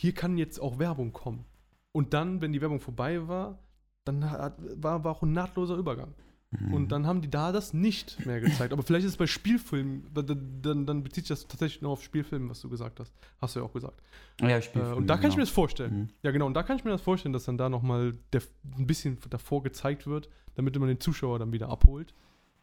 hier 0.00 0.14
kann 0.14 0.38
jetzt 0.38 0.60
auch 0.60 0.78
Werbung 0.78 1.12
kommen. 1.12 1.44
Und 1.90 2.14
dann, 2.14 2.40
wenn 2.40 2.52
die 2.52 2.60
Werbung 2.60 2.78
vorbei 2.78 3.26
war, 3.26 3.58
dann 4.04 4.30
hat, 4.30 4.56
war, 4.80 5.02
war 5.02 5.12
auch 5.12 5.22
ein 5.22 5.32
nahtloser 5.32 5.74
Übergang. 5.74 6.14
Mhm. 6.50 6.72
Und 6.72 6.92
dann 6.92 7.04
haben 7.04 7.20
die 7.20 7.28
da 7.28 7.50
das 7.50 7.74
nicht 7.74 8.24
mehr 8.24 8.40
gezeigt. 8.40 8.72
Aber 8.72 8.84
vielleicht 8.84 9.04
ist 9.04 9.12
es 9.12 9.16
bei 9.16 9.26
Spielfilmen, 9.26 10.08
dann, 10.14 10.60
dann, 10.62 10.86
dann 10.86 11.02
bezieht 11.02 11.26
sich 11.26 11.36
das 11.36 11.48
tatsächlich 11.48 11.82
nur 11.82 11.90
auf 11.90 12.02
Spielfilme, 12.04 12.48
was 12.48 12.60
du 12.60 12.68
gesagt 12.68 13.00
hast. 13.00 13.12
Hast 13.40 13.56
du 13.56 13.60
ja 13.60 13.66
auch 13.66 13.72
gesagt. 13.72 14.00
ja, 14.40 14.48
Äh, 14.50 14.62
Spielfilme, 14.62 14.94
und 14.94 15.08
da 15.08 15.16
kann 15.16 15.30
ich 15.30 15.36
mir 15.36 15.42
genau. 15.42 15.46
das 15.46 15.50
vorstellen. 15.50 15.98
Mhm. 15.98 16.08
Ja, 16.22 16.30
genau. 16.30 16.46
Und 16.46 16.54
da 16.54 16.62
kann 16.62 16.76
ich 16.76 16.84
mir 16.84 16.92
das 16.92 17.02
vorstellen, 17.02 17.32
dass 17.32 17.44
dann 17.44 17.58
da 17.58 17.68
nochmal 17.68 18.14
ein 18.32 18.86
bisschen 18.86 19.18
davor 19.28 19.64
gezeigt 19.64 20.06
wird, 20.06 20.28
damit 20.54 20.78
man 20.78 20.88
den 20.88 21.00
Zuschauer 21.00 21.40
dann 21.40 21.52
wieder 21.52 21.68
abholt. 21.70 22.14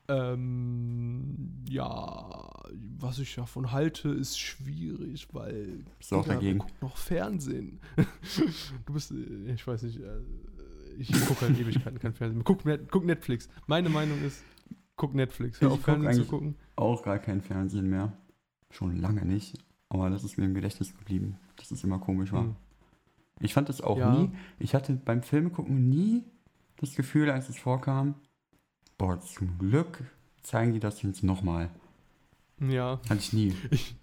Ähm, 0.08 1.64
ja, 1.70 2.50
was 3.00 3.20
ich 3.20 3.36
davon 3.36 3.72
halte, 3.72 4.10
ist 4.10 4.40
schwierig, 4.40 5.28
weil 5.34 5.84
du 6.10 6.16
auch 6.16 6.24
Digga, 6.24 6.36
dagegen? 6.36 6.60
Gucken 6.60 6.76
noch 6.82 6.98
Fernsehen. 6.98 7.80
du 8.86 8.94
bist, 8.94 9.12
äh, 9.12 9.54
ich 9.54 9.66
weiß 9.66 9.84
nicht, 9.84 10.00
äh, 10.00 10.20
ich 10.98 11.12
gucke 11.26 11.42
halt 11.42 11.60
Ewigkeiten 11.60 12.00
kein 12.00 12.14
Fernsehen. 12.14 12.44
Guck, 12.44 12.64
guck 12.92 13.06
Netflix. 13.06 13.50
Meine 13.68 13.90
Meinung 13.90 14.22
ist, 14.24 14.44
guck 14.96 15.14
Netflix. 15.14 15.60
Hör 15.62 15.70
Ich 15.70 15.74
auf, 15.74 15.80
guck 15.80 15.86
Fernsehen 15.86 16.12
zu 16.14 16.18
eigentlich- 16.20 16.30
gucken. 16.30 16.56
Auch 16.78 17.04
gar 17.04 17.20
kein 17.20 17.42
Fernsehen 17.42 17.90
mehr. 17.90 18.14
Schon 18.72 18.96
lange 18.98 19.26
nicht. 19.26 19.58
Aber 19.90 20.10
das 20.10 20.24
ist 20.24 20.38
mir 20.38 20.46
im 20.46 20.54
Gedächtnis 20.54 20.96
geblieben, 20.98 21.38
dass 21.58 21.72
es 21.72 21.84
immer 21.84 22.00
komisch 22.00 22.32
war. 22.32 22.44
Hm. 22.44 22.56
Ich 23.40 23.54
fand 23.54 23.70
es 23.70 23.82
auch 23.82 23.98
Ja. 23.98 24.14
nie. 24.16 24.30
Ich 24.60 24.74
hatte 24.76 24.94
beim 24.94 25.22
Filmgucken 25.22 25.90
nie 25.90 26.24
das 26.78 26.96
Gefühl, 26.96 27.30
als 27.30 27.50
es 27.50 27.58
vorkam, 27.58 28.16
boah, 28.98 29.20
zum 29.20 29.58
Glück 29.58 30.04
zeigen 30.42 30.74
die 30.74 30.80
das 30.80 31.02
jetzt 31.02 31.24
nochmal. 31.24 31.70
Ja. 32.60 33.00
Hatte 33.10 33.20
ich 33.20 33.34
nie. 33.34 33.56
Ich, 33.72 33.96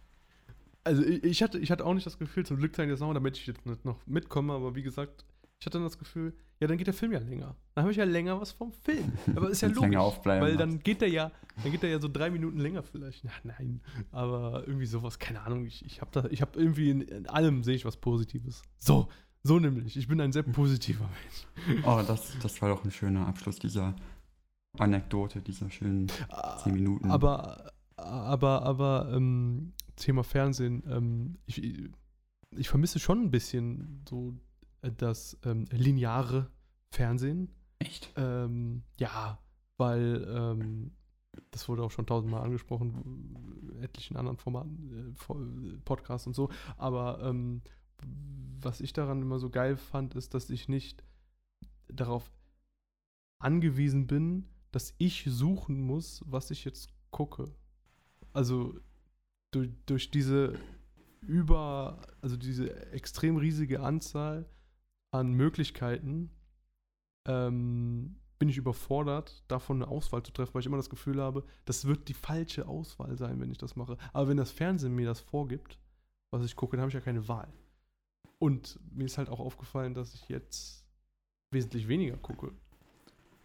also 0.84 1.03
ich, 1.05 1.24
ich, 1.24 1.43
hatte, 1.43 1.59
ich 1.59 1.70
hatte 1.70 1.84
auch 1.84 1.95
nicht 1.95 2.07
das 2.07 2.18
Gefühl, 2.18 2.45
zum 2.45 2.59
Glück 2.59 2.74
zeigen 2.74 2.88
die 2.88 2.93
das 2.93 3.01
nochmal, 3.01 3.14
damit 3.14 3.36
ich 3.36 3.47
jetzt 3.47 3.64
nicht 3.66 3.84
noch 3.84 4.05
mitkomme, 4.07 4.53
aber 4.53 4.74
wie 4.74 4.82
gesagt, 4.82 5.24
ich 5.61 5.66
hatte 5.66 5.78
dann 5.78 5.84
das 5.84 5.99
Gefühl, 5.99 6.34
ja, 6.59 6.66
dann 6.66 6.76
geht 6.76 6.86
der 6.86 6.95
Film 6.95 7.12
ja 7.12 7.20
länger. 7.20 7.57
Dann 7.74 7.82
habe 7.82 7.93
ich 7.93 7.99
ja 7.99 8.05
länger 8.05 8.40
was 8.40 8.53
vom 8.53 8.72
Film. 8.72 9.12
Aber 9.34 9.51
ist 9.51 9.62
ja 9.62 9.68
logisch. 9.68 9.97
weil 10.24 10.57
dann 10.57 10.78
geht 10.80 11.01
der 11.01 11.09
ja, 11.09 11.30
dann 11.62 11.72
geht 11.72 11.82
der 11.82 11.90
ja 11.90 12.01
so 12.01 12.09
drei 12.09 12.30
Minuten 12.30 12.59
länger 12.59 12.82
vielleicht. 12.82 13.24
Na, 13.24 13.30
nein, 13.45 13.80
aber 14.11 14.64
irgendwie 14.66 14.86
sowas, 14.86 15.18
keine 15.18 15.43
Ahnung. 15.43 15.66
Ich, 15.66 15.84
ich 15.84 16.01
habe 16.01 16.11
da, 16.12 16.28
ich 16.30 16.40
habe 16.40 16.59
irgendwie 16.59 16.90
in, 16.90 17.03
in 17.03 17.28
allem 17.28 17.62
sehe 17.64 17.74
ich 17.74 17.84
was 17.84 17.97
Positives. 17.97 18.62
So, 18.78 19.09
so 19.43 19.59
nämlich. 19.59 19.97
Ich 19.97 20.09
bin 20.09 20.20
ein 20.20 20.32
sehr 20.32 20.43
positiver 20.43 21.09
Mensch. 21.66 21.84
Oh, 21.84 22.01
das, 22.07 22.36
das 22.40 22.61
war 22.62 22.68
doch 22.68 22.84
ein 22.84 22.90
schöner 22.90 23.26
Abschluss 23.26 23.59
dieser 23.59 23.95
Anekdote, 24.79 25.43
dieser 25.43 25.70
schönen 25.70 26.09
10 26.62 26.73
Minuten. 26.73 27.11
Aber, 27.11 27.73
aber, 27.97 28.62
aber, 28.62 29.12
ähm, 29.12 29.73
Thema 29.97 30.25
Fernsehen, 30.25 30.83
ähm, 30.89 31.39
ich, 31.47 31.91
ich 32.57 32.68
vermisse 32.68 32.99
schon 32.99 33.20
ein 33.20 33.31
bisschen 33.31 34.03
so 34.09 34.35
äh, 34.81 34.91
das 34.91 35.39
ähm, 35.45 35.66
lineare 35.70 36.51
Fernsehen. 36.91 37.51
Echt? 37.79 38.12
Ähm, 38.16 38.83
ja, 38.99 39.39
weil 39.77 40.27
ähm, 40.29 40.93
das 41.51 41.68
wurde 41.68 41.83
auch 41.83 41.91
schon 41.91 42.07
tausendmal 42.07 42.43
angesprochen, 42.43 43.79
etlichen 43.83 44.16
anderen 44.16 44.39
Formaten, 44.39 45.14
äh, 45.14 45.79
Podcasts 45.85 46.27
und 46.27 46.35
so. 46.35 46.51
Aber 46.77 47.23
ähm, 47.23 47.62
was 48.61 48.81
ich 48.81 48.93
daran 48.93 49.23
immer 49.23 49.39
so 49.39 49.51
geil 49.51 49.77
fand, 49.77 50.14
ist, 50.14 50.35
dass 50.35 50.51
ich 50.51 50.68
nicht 50.68 51.05
darauf 51.89 52.31
angewiesen 53.39 54.07
bin, 54.07 54.47
dass 54.73 54.95
ich 54.99 55.25
suchen 55.27 55.81
muss, 55.81 56.25
was 56.27 56.51
ich 56.51 56.64
jetzt 56.64 56.89
gucke. 57.11 57.55
Also 58.33 58.75
durch, 59.53 59.70
durch 59.87 60.11
diese 60.11 60.59
über, 61.20 62.01
also 62.20 62.37
diese 62.37 62.93
extrem 62.93 63.37
riesige 63.37 63.81
Anzahl 63.81 64.49
an 65.12 65.33
Möglichkeiten 65.33 66.31
ähm, 67.29 68.16
bin 68.39 68.49
ich 68.49 68.57
überfordert, 68.57 69.45
davon 69.47 69.81
eine 69.81 69.91
Auswahl 69.91 70.23
zu 70.25 70.33
treffen, 70.33 70.55
weil 70.55 70.61
ich 70.61 70.66
immer 70.66 70.79
das 70.79 70.91
Gefühl 70.91 71.20
habe, 71.20 71.45
das 71.64 71.85
wird 71.85 72.09
die 72.09 72.14
falsche 72.14 72.66
Auswahl 72.66 73.16
sein, 73.16 73.41
wenn 73.41 73.53
ich 73.53 73.59
das 73.59 73.77
mache. 73.77 73.97
Aber 74.12 74.29
wenn 74.29 74.37
das 74.37 74.51
Fernsehen 74.51 74.97
mir 74.97 75.07
das 75.07 75.20
vorgibt, 75.20 75.79
was 76.33 76.45
ich 76.45 76.57
gucke, 76.57 76.77
dann 76.77 76.81
habe 76.83 76.89
ich 76.89 76.95
ja 76.95 77.01
keine 77.01 77.29
Wahl. 77.29 77.53
Und 78.41 78.81
mir 78.93 79.05
ist 79.05 79.18
halt 79.18 79.29
auch 79.29 79.39
aufgefallen, 79.39 79.95
dass 79.95 80.14
ich 80.14 80.29
jetzt 80.29 80.85
wesentlich 81.53 81.87
weniger 81.87 82.16
gucke 82.16 82.53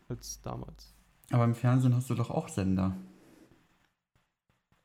als 0.07 0.41
damals. 0.41 0.96
Aber 1.31 1.43
im 1.43 1.55
Fernsehen 1.55 1.93
hast 1.95 2.09
du 2.09 2.15
doch 2.15 2.29
auch 2.29 2.49
Sender. 2.49 2.95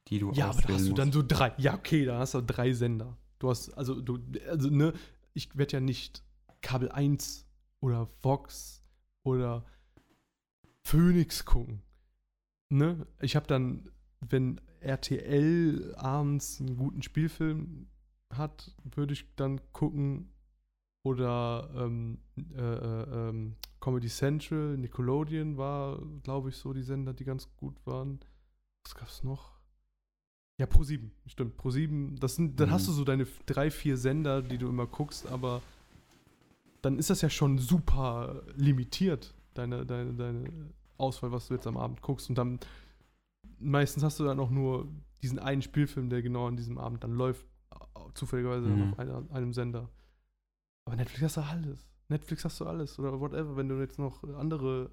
Die 0.09 0.19
du 0.19 0.33
Ja, 0.33 0.51
aber 0.51 0.63
da 0.63 0.75
hast 0.75 0.89
du 0.89 0.93
dann 0.93 1.13
so 1.13 1.23
drei. 1.27 1.53
Ja, 1.59 1.75
okay, 1.75 2.05
da 2.05 2.19
hast 2.19 2.35
du 2.35 2.43
drei 2.43 2.73
Sender. 2.73 3.17
Du 3.39 3.51
hast, 3.51 3.71
also, 3.71 4.01
du, 4.01 4.19
also, 4.49 4.69
ne, 4.69 4.93
ich 5.35 5.57
werde 5.57 5.75
ja 5.75 5.81
nicht 5.81 6.25
Kabel 6.61 6.91
1 6.91 7.47
oder 7.81 8.09
Vox 8.23 8.83
oder 9.25 9.65
Phoenix 10.85 11.45
gucken. 11.45 11.83
Ne? 12.69 13.07
Ich 13.21 13.37
habe 13.37 13.47
dann, 13.47 13.91
wenn 14.21 14.61
RTL 14.81 15.95
abends 15.97 16.61
einen 16.61 16.77
guten 16.77 17.03
Spielfilm 17.03 17.87
hat, 18.31 18.75
würde 18.85 19.13
ich 19.13 19.27
dann 19.37 19.61
gucken. 19.73 20.29
Oder 21.05 21.69
ähm, 21.75 22.19
äh, 22.55 22.61
äh, 22.61 23.29
ähm, 23.29 23.57
Comedy 23.83 24.09
Central, 24.09 24.77
Nickelodeon 24.79 25.57
war, 25.59 25.99
glaube 26.23 26.51
ich, 26.51 26.57
so 26.57 26.73
die 26.73 26.83
Sender, 26.85 27.13
die 27.13 27.25
ganz 27.25 27.49
gut 27.57 27.75
waren. 27.85 28.21
Was 28.85 28.95
gab's 28.95 29.23
noch? 29.25 29.51
Ja, 30.61 30.67
Pro7, 30.67 31.11
stimmt. 31.27 31.61
Pro7, 31.61 32.19
das 32.21 32.37
sind, 32.37 32.61
dann 32.61 32.69
Mhm. 32.69 32.73
hast 32.73 32.87
du 32.87 32.93
so 32.93 33.03
deine 33.05 33.27
drei, 33.47 33.71
vier 33.73 33.97
Sender, 33.97 34.41
die 34.41 34.57
du 34.59 34.69
immer 34.69 34.87
guckst, 34.87 35.27
aber 35.27 35.61
dann 36.83 36.97
ist 36.99 37.11
das 37.11 37.23
ja 37.23 37.29
schon 37.31 37.59
super 37.59 38.45
limitiert, 38.55 39.35
deine, 39.55 39.85
deine, 39.85 40.15
deine 40.15 40.71
Auswahl, 40.99 41.33
was 41.33 41.49
du 41.49 41.55
jetzt 41.55 41.67
am 41.67 41.77
Abend 41.77 42.03
guckst. 42.03 42.29
Und 42.29 42.37
dann 42.39 42.61
meistens 43.59 44.05
hast 44.05 44.21
du 44.21 44.25
dann 44.25 44.39
auch 44.39 44.51
nur 44.51 44.87
diesen 45.23 45.41
einen 45.41 45.63
Spielfilm, 45.63 46.09
der 46.09 46.23
genau 46.23 46.47
an 46.47 46.57
diesem 46.57 46.79
Abend 46.79 47.03
dann 47.03 47.13
läuft, 47.13 47.47
zufälligerweise 48.15 48.69
Mhm. 48.69 48.93
auf 48.93 48.99
einer, 49.01 49.25
einem 49.33 49.53
Sender. 49.53 49.89
Aber 50.85 50.97
Netflix 50.97 51.23
hast 51.23 51.37
du 51.39 51.41
alles. 51.43 51.89
Netflix 52.09 52.45
hast 52.45 52.61
du 52.61 52.67
alles 52.67 52.99
oder 52.99 53.19
whatever. 53.21 53.57
Wenn 53.57 53.69
du 53.69 53.79
jetzt 53.81 53.99
noch 53.99 54.23
andere 54.35 54.91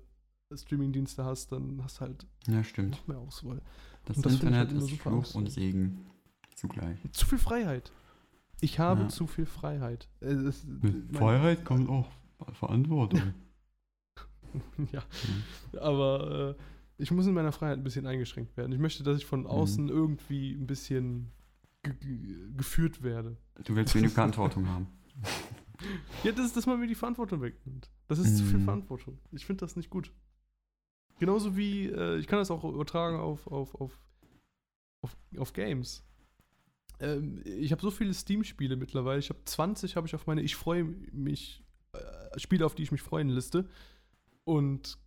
Streaming-Dienste 0.53 1.23
hast, 1.25 1.51
dann 1.51 1.81
hast 1.83 1.97
du 1.97 2.01
halt 2.01 2.27
Ja, 2.47 2.63
stimmt. 2.63 2.91
noch 2.91 3.07
mehr 3.07 3.17
Auswahl. 3.19 3.61
Das, 4.05 4.17
Und 4.17 4.25
das 4.25 4.33
Internet 4.33 4.69
halt 4.69 4.71
ist 4.83 4.91
Fluch 5.01 5.35
und 5.35 5.51
Segen 5.51 6.05
zugleich. 6.55 6.97
Zu 7.11 7.25
viel 7.25 7.37
Freiheit. 7.37 7.91
Ich 8.61 8.79
habe 8.79 9.03
Ja. 9.03 9.07
zu 9.09 9.27
viel 9.27 9.45
Freiheit. 9.45 10.07
Es- 10.19 10.65
Mit 10.65 11.15
Freiheit 11.15 11.63
kommt 11.65 11.89
auch 11.89 12.09
Verantwortung. 12.53 13.33
ja, 14.91 15.01
Mhm. 15.01 15.77
aber 15.79 16.55
äh, 16.57 16.61
ich 17.01 17.11
muss 17.11 17.27
in 17.27 17.33
meiner 17.33 17.51
Freiheit 17.51 17.77
ein 17.77 17.83
bisschen 17.83 18.07
eingeschränkt 18.07 18.57
werden. 18.57 18.71
Ich 18.73 18.79
möchte, 18.79 19.03
dass 19.03 19.17
ich 19.17 19.25
von 19.25 19.45
außen 19.45 19.87
irgendwie 19.89 20.53
ein 20.53 20.65
bisschen 20.67 21.31
ge 21.83 21.93
ge 21.93 22.35
geführt 22.57 23.03
werde. 23.03 23.37
Du 23.63 23.75
willst 23.75 23.93
wenig 23.95 24.11
Verantwortung 24.11 24.67
haben. 24.67 24.87
Ja, 26.23 26.31
das 26.31 26.47
ist, 26.47 26.57
dass 26.57 26.65
man 26.65 26.79
mir 26.79 26.87
die 26.87 26.95
Verantwortung 26.95 27.41
wegnimmt. 27.41 27.89
Das 28.07 28.19
ist 28.19 28.37
zu 28.37 28.43
viel 28.43 28.59
Mhm. 28.59 28.65
Verantwortung. 28.65 29.19
Ich 29.31 29.45
finde 29.45 29.61
das 29.61 29.75
nicht 29.75 29.89
gut. 29.89 30.11
Genauso 31.19 31.55
wie, 31.55 31.87
äh, 31.87 32.17
ich 32.17 32.27
kann 32.27 32.39
das 32.39 32.51
auch 32.51 32.63
übertragen 32.63 33.17
auf, 33.17 33.47
auf, 33.47 33.75
auf, 33.75 33.99
auf, 35.01 35.15
auf 35.37 35.53
Games. 35.53 36.03
Ähm, 36.99 37.41
ich 37.45 37.71
habe 37.71 37.81
so 37.81 37.91
viele 37.91 38.13
Steam-Spiele 38.13 38.75
mittlerweile. 38.75 39.19
Ich 39.19 39.29
habe 39.29 39.39
20 39.45 39.95
habe 39.95 40.07
ich 40.07 40.15
auf 40.15 40.27
meine 40.27 40.41
Ich 40.41 40.55
freue 40.55 40.83
mich, 40.83 41.63
äh, 41.93 42.39
Spiele, 42.39 42.65
auf 42.65 42.75
die 42.75 42.83
ich 42.83 42.91
mich 42.91 43.01
freuen 43.01 43.29
Liste. 43.29 43.69
Und 44.43 44.97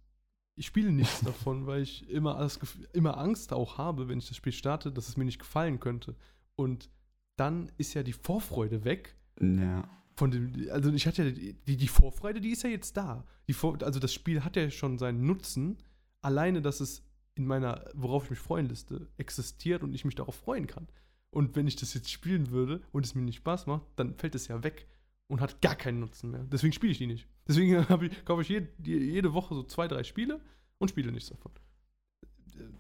ich 0.54 0.66
spiele 0.66 0.92
nichts 0.92 1.20
davon, 1.24 1.66
weil 1.66 1.82
ich 1.82 2.08
immer, 2.08 2.46
Gefühl, 2.58 2.88
immer 2.92 3.18
Angst 3.18 3.52
auch 3.52 3.78
habe, 3.78 4.08
wenn 4.08 4.18
ich 4.18 4.28
das 4.28 4.36
Spiel 4.36 4.52
starte, 4.52 4.92
dass 4.92 5.08
es 5.08 5.16
mir 5.16 5.24
nicht 5.24 5.38
gefallen 5.38 5.80
könnte. 5.80 6.14
Und 6.56 6.90
dann 7.36 7.70
ist 7.78 7.94
ja 7.94 8.02
die 8.02 8.12
Vorfreude 8.12 8.84
weg. 8.84 9.16
Ja. 9.40 9.88
Von 10.22 10.30
dem, 10.30 10.68
also 10.70 10.92
ich 10.92 11.08
hatte 11.08 11.24
ja 11.24 11.30
die, 11.32 11.76
die, 11.76 11.88
Vorfreude, 11.88 12.40
die 12.40 12.50
ist 12.50 12.62
ja 12.62 12.70
jetzt 12.70 12.96
da. 12.96 13.26
Die 13.48 13.52
Vor, 13.52 13.82
also 13.82 13.98
das 13.98 14.14
Spiel 14.14 14.44
hat 14.44 14.54
ja 14.54 14.70
schon 14.70 14.96
seinen 14.96 15.26
Nutzen, 15.26 15.78
alleine, 16.20 16.62
dass 16.62 16.78
es 16.78 17.02
in 17.34 17.44
meiner, 17.44 17.90
worauf 17.94 18.22
ich 18.26 18.30
mich 18.30 18.38
freuen 18.38 18.68
liste, 18.68 19.08
existiert 19.16 19.82
und 19.82 19.92
ich 19.94 20.04
mich 20.04 20.14
darauf 20.14 20.36
freuen 20.36 20.68
kann. 20.68 20.86
Und 21.30 21.56
wenn 21.56 21.66
ich 21.66 21.74
das 21.74 21.92
jetzt 21.94 22.08
spielen 22.08 22.52
würde 22.52 22.82
und 22.92 23.04
es 23.04 23.16
mir 23.16 23.22
nicht 23.22 23.38
Spaß 23.38 23.66
macht, 23.66 23.82
dann 23.96 24.14
fällt 24.14 24.36
es 24.36 24.46
ja 24.46 24.62
weg 24.62 24.86
und 25.26 25.40
hat 25.40 25.60
gar 25.60 25.74
keinen 25.74 25.98
Nutzen 25.98 26.30
mehr. 26.30 26.44
Deswegen 26.44 26.72
spiele 26.72 26.92
ich 26.92 26.98
die 26.98 27.08
nicht. 27.08 27.26
Deswegen 27.48 27.84
ich, 28.04 28.24
kaufe 28.24 28.42
ich 28.42 28.48
jede, 28.48 28.68
jede 28.78 29.32
Woche 29.32 29.56
so 29.56 29.64
zwei, 29.64 29.88
drei 29.88 30.04
Spiele 30.04 30.40
und 30.78 30.88
spiele 30.88 31.10
nichts 31.10 31.30
davon. 31.30 31.50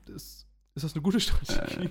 Das, 0.04 0.46
ist 0.76 0.84
das 0.84 0.94
eine 0.94 1.02
gute 1.02 1.18
Strategie? 1.18 1.90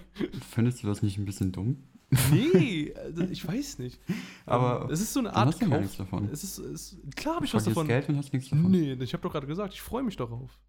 Findest 0.50 0.82
du 0.82 0.88
das 0.88 1.02
nicht 1.02 1.18
ein 1.18 1.26
bisschen 1.26 1.52
dumm? 1.52 1.84
Nee, 2.32 2.94
also 2.96 3.24
ich 3.24 3.48
weiß 3.48 3.80
nicht. 3.80 4.00
Aber 4.46 4.86
Ähm, 4.86 4.92
es 4.92 5.02
ist 5.02 5.14
so 5.14 5.20
eine 5.20 5.34
Art 5.36 5.48
hast 5.48 5.62
du 5.62 5.66
gar 5.66 5.70
Kauf. 5.76 5.82
nichts 5.82 5.98
davon. 5.98 6.30
Es 6.32 6.44
ist, 6.44 6.58
es, 6.60 6.98
klar 7.16 7.36
habe 7.36 7.46
ich 7.46 7.54
was 7.54 7.64
davon. 7.64 7.88
Geld 7.88 8.10
und 8.10 8.18
hast 8.18 8.34
nichts 8.34 8.50
davon. 8.50 8.70
Nee, 8.72 8.94
ich 8.94 9.14
habe 9.14 9.24
doch 9.24 9.32
gerade 9.32 9.48
gesagt, 9.48 9.74
ich 9.74 9.82
freue 9.82 10.04
mich 10.04 10.18
darauf. 10.18 10.60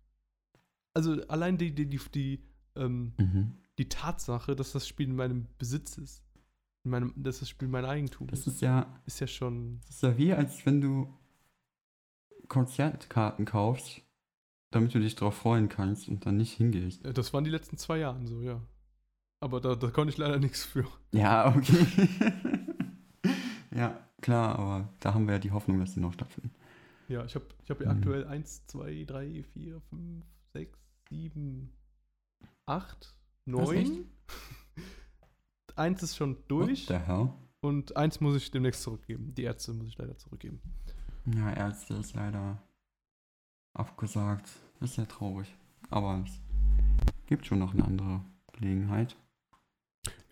Also 0.94 1.20
allein 1.28 1.58
die, 1.58 1.74
die, 1.74 1.86
die, 1.88 2.00
die, 2.14 2.44
ähm, 2.76 3.12
Mhm. 3.18 3.54
die 3.78 3.88
Tatsache, 3.88 4.54
dass 4.54 4.72
das 4.72 4.86
Spiel 4.86 5.08
in 5.08 5.16
meinem 5.16 5.46
Besitz 5.58 5.98
ist, 5.98 6.22
in 6.84 6.90
meinem, 6.90 7.12
dass 7.16 7.40
das 7.40 7.48
Spiel 7.48 7.68
mein 7.68 7.84
Eigentum 7.84 8.26
Das 8.28 8.40
ist, 8.40 8.46
ist 8.54 8.60
ja, 8.60 9.00
ist 9.06 9.20
ja 9.20 9.26
schon. 9.26 9.80
das 9.86 9.96
ist 9.96 10.02
ja 10.02 10.16
wie, 10.18 10.32
als 10.32 10.64
wenn 10.66 10.80
du 10.80 11.12
Konzertkarten 12.48 13.44
kaufst 13.44 14.02
damit 14.70 14.94
du 14.94 15.00
dich 15.00 15.14
drauf 15.16 15.34
freuen 15.36 15.68
kannst 15.68 16.08
und 16.08 16.24
dann 16.24 16.38
nicht 16.38 16.54
hingehst. 16.54 17.04
Äh, 17.04 17.12
Das 17.12 17.34
waren 17.34 17.44
die 17.44 17.50
letzten 17.50 17.76
zwei 17.76 17.98
Jahre 17.98 18.26
so, 18.26 18.40
ja. 18.40 18.58
Aber 19.42 19.60
da, 19.60 19.74
da 19.74 19.90
konnte 19.90 20.12
ich 20.12 20.18
leider 20.18 20.38
nichts 20.38 20.64
für. 20.64 20.86
Ja, 21.12 21.52
okay. 21.54 21.84
ja, 23.74 23.98
klar, 24.20 24.56
aber 24.58 24.88
da 25.00 25.14
haben 25.14 25.26
wir 25.26 25.34
ja 25.34 25.38
die 25.40 25.50
Hoffnung, 25.50 25.80
dass 25.80 25.94
die 25.94 26.00
noch 26.00 26.12
stattfinden. 26.12 26.52
Ja, 27.08 27.24
ich 27.24 27.34
habe 27.34 27.44
ich 27.64 27.68
hab 27.70 27.80
ja 27.80 27.92
Mhm. 27.92 27.98
aktuell 27.98 28.24
1, 28.26 28.66
2, 28.68 29.04
3, 29.04 29.42
4, 29.52 29.80
5, 29.90 30.24
6, 30.52 30.78
7, 31.10 31.72
8, 32.66 33.14
Was, 33.46 33.70
echt? 33.72 33.92
9. 33.92 34.04
Eins 35.76 36.02
ist 36.04 36.16
schon 36.16 36.36
durch 36.48 36.88
What 36.88 37.00
the 37.00 37.04
hell? 37.06 37.32
und 37.62 37.96
eins 37.96 38.20
muss 38.20 38.36
ich 38.36 38.50
demnächst 38.50 38.82
zurückgeben. 38.82 39.34
Die 39.34 39.42
Ärzte 39.42 39.72
muss 39.72 39.88
ich 39.88 39.98
leider 39.98 40.16
zurückgeben. 40.18 40.60
Ja, 41.34 41.52
Ärzte 41.52 41.94
ist 41.94 42.14
leider 42.14 42.62
abgesagt. 43.74 44.50
Ist 44.80 44.94
sehr 44.94 45.08
traurig. 45.08 45.52
Aber 45.90 46.22
es 46.26 46.40
gibt 47.26 47.46
schon 47.46 47.58
noch 47.58 47.72
eine 47.74 47.84
andere 47.84 48.24
Gelegenheit. 48.52 49.16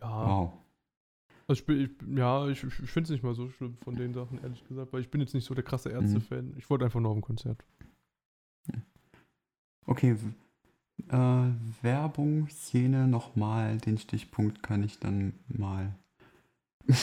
Ja, 0.01 0.27
Wow. 0.27 0.53
also 1.47 1.61
ich 1.61 1.67
bin, 1.67 1.81
ich, 1.81 2.19
ja, 2.19 2.49
ich, 2.49 2.63
ich 2.63 2.73
finde 2.91 3.05
es 3.05 3.11
nicht 3.11 3.23
mal 3.23 3.35
so 3.35 3.49
schlimm 3.51 3.77
von 3.79 3.95
den 3.97 4.15
Sachen, 4.15 4.39
ehrlich 4.43 4.65
gesagt, 4.67 4.93
weil 4.93 5.01
ich 5.01 5.11
bin 5.11 5.21
jetzt 5.21 5.35
nicht 5.35 5.45
so 5.45 5.55
der 5.55 5.65
krasse 5.65 5.91
Ärzte-Fan. 5.91 6.55
Ich 6.57 6.69
wollte 6.71 6.85
einfach 6.85 7.01
nur 7.01 7.11
auf 7.11 7.17
ein 7.17 7.23
Konzert. 7.23 7.65
Okay, 9.87 10.17
äh, 11.09 11.51
Werbung, 11.83 12.49
Szene, 12.49 13.09
nochmal, 13.09 13.79
den 13.79 13.99
Stichpunkt 13.99 14.63
kann 14.63 14.83
ich 14.85 14.99
dann 15.01 15.35
mal 15.49 15.95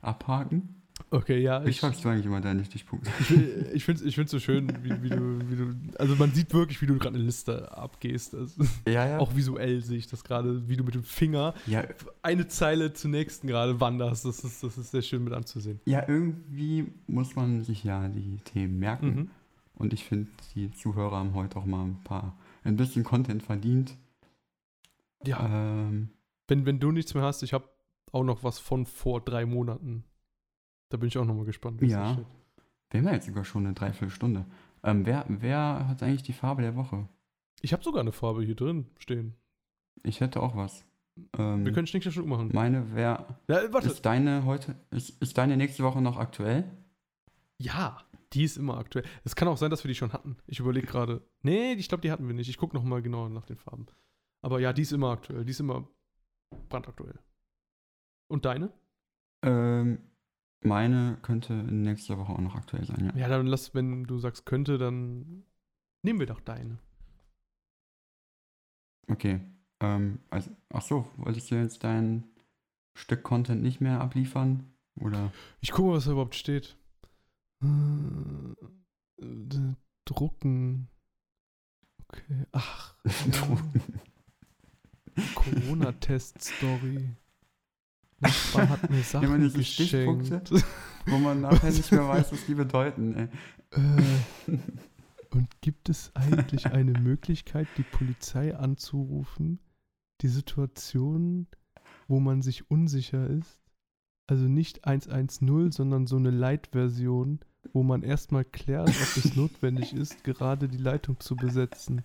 abhaken. 0.00 0.82
Okay, 1.14 1.38
ja, 1.40 1.64
ich, 1.64 1.78
schreibst 1.78 2.04
du 2.04 2.08
eigentlich 2.08 2.26
immer 2.26 2.40
deine 2.40 2.64
Stichpunkte? 2.64 3.08
ich, 3.20 3.30
ich 3.74 3.84
finde 3.84 4.00
es 4.00 4.06
ich 4.08 4.16
find's 4.16 4.32
so 4.32 4.40
schön, 4.40 4.68
wie, 4.82 5.00
wie, 5.00 5.10
du, 5.10 5.38
wie 5.48 5.56
du, 5.56 5.74
also 5.96 6.16
man 6.16 6.32
sieht 6.32 6.52
wirklich, 6.52 6.82
wie 6.82 6.86
du 6.86 6.98
gerade 6.98 7.14
eine 7.14 7.24
Liste 7.24 7.70
abgehst. 7.76 8.34
Also, 8.34 8.64
Ja, 8.88 9.06
ja. 9.06 9.18
auch 9.18 9.36
visuell 9.36 9.80
sehe 9.80 9.96
ich 9.98 10.08
das 10.08 10.24
gerade, 10.24 10.68
wie 10.68 10.76
du 10.76 10.82
mit 10.82 10.96
dem 10.96 11.04
Finger 11.04 11.54
Ja, 11.66 11.84
eine 12.22 12.48
Zeile 12.48 12.92
zur 12.94 13.10
nächsten 13.10 13.46
gerade 13.46 13.80
wanderst. 13.80 14.24
Das 14.24 14.42
ist, 14.42 14.64
das 14.64 14.76
ist 14.76 14.90
sehr 14.90 15.02
schön 15.02 15.22
mit 15.22 15.32
anzusehen. 15.32 15.80
ja, 15.84 16.04
irgendwie 16.08 16.92
muss 17.06 17.36
man 17.36 17.62
sich 17.62 17.84
ja 17.84 18.08
die 18.08 18.38
Themen 18.44 18.80
merken. 18.80 19.14
Mhm. 19.14 19.30
Und 19.74 19.92
ich 19.92 20.04
finde, 20.04 20.30
die 20.56 20.72
Zuhörer 20.72 21.18
haben 21.18 21.34
heute 21.34 21.58
auch 21.58 21.64
mal 21.64 21.84
ein 21.84 22.02
paar, 22.02 22.36
ein 22.64 22.74
bisschen 22.76 23.04
Content 23.04 23.42
verdient. 23.44 23.96
Ja, 25.24 25.46
Ähm, 25.46 26.08
wenn, 26.48 26.66
wenn 26.66 26.80
du 26.80 26.90
nichts 26.90 27.14
mehr 27.14 27.22
hast, 27.22 27.44
ich 27.44 27.52
habe 27.52 27.68
auch 28.10 28.24
noch 28.24 28.42
was 28.42 28.58
von 28.58 28.84
vor 28.84 29.20
drei 29.20 29.46
Monaten. 29.46 30.02
Da 30.90 30.96
bin 30.96 31.08
ich 31.08 31.18
auch 31.18 31.24
nochmal 31.24 31.44
gespannt. 31.44 31.80
Ja. 31.82 32.18
wir 32.90 32.98
haben 33.00 33.06
ja 33.06 33.14
jetzt 33.14 33.26
sogar 33.26 33.44
schon 33.44 33.64
eine 33.66 33.74
Dreiviertelstunde. 33.74 34.44
Ähm, 34.82 35.06
wer, 35.06 35.24
wer 35.28 35.88
hat 35.88 36.02
eigentlich 36.02 36.22
die 36.22 36.32
Farbe 36.32 36.62
der 36.62 36.76
Woche? 36.76 37.08
Ich 37.62 37.72
habe 37.72 37.82
sogar 37.82 38.00
eine 38.00 38.12
Farbe 38.12 38.42
hier 38.44 38.54
drin 38.54 38.86
stehen. 38.98 39.34
Ich 40.02 40.20
hätte 40.20 40.42
auch 40.42 40.54
was. 40.56 40.84
Ähm, 41.38 41.64
Wir 41.64 41.72
können 41.72 41.86
Schnick, 41.86 42.02
Schnack, 42.02 42.12
Schnuck 42.14 42.26
machen. 42.26 42.50
meine, 42.52 42.94
wer 42.94 43.38
Ja, 43.48 43.72
warte. 43.72 43.88
ist 43.88 44.04
deine 44.04 44.44
heute, 44.44 44.74
ist, 44.90 45.10
ist 45.22 45.38
deine 45.38 45.56
nächste 45.56 45.82
Woche 45.84 46.02
noch 46.02 46.18
aktuell? 46.18 46.64
Ja, 47.58 48.02
die 48.32 48.42
ist 48.44 48.56
immer 48.58 48.76
aktuell. 48.78 49.04
Es 49.24 49.34
kann 49.36 49.48
auch 49.48 49.56
sein, 49.56 49.70
dass 49.70 49.84
wir 49.84 49.88
die 49.88 49.94
schon 49.94 50.12
hatten. 50.12 50.36
Ich 50.46 50.58
überlege 50.60 50.86
gerade. 50.86 51.22
Nee, 51.42 51.72
ich 51.74 51.88
glaube, 51.88 52.02
die 52.02 52.10
hatten 52.10 52.26
wir 52.26 52.34
nicht. 52.34 52.48
Ich 52.50 52.58
gucke 52.58 52.76
nochmal 52.76 53.00
genauer 53.00 53.30
nach 53.30 53.46
den 53.46 53.56
Farben. 53.56 53.86
Aber 54.42 54.60
ja, 54.60 54.72
die 54.72 54.82
ist 54.82 54.92
immer 54.92 55.10
aktuell. 55.10 55.44
Die 55.44 55.52
ist 55.52 55.60
immer 55.60 55.88
brandaktuell. 56.68 57.18
Und 58.28 58.44
deine? 58.44 58.72
Ähm, 59.42 59.98
meine 60.64 61.18
könnte 61.22 61.52
nächste 61.52 62.18
Woche 62.18 62.32
auch 62.32 62.40
noch 62.40 62.54
aktuell 62.54 62.84
sein, 62.84 63.12
ja. 63.14 63.20
Ja, 63.20 63.28
dann 63.28 63.46
lass, 63.46 63.74
wenn 63.74 64.04
du 64.04 64.18
sagst 64.18 64.46
könnte, 64.46 64.78
dann 64.78 65.44
nehmen 66.02 66.18
wir 66.18 66.26
doch 66.26 66.40
deine. 66.40 66.78
Okay. 69.08 69.40
Ähm, 69.80 70.20
also, 70.30 70.50
ach 70.70 70.82
so, 70.82 71.10
wolltest 71.16 71.50
du 71.50 71.56
jetzt 71.56 71.84
dein 71.84 72.24
Stück 72.94 73.22
Content 73.22 73.62
nicht 73.62 73.80
mehr 73.80 74.00
abliefern? 74.00 74.72
Oder? 75.00 75.32
Ich 75.60 75.72
gucke 75.72 75.88
mal, 75.88 75.96
was 75.96 76.04
da 76.04 76.12
überhaupt 76.12 76.34
steht. 76.34 76.76
Äh, 77.62 77.66
Drucken. 80.04 80.88
Okay. 82.08 82.46
Ach. 82.52 82.94
Corona-Test-Story. 85.34 87.16
Nachbar 88.24 88.68
hat 88.68 88.90
mir 88.90 89.02
Sachen 89.02 89.24
Immer 89.26 89.38
diese 89.38 89.58
geschenkt. 89.58 90.26
Stichpunkte. 90.26 90.64
Wo 91.06 91.18
man 91.18 91.42
nachher 91.42 91.70
nicht 91.70 91.92
mehr 91.92 92.08
weiß, 92.08 92.32
was 92.32 92.46
die 92.46 92.54
bedeuten. 92.54 93.28
Äh, 93.70 93.78
und 95.30 95.60
gibt 95.60 95.88
es 95.88 96.10
eigentlich 96.14 96.66
eine 96.66 96.98
Möglichkeit, 96.98 97.68
die 97.76 97.82
Polizei 97.82 98.56
anzurufen? 98.56 99.58
Die 100.22 100.28
Situation, 100.28 101.46
wo 102.08 102.20
man 102.20 102.40
sich 102.40 102.70
unsicher 102.70 103.28
ist? 103.28 103.60
Also 104.26 104.44
nicht 104.44 104.86
110, 104.86 105.70
sondern 105.72 106.06
so 106.06 106.16
eine 106.16 106.30
Light-Version, 106.30 107.40
wo 107.72 107.82
man 107.82 108.02
erstmal 108.02 108.44
klärt, 108.44 108.88
ob 108.88 109.16
es 109.16 109.36
notwendig 109.36 109.92
ist, 109.92 110.24
gerade 110.24 110.68
die 110.68 110.78
Leitung 110.78 111.20
zu 111.20 111.36
besetzen. 111.36 112.02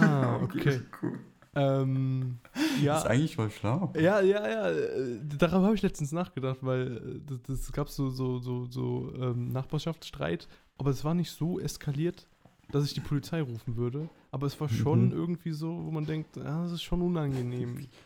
Ah, 0.00 0.40
okay. 0.42 0.80
cool. 1.02 1.20
Ähm, 1.54 2.38
Das 2.54 2.82
ja. 2.82 2.98
ist 2.98 3.06
eigentlich 3.06 3.36
voll 3.36 3.50
schlau. 3.50 3.92
Ja, 3.96 4.20
ja, 4.20 4.48
ja. 4.48 4.70
äh, 4.70 5.20
Darauf 5.38 5.62
habe 5.64 5.74
ich 5.74 5.82
letztens 5.82 6.12
nachgedacht, 6.12 6.58
weil 6.62 6.96
äh, 6.96 7.20
das, 7.26 7.60
das 7.60 7.72
gab 7.72 7.88
so, 7.88 8.10
so, 8.10 8.38
so, 8.38 8.66
so 8.66 9.12
ähm, 9.20 9.52
Nachbarschaftsstreit, 9.52 10.48
aber 10.78 10.90
es 10.90 11.04
war 11.04 11.14
nicht 11.14 11.30
so 11.30 11.60
eskaliert, 11.60 12.26
dass 12.70 12.84
ich 12.86 12.94
die 12.94 13.00
Polizei 13.00 13.42
rufen 13.42 13.76
würde. 13.76 14.08
Aber 14.30 14.46
es 14.46 14.58
war 14.60 14.68
schon 14.68 15.06
Mhm. 15.06 15.12
irgendwie 15.12 15.52
so, 15.52 15.84
wo 15.84 15.90
man 15.90 16.06
denkt, 16.06 16.38
ah, 16.38 16.62
das 16.62 16.72
ist 16.72 16.82
schon 16.82 17.02
unangenehm. 17.02 17.86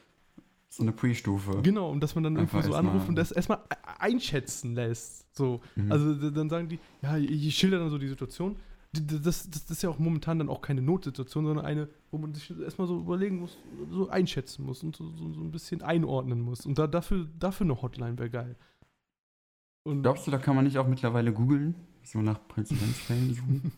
So 0.68 0.82
eine 0.82 0.92
Pre-Stufe. 0.92 1.62
Genau, 1.62 1.90
und 1.90 2.00
dass 2.00 2.14
man 2.16 2.24
dann 2.24 2.36
Einfach 2.36 2.58
irgendwie 2.58 2.72
so 2.72 2.76
anruft 2.78 3.08
und 3.08 3.14
das 3.14 3.30
erstmal 3.32 3.58
e- 3.70 3.76
einschätzen 3.98 4.74
lässt. 4.74 5.34
So. 5.34 5.60
Mhm. 5.74 5.90
Also 5.90 6.30
dann 6.30 6.50
sagen 6.50 6.68
die, 6.68 6.78
ja, 7.00 7.16
ich 7.16 7.56
schilder 7.56 7.78
dann 7.78 7.88
so 7.88 7.96
die 7.96 8.08
Situation. 8.08 8.56
Das, 9.06 9.22
das, 9.22 9.50
das 9.50 9.70
ist 9.70 9.82
ja 9.82 9.90
auch 9.90 9.98
momentan 9.98 10.38
dann 10.38 10.48
auch 10.48 10.60
keine 10.60 10.82
Notsituation, 10.82 11.46
sondern 11.46 11.64
eine, 11.64 11.88
wo 12.10 12.18
man 12.18 12.34
sich 12.34 12.50
erstmal 12.60 12.86
so 12.86 12.98
überlegen 12.98 13.40
muss, 13.40 13.58
so 13.90 14.08
einschätzen 14.08 14.64
muss 14.64 14.82
und 14.82 14.96
so, 14.96 15.10
so, 15.16 15.32
so 15.32 15.40
ein 15.40 15.50
bisschen 15.50 15.82
einordnen 15.82 16.40
muss. 16.40 16.66
Und 16.66 16.78
da, 16.78 16.86
dafür, 16.86 17.26
dafür 17.38 17.66
eine 17.66 17.82
Hotline 17.82 18.18
wäre 18.18 18.30
geil. 18.30 18.56
Und 19.84 20.02
Glaubst 20.02 20.26
du, 20.26 20.30
da 20.30 20.38
kann 20.38 20.56
man 20.56 20.64
nicht 20.64 20.78
auch 20.78 20.88
mittlerweile 20.88 21.32
googeln? 21.32 21.74
So 22.02 22.20
nach 22.20 22.40
Präzedenzfällen 22.48 23.34
suchen? 23.34 23.72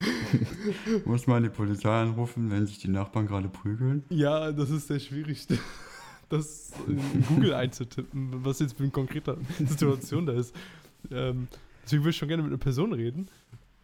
Muss 1.04 1.26
man 1.26 1.42
die 1.42 1.48
Polizei 1.48 2.02
anrufen, 2.02 2.50
wenn 2.50 2.66
sich 2.66 2.78
die 2.78 2.88
Nachbarn 2.88 3.26
gerade 3.26 3.48
prügeln? 3.48 4.04
ja, 4.10 4.52
das 4.52 4.70
ist 4.70 4.88
sehr 4.88 5.00
schwierig, 5.00 5.46
das 6.28 6.72
in 6.86 7.24
Google 7.26 7.54
einzutippen, 7.54 8.44
was 8.44 8.58
jetzt 8.58 8.76
für 8.76 8.82
eine 8.82 8.92
konkrete 8.92 9.38
Situation 9.58 10.26
da 10.26 10.32
ist. 10.32 10.54
Ähm, 11.10 11.48
deswegen 11.84 12.02
würde 12.02 12.10
ich 12.10 12.16
schon 12.16 12.28
gerne 12.28 12.42
mit 12.42 12.50
einer 12.50 12.58
Person 12.58 12.92
reden. 12.92 13.28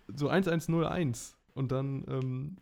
So 0.09 0.29
1101 0.29 1.37
und 1.55 1.73
dann 1.73 2.05
ähm, 2.09 2.57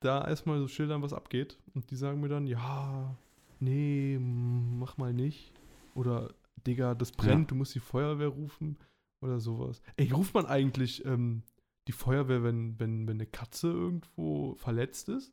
da 0.00 0.26
erstmal 0.26 0.58
so 0.58 0.68
schildern, 0.68 1.02
was 1.02 1.12
abgeht. 1.12 1.58
Und 1.74 1.90
die 1.90 1.96
sagen 1.96 2.20
mir 2.20 2.28
dann, 2.28 2.46
ja, 2.46 3.16
nee, 3.60 4.18
mach 4.20 4.96
mal 4.98 5.12
nicht. 5.12 5.52
Oder, 5.94 6.34
Digga, 6.66 6.94
das 6.94 7.12
brennt, 7.12 7.42
Ja. 7.42 7.46
du 7.48 7.54
musst 7.54 7.74
die 7.74 7.80
Feuerwehr 7.80 8.28
rufen. 8.28 8.76
Oder 9.22 9.40
sowas. 9.40 9.82
Ey, 9.96 10.10
ruft 10.10 10.34
man 10.34 10.44
eigentlich 10.46 11.04
ähm, 11.06 11.42
die 11.88 11.92
Feuerwehr, 11.92 12.42
wenn, 12.42 12.78
wenn, 12.78 13.06
wenn 13.08 13.16
eine 13.16 13.26
Katze 13.26 13.68
irgendwo 13.68 14.54
verletzt 14.56 15.08
ist? 15.08 15.32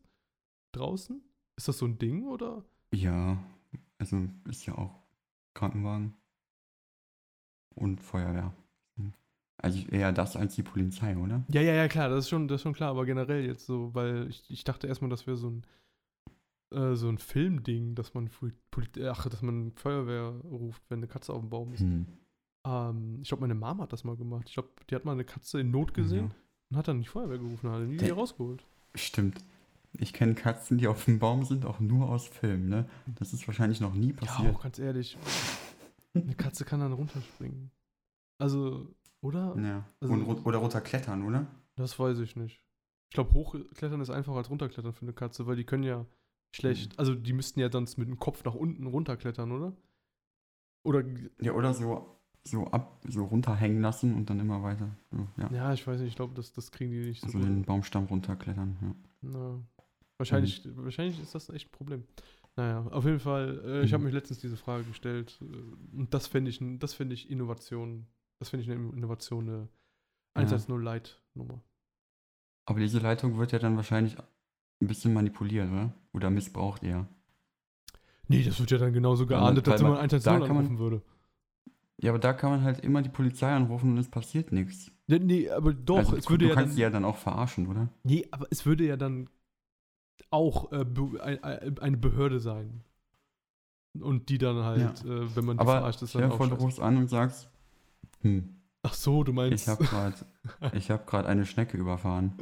Draußen? 0.71 1.21
Ist 1.57 1.67
das 1.67 1.77
so 1.79 1.85
ein 1.85 1.97
Ding 1.99 2.25
oder? 2.25 2.63
Ja, 2.93 3.37
also 3.97 4.27
ist 4.47 4.65
ja 4.65 4.75
auch 4.77 5.01
Krankenwagen 5.53 6.13
und 7.75 7.99
Feuerwehr. 8.01 8.53
Also 9.57 9.79
eher 9.89 10.11
das 10.11 10.35
als 10.35 10.55
die 10.55 10.63
Polizei, 10.63 11.15
oder? 11.17 11.43
Ja, 11.49 11.61
ja, 11.61 11.73
ja, 11.73 11.87
klar, 11.87 12.09
das 12.09 12.25
ist 12.25 12.29
schon, 12.29 12.47
das 12.47 12.55
ist 12.57 12.63
schon 12.63 12.73
klar, 12.73 12.89
aber 12.89 13.05
generell 13.05 13.45
jetzt 13.45 13.65
so, 13.65 13.93
weil 13.93 14.27
ich, 14.29 14.43
ich 14.49 14.63
dachte 14.63 14.87
erstmal, 14.87 15.09
das 15.09 15.25
wäre 15.27 15.37
so 15.37 15.49
ein 15.49 15.63
äh, 16.73 16.95
so 16.95 17.07
ein 17.07 17.17
Filmding, 17.19 17.93
dass 17.95 18.13
man 18.13 18.29
Poli- 18.71 19.05
ach, 19.07 19.27
dass 19.29 19.41
man 19.43 19.71
Feuerwehr 19.73 20.29
ruft, 20.43 20.81
wenn 20.89 20.99
eine 20.99 21.07
Katze 21.07 21.31
auf 21.33 21.41
dem 21.41 21.49
Baum 21.49 21.71
ist. 21.73 21.81
Hm. 21.81 22.07
Ähm, 22.65 23.19
ich 23.21 23.27
glaube, 23.27 23.41
meine 23.41 23.53
Mama 23.55 23.83
hat 23.83 23.93
das 23.93 24.03
mal 24.03 24.15
gemacht. 24.17 24.45
Ich 24.49 24.55
glaube, 24.55 24.69
die 24.89 24.95
hat 24.95 25.05
mal 25.05 25.11
eine 25.11 25.23
Katze 25.25 25.59
in 25.59 25.69
Not 25.71 25.93
gesehen 25.93 26.29
Ja. 26.29 26.35
und 26.71 26.77
hat 26.77 26.87
dann 26.87 26.99
die 27.01 27.07
Feuerwehr 27.07 27.37
gerufen, 27.37 27.69
hat 27.69 27.87
die 27.87 27.97
Der- 27.97 28.07
hier 28.07 28.15
rausgeholt. 28.15 28.65
Stimmt. 28.95 29.43
Ich 29.99 30.13
kenne 30.13 30.33
Katzen, 30.33 30.79
die 30.79 30.87
auf 30.87 31.05
dem 31.05 31.19
Baum 31.19 31.45
sind, 31.45 31.65
auch 31.67 31.79
nur 31.79 32.09
aus 32.09 32.27
Filmen, 32.27 32.67
ne? 32.69 32.89
Das 33.19 33.31
ist 33.33 33.45
wahrscheinlich 33.47 33.79
noch 33.79 33.93
nie 33.93 34.09
Ja, 34.09 34.15
passiert. 34.15 34.55
auch 34.55 34.63
ganz 34.63 34.79
ehrlich. 34.79 35.15
Eine 36.15 36.33
Katze 36.33 36.65
kann 36.65 36.79
dann 36.79 36.93
runterspringen. 36.93 37.69
Also, 38.39 38.87
oder? 39.23 39.55
Ja. 39.57 39.83
Also- 39.99 40.13
Und, 40.13 40.45
oder 40.45 40.57
runterklettern, 40.59 41.25
oder? 41.25 41.47
Das 41.75 41.97
weiß 41.97 42.19
ich 42.19 42.35
nicht. 42.35 42.61
Ich 43.09 43.15
glaube, 43.15 43.33
hochklettern 43.33 44.01
ist 44.01 44.09
einfacher 44.09 44.37
als 44.37 44.49
runterklettern 44.49 44.93
für 44.93 45.03
eine 45.03 45.13
Katze, 45.13 45.45
weil 45.47 45.55
die 45.55 45.63
können 45.65 45.83
ja 45.83 46.05
schlecht. 46.51 46.97
Also, 46.99 47.15
die 47.15 47.33
müssten 47.33 47.59
ja 47.59 47.71
sonst 47.71 47.97
mit 47.97 48.07
dem 48.07 48.19
Kopf 48.19 48.43
nach 48.43 48.55
unten 48.55 48.85
runterklettern, 48.87 49.51
oder? 49.51 49.73
Oder. 50.83 51.03
Ja, 51.41 51.53
oder 51.53 51.73
so 51.73 52.09
so 52.45 52.65
ab, 52.67 53.01
so 53.07 53.23
runterhängen 53.23 53.81
lassen 53.81 54.15
und 54.15 54.29
dann 54.29 54.37
immer 54.41 54.61
weiter. 54.63 54.89
So, 55.11 55.25
ja. 55.37 55.49
Ja, 55.53 55.73
ich 55.73 55.87
weiß 55.87 56.01
nicht, 56.01 56.09
ich 56.09 56.15
glaube, 56.17 56.33
das, 56.33 56.51
das 56.51 56.73
kriegen 56.73 56.91
die 56.91 56.99
nicht 57.05 57.21
so 57.21 57.27
Also 57.27 57.39
gut. 57.39 57.47
den 57.47 57.63
Baumstamm 57.63 58.03
runterklettern. 58.03 58.75
Ja. 58.81 58.95
Na, 59.21 59.59
wahrscheinlich, 60.17 60.61
wahrscheinlich 60.75 61.21
ist 61.21 61.33
das 61.33 61.47
echt 61.49 61.69
ein 61.69 61.71
Problem. 61.71 62.03
Naja, 62.57 62.85
auf 62.91 63.05
jeden 63.05 63.21
Fall, 63.21 63.61
äh, 63.63 63.83
ich 63.85 63.91
Mhm. 63.91 63.93
habe 63.93 64.03
mich 64.03 64.13
letztens 64.13 64.39
diese 64.41 64.57
Frage 64.57 64.83
gestellt 64.83 65.39
äh, 65.41 65.95
und 65.97 66.13
das 66.13 66.27
fände 66.27 66.49
ich, 66.51 66.59
das 66.79 66.93
finde 66.93 67.13
ich 67.13 67.29
Innovation, 67.31 68.07
das 68.43 68.49
finde 68.49 68.65
ich 68.65 68.71
eine 68.71 68.89
Innovation, 68.93 69.47
eine 69.49 69.67
110 70.35 70.77
Lite-Nummer. 70.81 71.61
Aber 72.65 72.79
diese 72.79 72.99
Leitung 72.99 73.37
wird 73.37 73.53
ja 73.53 73.59
dann 73.59 73.77
wahrscheinlich 73.77 74.17
ein 74.17 74.87
bisschen 74.87 75.13
manipuliert, 75.13 75.69
oder? 75.71 75.93
Oder 76.13 76.29
missbraucht 76.29 76.83
eher. 76.83 77.07
Nee, 78.27 78.43
das 78.43 78.59
wird 78.59 78.71
ja 78.71 78.77
dann 78.77 78.91
genauso 78.93 79.25
geahndet, 79.25 79.67
als 79.67 79.79
wenn 79.81 79.87
man- 79.89 79.93
man 79.93 80.01
110 80.01 80.39
da 80.41 80.45
kann 80.45 80.55
man- 80.55 80.65
anrufen 80.65 80.79
würde. 80.79 81.01
Ja, 81.97 82.11
aber 82.11 82.19
da 82.19 82.33
kann 82.33 82.51
man 82.51 82.63
halt 82.63 82.81
immer 82.81 83.01
die 83.01 83.09
Polizei 83.09 83.49
anrufen 83.53 83.91
und 83.91 83.97
es 83.97 84.09
passiert 84.09 84.51
nichts. 84.51 84.91
Nee, 85.07 85.19
nee, 85.19 85.49
aber 85.49 85.73
doch, 85.73 85.97
also, 85.99 86.17
es 86.17 86.25
du, 86.25 86.31
würde 86.31 86.45
du 86.45 86.49
ja 86.49 86.55
kannst 86.55 86.73
dann, 86.73 86.81
ja 86.81 86.89
dann 86.89 87.05
auch 87.05 87.17
verarschen, 87.17 87.67
oder? 87.67 87.87
nee, 88.03 88.27
aber 88.31 88.47
es 88.49 88.65
würde 88.65 88.85
ja 88.85 88.97
dann 88.97 89.29
auch 90.31 90.71
äh, 90.73 90.83
eine 91.79 91.97
Behörde 91.97 92.39
sein. 92.39 92.83
Und 93.99 94.29
die 94.29 94.37
dann 94.39 94.63
halt, 94.63 95.05
äh, 95.05 95.35
wenn 95.35 95.45
man 95.45 95.57
die 95.57 95.61
Aber 95.61 95.73
verarscht, 95.77 96.01
ist 96.01 96.15
dann 96.15 96.31
auch 96.31 96.37
vor, 96.37 96.47
du 96.47 96.55
rufst 96.55 96.79
an 96.79 96.97
und 96.97 97.09
sagst, 97.09 97.49
hm, 98.21 98.49
Ach 98.85 98.93
so, 98.93 99.23
du 99.23 99.31
ich 99.31 99.35
meinst. 99.35 99.67
habe 99.67 99.83
gerade 99.85 100.15
ich 100.73 100.91
hab 100.91 101.13
eine 101.13 101.45
Schnecke 101.45 101.77
überfahren. 101.77 102.33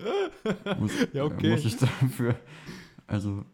Muss, 0.80 0.92
Ja, 1.14 1.26
okay. 1.26 1.52
muss 1.52 1.66
ich 1.66 1.78
dafür, 1.78 2.36
also 3.08 3.46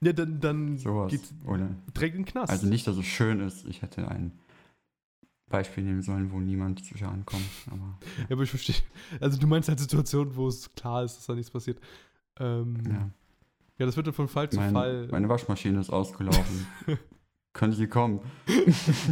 ja, 0.00 0.12
dann, 0.12 0.40
dann 0.40 0.78
sowas. 0.78 1.10
geht's 1.10 1.34
Oder, 1.44 1.68
direkt 1.94 2.14
in 2.16 2.22
den 2.22 2.30
Knast. 2.30 2.50
also 2.50 2.66
nicht, 2.66 2.86
dass 2.86 2.96
es 2.96 3.04
schön 3.04 3.40
ist. 3.40 3.66
Ich 3.66 3.82
hätte 3.82 4.08
ein 4.08 4.32
Beispiel 5.48 5.82
nehmen 5.82 6.02
sollen, 6.02 6.30
wo 6.30 6.38
niemand 6.40 6.84
zu 6.84 6.96
Schaden 6.96 7.26
kommt. 7.26 7.42
Aber 7.70 7.98
Ja, 8.20 8.26
aber 8.36 8.42
ich 8.42 8.50
verstehe. 8.50 8.76
Also 9.20 9.38
du 9.38 9.46
meinst 9.46 9.68
halt 9.68 9.80
Situationen, 9.80 10.36
wo 10.36 10.46
es 10.48 10.72
klar 10.74 11.02
ist, 11.04 11.16
dass 11.16 11.26
da 11.26 11.34
nichts 11.34 11.50
passiert. 11.50 11.80
Ähm, 12.38 12.76
ja. 12.86 13.10
ja. 13.78 13.86
das 13.86 13.96
wird 13.96 14.06
dann 14.06 14.14
von 14.14 14.28
Fall 14.28 14.48
zu 14.48 14.56
Mein, 14.58 14.72
Fall. 14.72 15.08
meine 15.10 15.28
Waschmaschine 15.28 15.80
ist 15.80 15.90
ausgelaufen. 15.90 16.66
Können 17.52 17.72
Sie 17.72 17.88
kommen? 17.88 18.20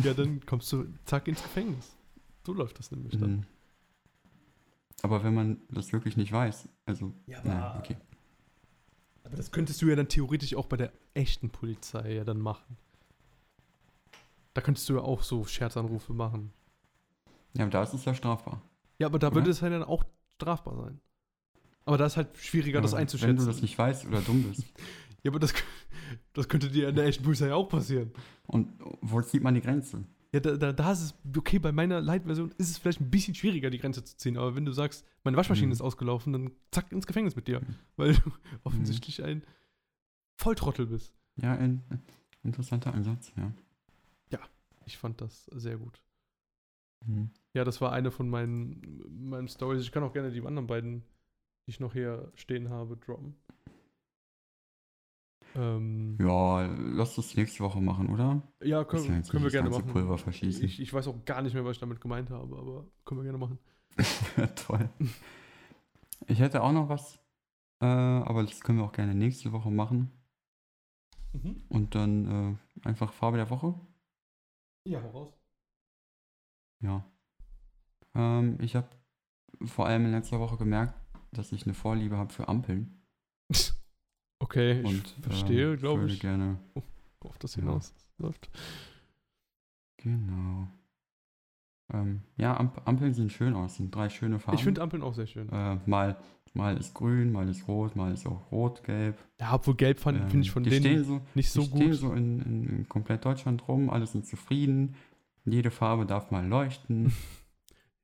ja, 0.04 0.14
dann 0.14 0.40
kommst 0.46 0.72
du 0.72 0.86
zack 1.04 1.26
ins 1.26 1.42
Gefängnis. 1.42 1.95
So 2.46 2.52
läuft 2.52 2.78
das 2.78 2.92
nämlich 2.92 3.18
dann. 3.18 3.30
Mhm. 3.38 3.46
Aber 5.02 5.24
wenn 5.24 5.34
man 5.34 5.60
das 5.68 5.92
wirklich 5.92 6.16
nicht 6.16 6.30
weiß, 6.30 6.68
also, 6.86 7.12
Ja, 7.26 7.40
na, 7.42 7.76
okay. 7.76 7.96
aber 9.24 9.34
das 9.34 9.50
könntest 9.50 9.82
du 9.82 9.88
ja 9.88 9.96
dann 9.96 10.06
theoretisch 10.08 10.54
auch 10.54 10.66
bei 10.66 10.76
der 10.76 10.92
echten 11.12 11.50
Polizei 11.50 12.14
ja 12.14 12.22
dann 12.22 12.38
machen. 12.38 12.76
Da 14.54 14.60
könntest 14.60 14.88
du 14.88 14.94
ja 14.94 15.00
auch 15.00 15.24
so 15.24 15.44
Scherzanrufe 15.44 16.12
machen. 16.12 16.52
Ja, 17.54 17.64
aber 17.64 17.72
da 17.72 17.82
ist 17.82 17.94
es 17.94 18.04
ja 18.04 18.14
strafbar. 18.14 18.62
Ja, 19.00 19.08
aber 19.08 19.18
da 19.18 19.26
Oder? 19.26 19.36
würde 19.36 19.50
es 19.50 19.60
halt 19.60 19.72
dann 19.72 19.82
auch 19.82 20.04
strafbar 20.36 20.76
sein. 20.76 21.00
Aber 21.84 21.98
da 21.98 22.06
ist 22.06 22.16
halt 22.16 22.36
schwieriger, 22.38 22.80
das 22.80 22.92
Aber 22.92 23.00
einzuschätzen. 23.00 23.38
Wenn 23.38 23.44
du 23.44 23.50
das 23.50 23.60
nicht 23.60 23.76
weißt 23.76 24.06
oder 24.06 24.20
dumm 24.20 24.44
bist. 24.44 24.62
ja, 25.24 25.32
aber 25.32 25.40
das, 25.40 25.52
das 26.32 26.48
könnte 26.48 26.70
dir 26.70 26.90
in 26.90 26.94
der 26.94 27.06
echten 27.06 27.24
Polizei 27.24 27.52
auch 27.52 27.68
passieren. 27.68 28.12
Und 28.46 28.72
wo 29.00 29.20
zieht 29.20 29.42
man 29.42 29.54
die 29.56 29.60
Grenze? 29.60 30.04
Ja, 30.36 30.40
da, 30.40 30.56
da, 30.56 30.72
da 30.72 30.92
ist 30.92 31.00
es, 31.00 31.14
okay, 31.36 31.58
bei 31.58 31.72
meiner 31.72 32.00
Light-Version 32.00 32.50
ist 32.58 32.70
es 32.70 32.78
vielleicht 32.78 33.00
ein 33.00 33.10
bisschen 33.10 33.34
schwieriger, 33.34 33.70
die 33.70 33.78
Grenze 33.78 34.04
zu 34.04 34.16
ziehen, 34.16 34.36
aber 34.36 34.54
wenn 34.54 34.64
du 34.66 34.72
sagst, 34.72 35.06
meine 35.24 35.36
Waschmaschine 35.36 35.68
Mhm. 35.68 35.72
ist 35.72 35.80
ausgelaufen, 35.80 36.32
dann 36.32 36.50
zack, 36.72 36.92
ins 36.92 37.06
Gefängnis 37.06 37.36
mit 37.36 37.48
dir, 37.48 37.60
Mhm. 37.60 37.74
weil 37.96 38.14
du 38.14 38.20
offensichtlich 38.64 39.22
ein 39.24 39.42
Volltrottel 40.36 40.86
bist. 40.86 41.14
Ja, 41.36 41.54
ein 41.54 41.82
interessanter 42.42 42.92
Ansatz, 42.92 43.32
ja. 43.36 43.52
Ich 44.88 44.98
fand 44.98 45.20
das 45.20 45.46
sehr 45.46 45.78
gut. 45.78 46.00
Mhm. 47.04 47.30
Ja, 47.54 47.64
das 47.64 47.80
war 47.80 47.90
eine 47.92 48.12
von 48.12 48.28
meinen, 48.28 49.02
meinen 49.28 49.48
Stories. 49.48 49.82
Ich 49.82 49.90
kann 49.90 50.04
auch 50.04 50.12
gerne 50.12 50.30
die 50.30 50.40
anderen 50.46 50.68
beiden, 50.68 51.00
die 51.66 51.70
ich 51.70 51.80
noch 51.80 51.92
hier 51.92 52.30
stehen 52.36 52.68
habe, 52.68 52.96
droppen. 52.96 53.34
Ähm, 55.56 56.18
Ja, 56.20 56.66
lass 56.66 57.16
das 57.16 57.34
nächste 57.36 57.64
Woche 57.64 57.80
machen, 57.80 58.08
oder? 58.10 58.42
ja, 58.60 58.64
Ist 58.64 58.68
ja 58.70 58.84
können, 58.84 59.22
können 59.24 59.44
wir 59.44 59.50
gerne 59.50 59.70
machen. 59.70 59.86
Pulver 59.86 60.18
verschießen. 60.18 60.64
Ich, 60.64 60.80
ich 60.80 60.92
weiß 60.92 61.08
auch 61.08 61.24
gar 61.24 61.42
nicht 61.42 61.54
mehr, 61.54 61.64
was 61.64 61.72
ich 61.76 61.80
damit 61.80 62.00
gemeint 62.00 62.30
habe, 62.30 62.56
aber 62.56 62.86
können 63.04 63.20
wir 63.20 63.24
gerne 63.24 63.38
machen. 63.38 63.58
Toll. 64.56 64.88
Ich 66.26 66.40
hätte 66.40 66.62
auch 66.62 66.72
noch 66.72 66.88
was, 66.88 67.18
äh, 67.80 67.86
aber 67.86 68.42
das 68.42 68.60
können 68.60 68.78
wir 68.78 68.84
auch 68.84 68.92
gerne 68.92 69.14
nächste 69.14 69.52
Woche 69.52 69.70
machen. 69.70 70.10
Und 71.68 71.94
dann 71.94 72.56
äh, 72.82 72.88
einfach 72.88 73.12
Farbe 73.12 73.36
der 73.36 73.50
Woche. 73.50 73.74
Ja, 74.84 75.02
hau 75.02 75.10
raus. 75.10 75.34
Ja. 76.80 77.04
Ähm, 78.14 78.58
ich 78.60 78.74
habe 78.74 78.88
vor 79.66 79.86
allem 79.86 80.06
in 80.06 80.12
letzter 80.12 80.40
Woche 80.40 80.56
gemerkt, 80.56 80.94
dass 81.32 81.52
ich 81.52 81.64
eine 81.64 81.74
Vorliebe 81.74 82.16
habe 82.16 82.32
für 82.32 82.48
Ampeln. 82.48 83.02
Okay, 84.48 84.78
ich 84.80 84.86
Und 84.86 85.08
verstehe, 85.22 85.72
ähm, 85.72 85.76
glaube 85.78 86.02
würde 86.02 86.14
ich, 86.14 86.20
gerne. 86.20 86.56
worauf 87.20 87.36
das 87.38 87.56
Ja. 87.56 87.62
hinaus 87.62 87.92
läuft. 88.18 88.48
Genau. 89.96 90.68
Ähm, 91.92 92.22
ja, 92.36 92.56
Amp 92.56 92.80
Ampeln 92.84 93.12
sehen 93.12 93.28
schön 93.28 93.54
aus. 93.54 93.76
Sind 93.76 93.92
drei 93.92 94.08
schöne 94.08 94.38
Farben. 94.38 94.56
Ich 94.56 94.62
finde 94.62 94.82
Ampeln 94.82 95.02
auch 95.02 95.14
sehr 95.14 95.26
schön. 95.26 95.48
äh, 95.50 95.78
mal, 95.86 96.16
mal 96.54 96.76
ist 96.76 96.94
grün, 96.94 97.32
mal 97.32 97.48
ist 97.48 97.66
rot, 97.66 97.96
mal 97.96 98.12
ist 98.12 98.24
auch 98.24 98.52
rot, 98.52 98.84
gelb. 98.84 99.16
Ja, 99.40 99.52
obwohl 99.54 99.74
gelb 99.74 99.98
fand- 99.98 100.20
Ähm, 100.20 100.28
finde 100.30 100.44
ich 100.46 100.52
von 100.52 100.62
die 100.62 100.70
denen 100.70 100.82
stehen 100.84 101.04
so, 101.04 101.20
nicht 101.34 101.50
so 101.50 101.62
die 101.62 101.66
stehen 101.66 101.86
gut. 101.90 101.94
so 101.94 102.12
in, 102.12 102.40
in, 102.42 102.68
in 102.68 102.88
komplett 102.88 103.24
Deutschland 103.24 103.66
rum, 103.66 103.90
alle 103.90 104.06
sind 104.06 104.26
zufrieden. 104.26 104.94
Jede 105.44 105.72
Farbe 105.72 106.06
darf 106.06 106.30
mal 106.30 106.46
leuchten. 106.46 107.12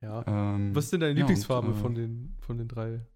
Ja. 0.05 0.25
ähm, 0.27 0.75
Was 0.75 0.87
ist 0.87 0.95
denn 0.95 0.99
deine 0.99 1.13
ja, 1.13 1.15
und, 1.15 1.29
Lieblingsfarbe 1.29 1.71
äh, 1.71 1.75
von, 1.75 1.95
den, 1.95 2.35
von 2.41 2.59
den 2.59 2.67
drei? 2.67 3.07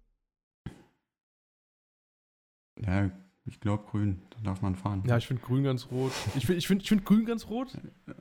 Ja, 2.85 3.09
ich 3.49 3.61
glaube 3.61 3.85
grün, 3.89 4.19
da 4.31 4.37
darf 4.43 4.61
man 4.61 4.75
fahren. 4.75 5.03
Ja, 5.07 5.15
ich 5.17 5.25
finde 5.25 5.41
grün 5.41 5.63
ganz 5.63 5.87
rot. 5.89 6.11
Ich 6.35 6.45
finde 6.45 6.57
ich 6.59 6.67
find, 6.67 6.81
ich 6.81 6.89
find 6.89 7.05
grün 7.05 7.25
ganz 7.25 7.47
rot, 7.47 7.69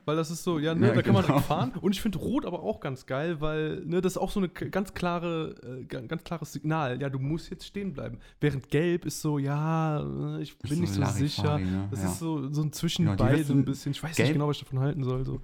weil 0.04 0.14
das 0.14 0.30
ist 0.30 0.44
so, 0.44 0.60
ja, 0.60 0.72
ne, 0.74 0.86
Ja, 0.88 0.94
da 0.94 1.02
kann 1.02 1.14
man 1.14 1.26
genau. 1.26 1.40
fahren. 1.40 1.72
Und 1.80 1.92
ich 1.96 2.00
finde 2.00 2.18
rot 2.18 2.46
aber 2.46 2.62
auch 2.62 2.78
ganz 2.78 3.06
geil, 3.06 3.40
weil, 3.40 3.84
ne, 3.84 4.00
das 4.00 4.12
ist 4.12 4.18
auch 4.18 4.30
so 4.30 4.38
eine 4.38 4.48
k- 4.48 4.68
ganz 4.68 4.94
klare, 4.94 5.56
äh, 5.80 5.84
ga- 5.84 6.02
ganz 6.02 6.22
klares 6.22 6.52
Signal. 6.52 7.00
Ja, 7.02 7.08
du 7.10 7.18
musst 7.18 7.50
jetzt 7.50 7.66
stehen 7.66 7.92
bleiben. 7.92 8.20
Während 8.40 8.70
gelb 8.70 9.04
ist 9.04 9.20
so, 9.20 9.38
ja, 9.40 9.98
äh, 10.38 10.42
ich 10.42 10.56
bin 10.58 10.72
Ist 10.72 10.78
nicht 10.80 10.94
so 10.94 11.04
sicher. 11.06 11.58
Ne? 11.58 11.88
Das 11.90 12.02
ja. 12.04 12.06
ist 12.08 12.18
so, 12.20 12.48
so 12.52 12.62
ein 12.62 12.72
zwischen 12.72 13.06
Ja, 13.06 13.16
die 13.16 13.22
beiden 13.24 13.40
wissen- 13.40 13.58
ein 13.58 13.64
bisschen. 13.64 13.92
Ich 13.92 14.02
weiß 14.04 14.16
nicht 14.16 14.28
gelb- 14.28 14.32
genau, 14.34 14.46
was 14.46 14.58
ich 14.58 14.62
davon 14.62 14.78
halten 14.78 15.02
soll. 15.02 15.24
So. 15.24 15.40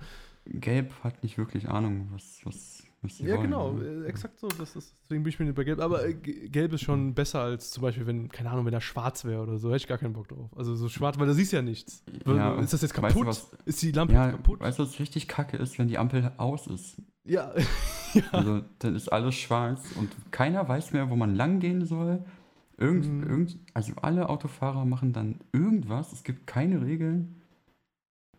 Gelb 0.46 0.92
hat 1.02 1.22
nicht 1.24 1.38
wirklich 1.38 1.68
Ahnung, 1.68 2.08
was, 2.12 2.40
was, 2.44 2.81
Ja, 3.18 3.30
wollen. 3.32 3.42
genau, 3.42 3.72
ne? 3.72 4.04
äh, 4.04 4.06
exakt 4.06 4.38
so. 4.38 4.48
Das 4.48 4.76
ist, 4.76 4.94
deswegen 5.04 5.24
bin 5.24 5.30
ich 5.30 5.38
mir 5.40 5.52
bei 5.52 5.64
Gelb. 5.64 5.80
Aber 5.80 6.06
äh, 6.06 6.14
Gelb 6.14 6.72
ist 6.72 6.82
schon 6.82 7.14
besser 7.14 7.40
als 7.40 7.70
zum 7.72 7.82
Beispiel, 7.82 8.06
wenn, 8.06 8.28
keine 8.28 8.50
Ahnung, 8.50 8.64
wenn 8.66 8.72
er 8.74 8.80
schwarz 8.80 9.24
wäre 9.24 9.42
oder 9.42 9.58
so. 9.58 9.68
Hätte 9.68 9.78
ich 9.78 9.86
gar 9.88 9.98
keinen 9.98 10.12
Bock 10.12 10.28
drauf. 10.28 10.50
Also 10.56 10.76
so 10.76 10.88
schwarz, 10.88 11.18
weil 11.18 11.26
da 11.26 11.32
siehst 11.34 11.52
du 11.52 11.56
ja 11.56 11.62
nichts. 11.62 12.04
Ja, 12.26 12.54
ist 12.60 12.72
das 12.72 12.82
jetzt 12.82 13.00
weißt 13.02 13.14
du, 13.16 13.20
kaputt? 13.20 13.26
was- 13.26 13.50
ist 13.64 13.82
die 13.82 13.90
Lampe 13.92 14.14
Ja, 14.14 14.26
jetzt 14.26 14.36
kaputt? 14.36 14.60
weißt 14.60 14.78
du, 14.78 14.82
was 14.84 14.98
richtig 15.00 15.26
kacke 15.28 15.56
ist, 15.56 15.78
wenn 15.78 15.88
die 15.88 15.98
Ampel 15.98 16.30
aus 16.36 16.66
ist? 16.68 17.02
Ja. 17.24 17.52
ja. 18.14 18.22
Also, 18.32 18.62
dann 18.78 18.94
ist 18.94 19.12
alles 19.12 19.34
schwarz 19.34 19.82
und 19.96 20.10
keiner 20.30 20.68
weiß 20.68 20.92
mehr, 20.92 21.10
wo 21.10 21.16
man 21.16 21.34
lang 21.34 21.58
gehen 21.60 21.84
soll. 21.84 22.24
Irgend, 22.78 23.06
Mhm. 23.06 23.22
irgend, 23.30 23.58
also 23.74 23.92
alle 24.02 24.28
Autofahrer 24.28 24.84
machen 24.84 25.12
dann 25.12 25.40
irgendwas. 25.52 26.12
Es 26.12 26.24
gibt 26.24 26.46
keine 26.46 26.82
Regeln. 26.82 27.41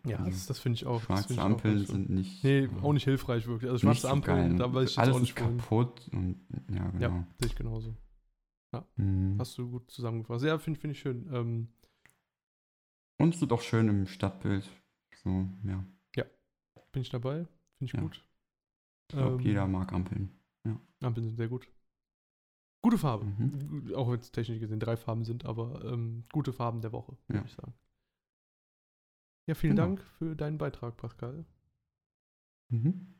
Ja, 0.06 0.18
das, 0.24 0.46
das 0.46 0.58
finde 0.58 0.76
ich 0.76 0.86
auch. 0.86 1.00
Schwarze 1.02 1.34
auch 1.40 1.44
Ampeln 1.44 1.78
so. 1.86 1.92
sind 1.94 2.10
nicht. 2.10 2.44
Nee, 2.44 2.68
auch 2.82 2.92
nicht 2.92 3.04
hilfreich 3.04 3.46
wirklich. 3.46 3.70
Also 3.70 3.80
schwarze 3.86 4.02
so 4.02 4.08
Ampeln, 4.08 4.50
geil. 4.50 4.56
da 4.58 4.72
weiß 4.74 4.90
ich 4.90 4.96
jetzt 4.96 4.98
Alles 4.98 5.12
auch 5.14 5.16
ist 5.16 5.22
nicht 5.22 5.40
wohin. 5.40 5.56
kaputt 5.58 6.08
und 6.12 6.40
ja, 6.70 6.90
genau. 6.90 7.00
Ja, 7.00 7.26
sehe 7.38 7.46
ich 7.48 7.54
genauso. 7.56 7.96
Mhm. 8.96 9.36
Hast 9.38 9.56
du 9.56 9.70
gut 9.70 9.90
zusammengefasst. 9.90 10.44
Ja, 10.44 10.58
finde 10.58 10.80
find 10.80 10.92
ich 10.94 10.98
schön. 11.00 11.28
Ähm, 11.32 11.68
Und 13.18 13.34
es 13.34 13.40
ist 13.40 13.52
auch 13.52 13.60
schön 13.62 13.88
im 13.88 14.06
Stadtbild. 14.06 14.68
So, 15.22 15.48
ja. 15.64 15.84
bin 16.92 17.02
ich 17.02 17.10
dabei. 17.10 17.46
Finde 17.78 17.84
ich 17.86 17.92
Ja. 17.92 18.00
gut. 18.00 18.24
Ich 19.10 19.16
glaube, 19.16 19.34
Ähm, 19.36 19.40
jeder 19.40 19.66
mag 19.66 19.92
Ampeln. 19.92 20.30
Ampeln 21.00 21.24
sind 21.26 21.36
sehr 21.36 21.48
gut. 21.48 21.66
Gute 22.82 22.98
Farbe. 22.98 23.24
Mhm. 23.26 23.92
Auch 23.94 24.10
wenn 24.10 24.20
es 24.20 24.30
technisch 24.32 24.60
gesehen 24.60 24.78
drei 24.80 24.96
Farben 24.96 25.24
sind, 25.24 25.44
aber 25.44 25.84
ähm, 25.84 26.24
gute 26.32 26.52
Farben 26.52 26.80
der 26.82 26.92
Woche, 26.92 27.16
würde 27.26 27.40
Ja. 27.40 27.44
ich 27.44 27.52
sagen. 27.52 27.74
Ja, 29.46 29.54
vielen 29.54 29.76
Genau. 29.76 29.88
Dank 29.88 30.02
für 30.18 30.34
deinen 30.34 30.58
Beitrag, 30.58 30.96
Pascal. 30.96 31.44
Mhm. 32.70 33.14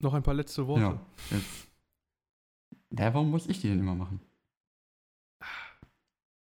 Noch 0.00 0.14
ein 0.14 0.22
paar 0.22 0.34
letzte 0.34 0.66
Worte. 0.66 0.82
Ja, 0.82 1.06
jetzt. 1.36 1.68
Ja, 2.90 3.12
warum 3.12 3.30
muss 3.30 3.46
ich 3.46 3.60
die 3.60 3.68
denn 3.68 3.80
immer 3.80 3.94
machen? 3.94 4.20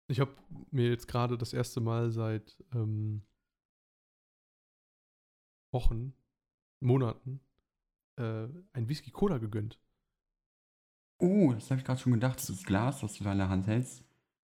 Ich 0.07 0.20
habe 0.20 0.36
mir 0.70 0.89
jetzt 0.89 1.07
gerade 1.07 1.38
das 1.38 1.53
erste 1.53 1.82
Mal 1.82 2.11
seit 2.11 2.63
ähm, 2.74 3.24
Wochen, 5.72 6.13
Monaten 6.80 7.39
äh, 8.18 8.47
ein 8.74 8.88
Whisky 8.88 9.09
Cola 9.09 9.39
gegönnt. 9.39 9.80
Oh, 11.18 11.51
das 11.53 11.72
habe 11.72 11.80
ich 11.80 11.86
gerade 11.86 11.99
schon 11.99 12.13
gedacht. 12.13 12.38
Das 12.38 12.63
Glas, 12.63 13.01
was 13.01 13.16
du 13.16 13.24
da 13.24 13.32
in 13.32 13.39
der 13.39 13.49
Hand 13.49 13.66
hältst, 13.68 14.03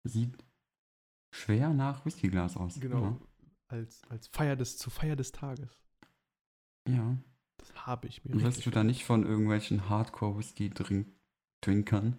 sieht 0.04 0.36
schwer 1.36 1.72
nach 1.72 2.04
Whiskyglas 2.04 2.56
aus. 2.56 2.80
Genau. 2.80 3.02
Ja. 3.02 3.16
Als, 3.68 4.02
als 4.08 4.26
Feier 4.28 4.56
des, 4.56 4.78
zur 4.78 4.92
Feier 4.92 5.16
des 5.16 5.32
Tages. 5.32 5.68
Ja. 6.88 7.16
Das 7.58 7.86
habe 7.86 8.06
ich 8.08 8.24
mir. 8.24 8.34
Wirst 8.34 8.46
richtig 8.46 8.64
du 8.64 8.70
da 8.70 8.84
nicht 8.84 9.04
von 9.04 9.24
irgendwelchen 9.26 9.88
Hardcore-Whisky-Trinkern 9.88 12.18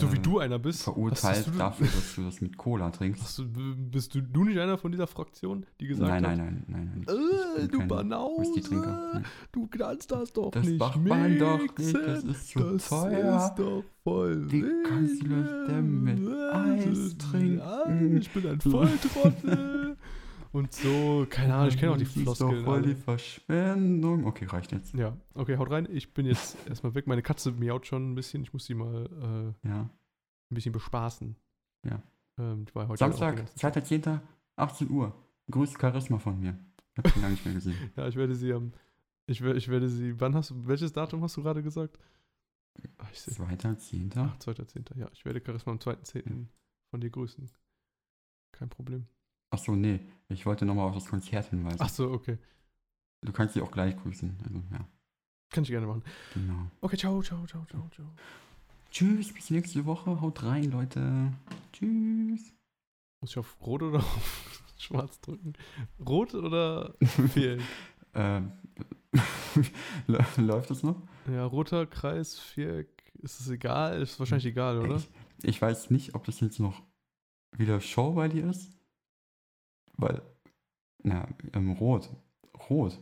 So 0.00 0.12
wie 0.12 0.16
äh, 0.16 0.20
du 0.20 0.38
einer 0.40 0.58
bist. 0.58 0.82
verurteilt 0.82 1.46
du, 1.46 1.52
dafür, 1.52 1.86
dass 1.86 2.14
du 2.14 2.24
das 2.24 2.42
mit 2.42 2.58
Cola 2.58 2.90
trinkst? 2.90 3.38
Du, 3.38 3.46
bist 3.90 4.14
du, 4.14 4.20
du 4.20 4.44
nicht 4.44 4.58
einer 4.58 4.76
von 4.76 4.92
dieser 4.92 5.06
Fraktion, 5.06 5.64
die 5.80 5.86
gesagt 5.86 6.10
Nein, 6.10 6.26
hat, 6.26 6.36
nein, 6.36 6.64
nein, 6.68 6.92
nein, 6.94 7.04
nein. 7.06 7.64
Äh, 7.64 7.68
du 7.68 7.86
Banause. 7.86 8.60
Nein. 8.70 9.24
du 9.52 9.66
kannst 9.68 10.10
das 10.10 10.30
doch 10.34 10.50
Das 10.50 10.66
nicht 10.66 10.78
macht 10.78 11.00
man 11.02 11.38
doch 11.38 11.58
nicht, 11.58 11.94
das 11.94 12.24
ist 12.24 12.48
zu 12.48 12.58
Das 12.58 12.88
teuer. 12.88 13.36
ist 13.46 13.54
doch 13.54 13.82
voll 14.04 14.50
Wie 14.52 14.62
kannst 14.86 15.22
du 15.22 15.28
das 15.28 15.66
denn 15.68 16.02
mit 16.02 16.28
Eis 16.52 17.16
trinken? 17.16 17.62
Ich 18.16 18.30
bin 18.30 18.46
ein 18.46 18.60
Volltrottel. 18.60 19.96
Und 20.52 20.72
so, 20.72 21.26
keine 21.28 21.54
Ahnung, 21.54 21.68
ich 21.68 21.76
kenne 21.76 21.92
auch 21.92 21.96
die 21.98 22.04
Das 22.04 22.16
ist 22.16 22.22
Floskeln. 22.22 22.56
doch 22.56 22.64
voll 22.64 22.82
die. 22.82 22.94
Verschwendung. 22.94 24.24
Okay, 24.26 24.46
reicht 24.46 24.72
jetzt. 24.72 24.94
Ja, 24.94 25.14
okay, 25.34 25.58
haut 25.58 25.70
rein. 25.70 25.86
Ich 25.90 26.14
bin 26.14 26.24
jetzt 26.24 26.56
erstmal 26.68 26.94
weg. 26.94 27.06
Meine 27.06 27.20
Katze 27.22 27.52
miaut 27.52 27.86
schon 27.86 28.12
ein 28.12 28.14
bisschen. 28.14 28.42
Ich 28.42 28.52
muss 28.54 28.64
sie 28.64 28.74
mal 28.74 29.54
äh, 29.62 29.68
Ja. 29.68 29.80
ein 29.82 30.54
bisschen 30.54 30.72
bespaßen. 30.72 31.36
Ja. 31.84 32.02
Ähm, 32.38 32.64
die 32.64 32.74
war 32.74 32.88
heute 32.88 32.98
Samstag, 32.98 33.36
Tag. 33.56 33.76
2.10., 33.76 34.20
18 34.56 34.90
Uhr. 34.90 35.14
Grüß 35.50 35.74
Charisma 35.78 36.18
von 36.18 36.40
mir. 36.40 36.58
Ich 36.96 37.04
hab 37.04 37.14
ihn 37.16 37.22
lange 37.22 37.32
nicht 37.34 37.44
mehr 37.44 37.54
gesehen. 37.54 37.76
Ja, 37.96 38.08
ich 38.08 38.16
werde 38.16 38.34
sie 38.34 38.52
am. 38.52 38.72
Ich, 39.26 39.42
wer- 39.42 39.54
ich 39.54 39.68
werde 39.68 39.88
sie. 39.90 40.18
Wann 40.18 40.34
hast 40.34 40.50
du. 40.50 40.66
Welches 40.66 40.92
Datum 40.94 41.22
hast 41.22 41.36
du 41.36 41.42
gerade 41.42 41.62
gesagt? 41.62 41.98
Ach, 42.96 43.10
ich 43.12 43.20
sehe. 43.20 43.34
2.10. 43.34 44.12
Ach, 44.16 44.36
2.10. 44.38 44.96
Ja, 44.98 45.08
ich 45.12 45.24
werde 45.26 45.42
Charisma 45.44 45.72
am 45.72 45.78
2.10. 45.78 46.46
von 46.90 47.00
dir 47.02 47.10
grüßen. 47.10 47.50
Kein 48.58 48.68
Problem. 48.68 49.06
Achso, 49.50 49.76
nee. 49.76 50.00
Ich 50.28 50.44
wollte 50.46 50.64
nochmal 50.66 50.88
auf 50.88 50.94
das 50.94 51.06
Konzert 51.06 51.48
hinweisen. 51.50 51.78
Ach 51.80 51.88
so, 51.88 52.10
okay. 52.10 52.38
Du 53.24 53.32
kannst 53.32 53.54
sie 53.54 53.62
auch 53.62 53.70
gleich 53.70 53.96
grüßen. 53.96 54.36
Also, 54.44 54.62
ja, 54.72 54.86
Kann 55.50 55.62
ich 55.64 55.70
gerne 55.70 55.86
machen. 55.86 56.02
genau. 56.34 56.70
Okay, 56.80 56.96
ciao, 56.96 57.22
ciao, 57.22 57.46
ciao, 57.46 57.64
ciao, 57.66 57.88
ciao. 57.94 58.06
Tschüss, 58.90 59.32
bis 59.32 59.50
nächste 59.50 59.84
Woche. 59.86 60.20
Haut 60.20 60.42
rein, 60.42 60.70
Leute. 60.70 61.32
Tschüss. 61.72 62.52
Muss 63.20 63.30
ich 63.30 63.38
auf 63.38 63.56
Rot 63.60 63.82
oder 63.82 63.98
auf 63.98 64.62
Schwarz 64.78 65.20
drücken? 65.20 65.54
Rot 66.04 66.34
oder 66.34 66.94
Viereck? 67.02 67.60
Ähm, 68.14 68.52
läuft 70.36 70.70
das 70.70 70.82
noch? 70.82 70.96
ja, 71.30 71.44
roter 71.44 71.86
Kreis, 71.86 72.38
Viereck. 72.38 72.88
Ist 73.20 73.40
es 73.40 73.48
egal? 73.50 74.00
Ist 74.02 74.18
wahrscheinlich 74.18 74.46
egal, 74.46 74.78
oder? 74.78 74.96
Ich, 74.96 75.08
ich 75.42 75.60
weiß 75.62 75.90
nicht, 75.90 76.14
ob 76.14 76.24
das 76.24 76.40
jetzt 76.40 76.60
noch 76.60 76.82
wieder 77.56 77.80
Show 77.80 78.12
bei 78.12 78.28
dir 78.28 78.48
ist? 78.48 78.78
Weil, 79.96 80.22
na, 81.02 81.28
ähm, 81.54 81.72
rot. 81.72 82.10
Rot. 82.68 82.98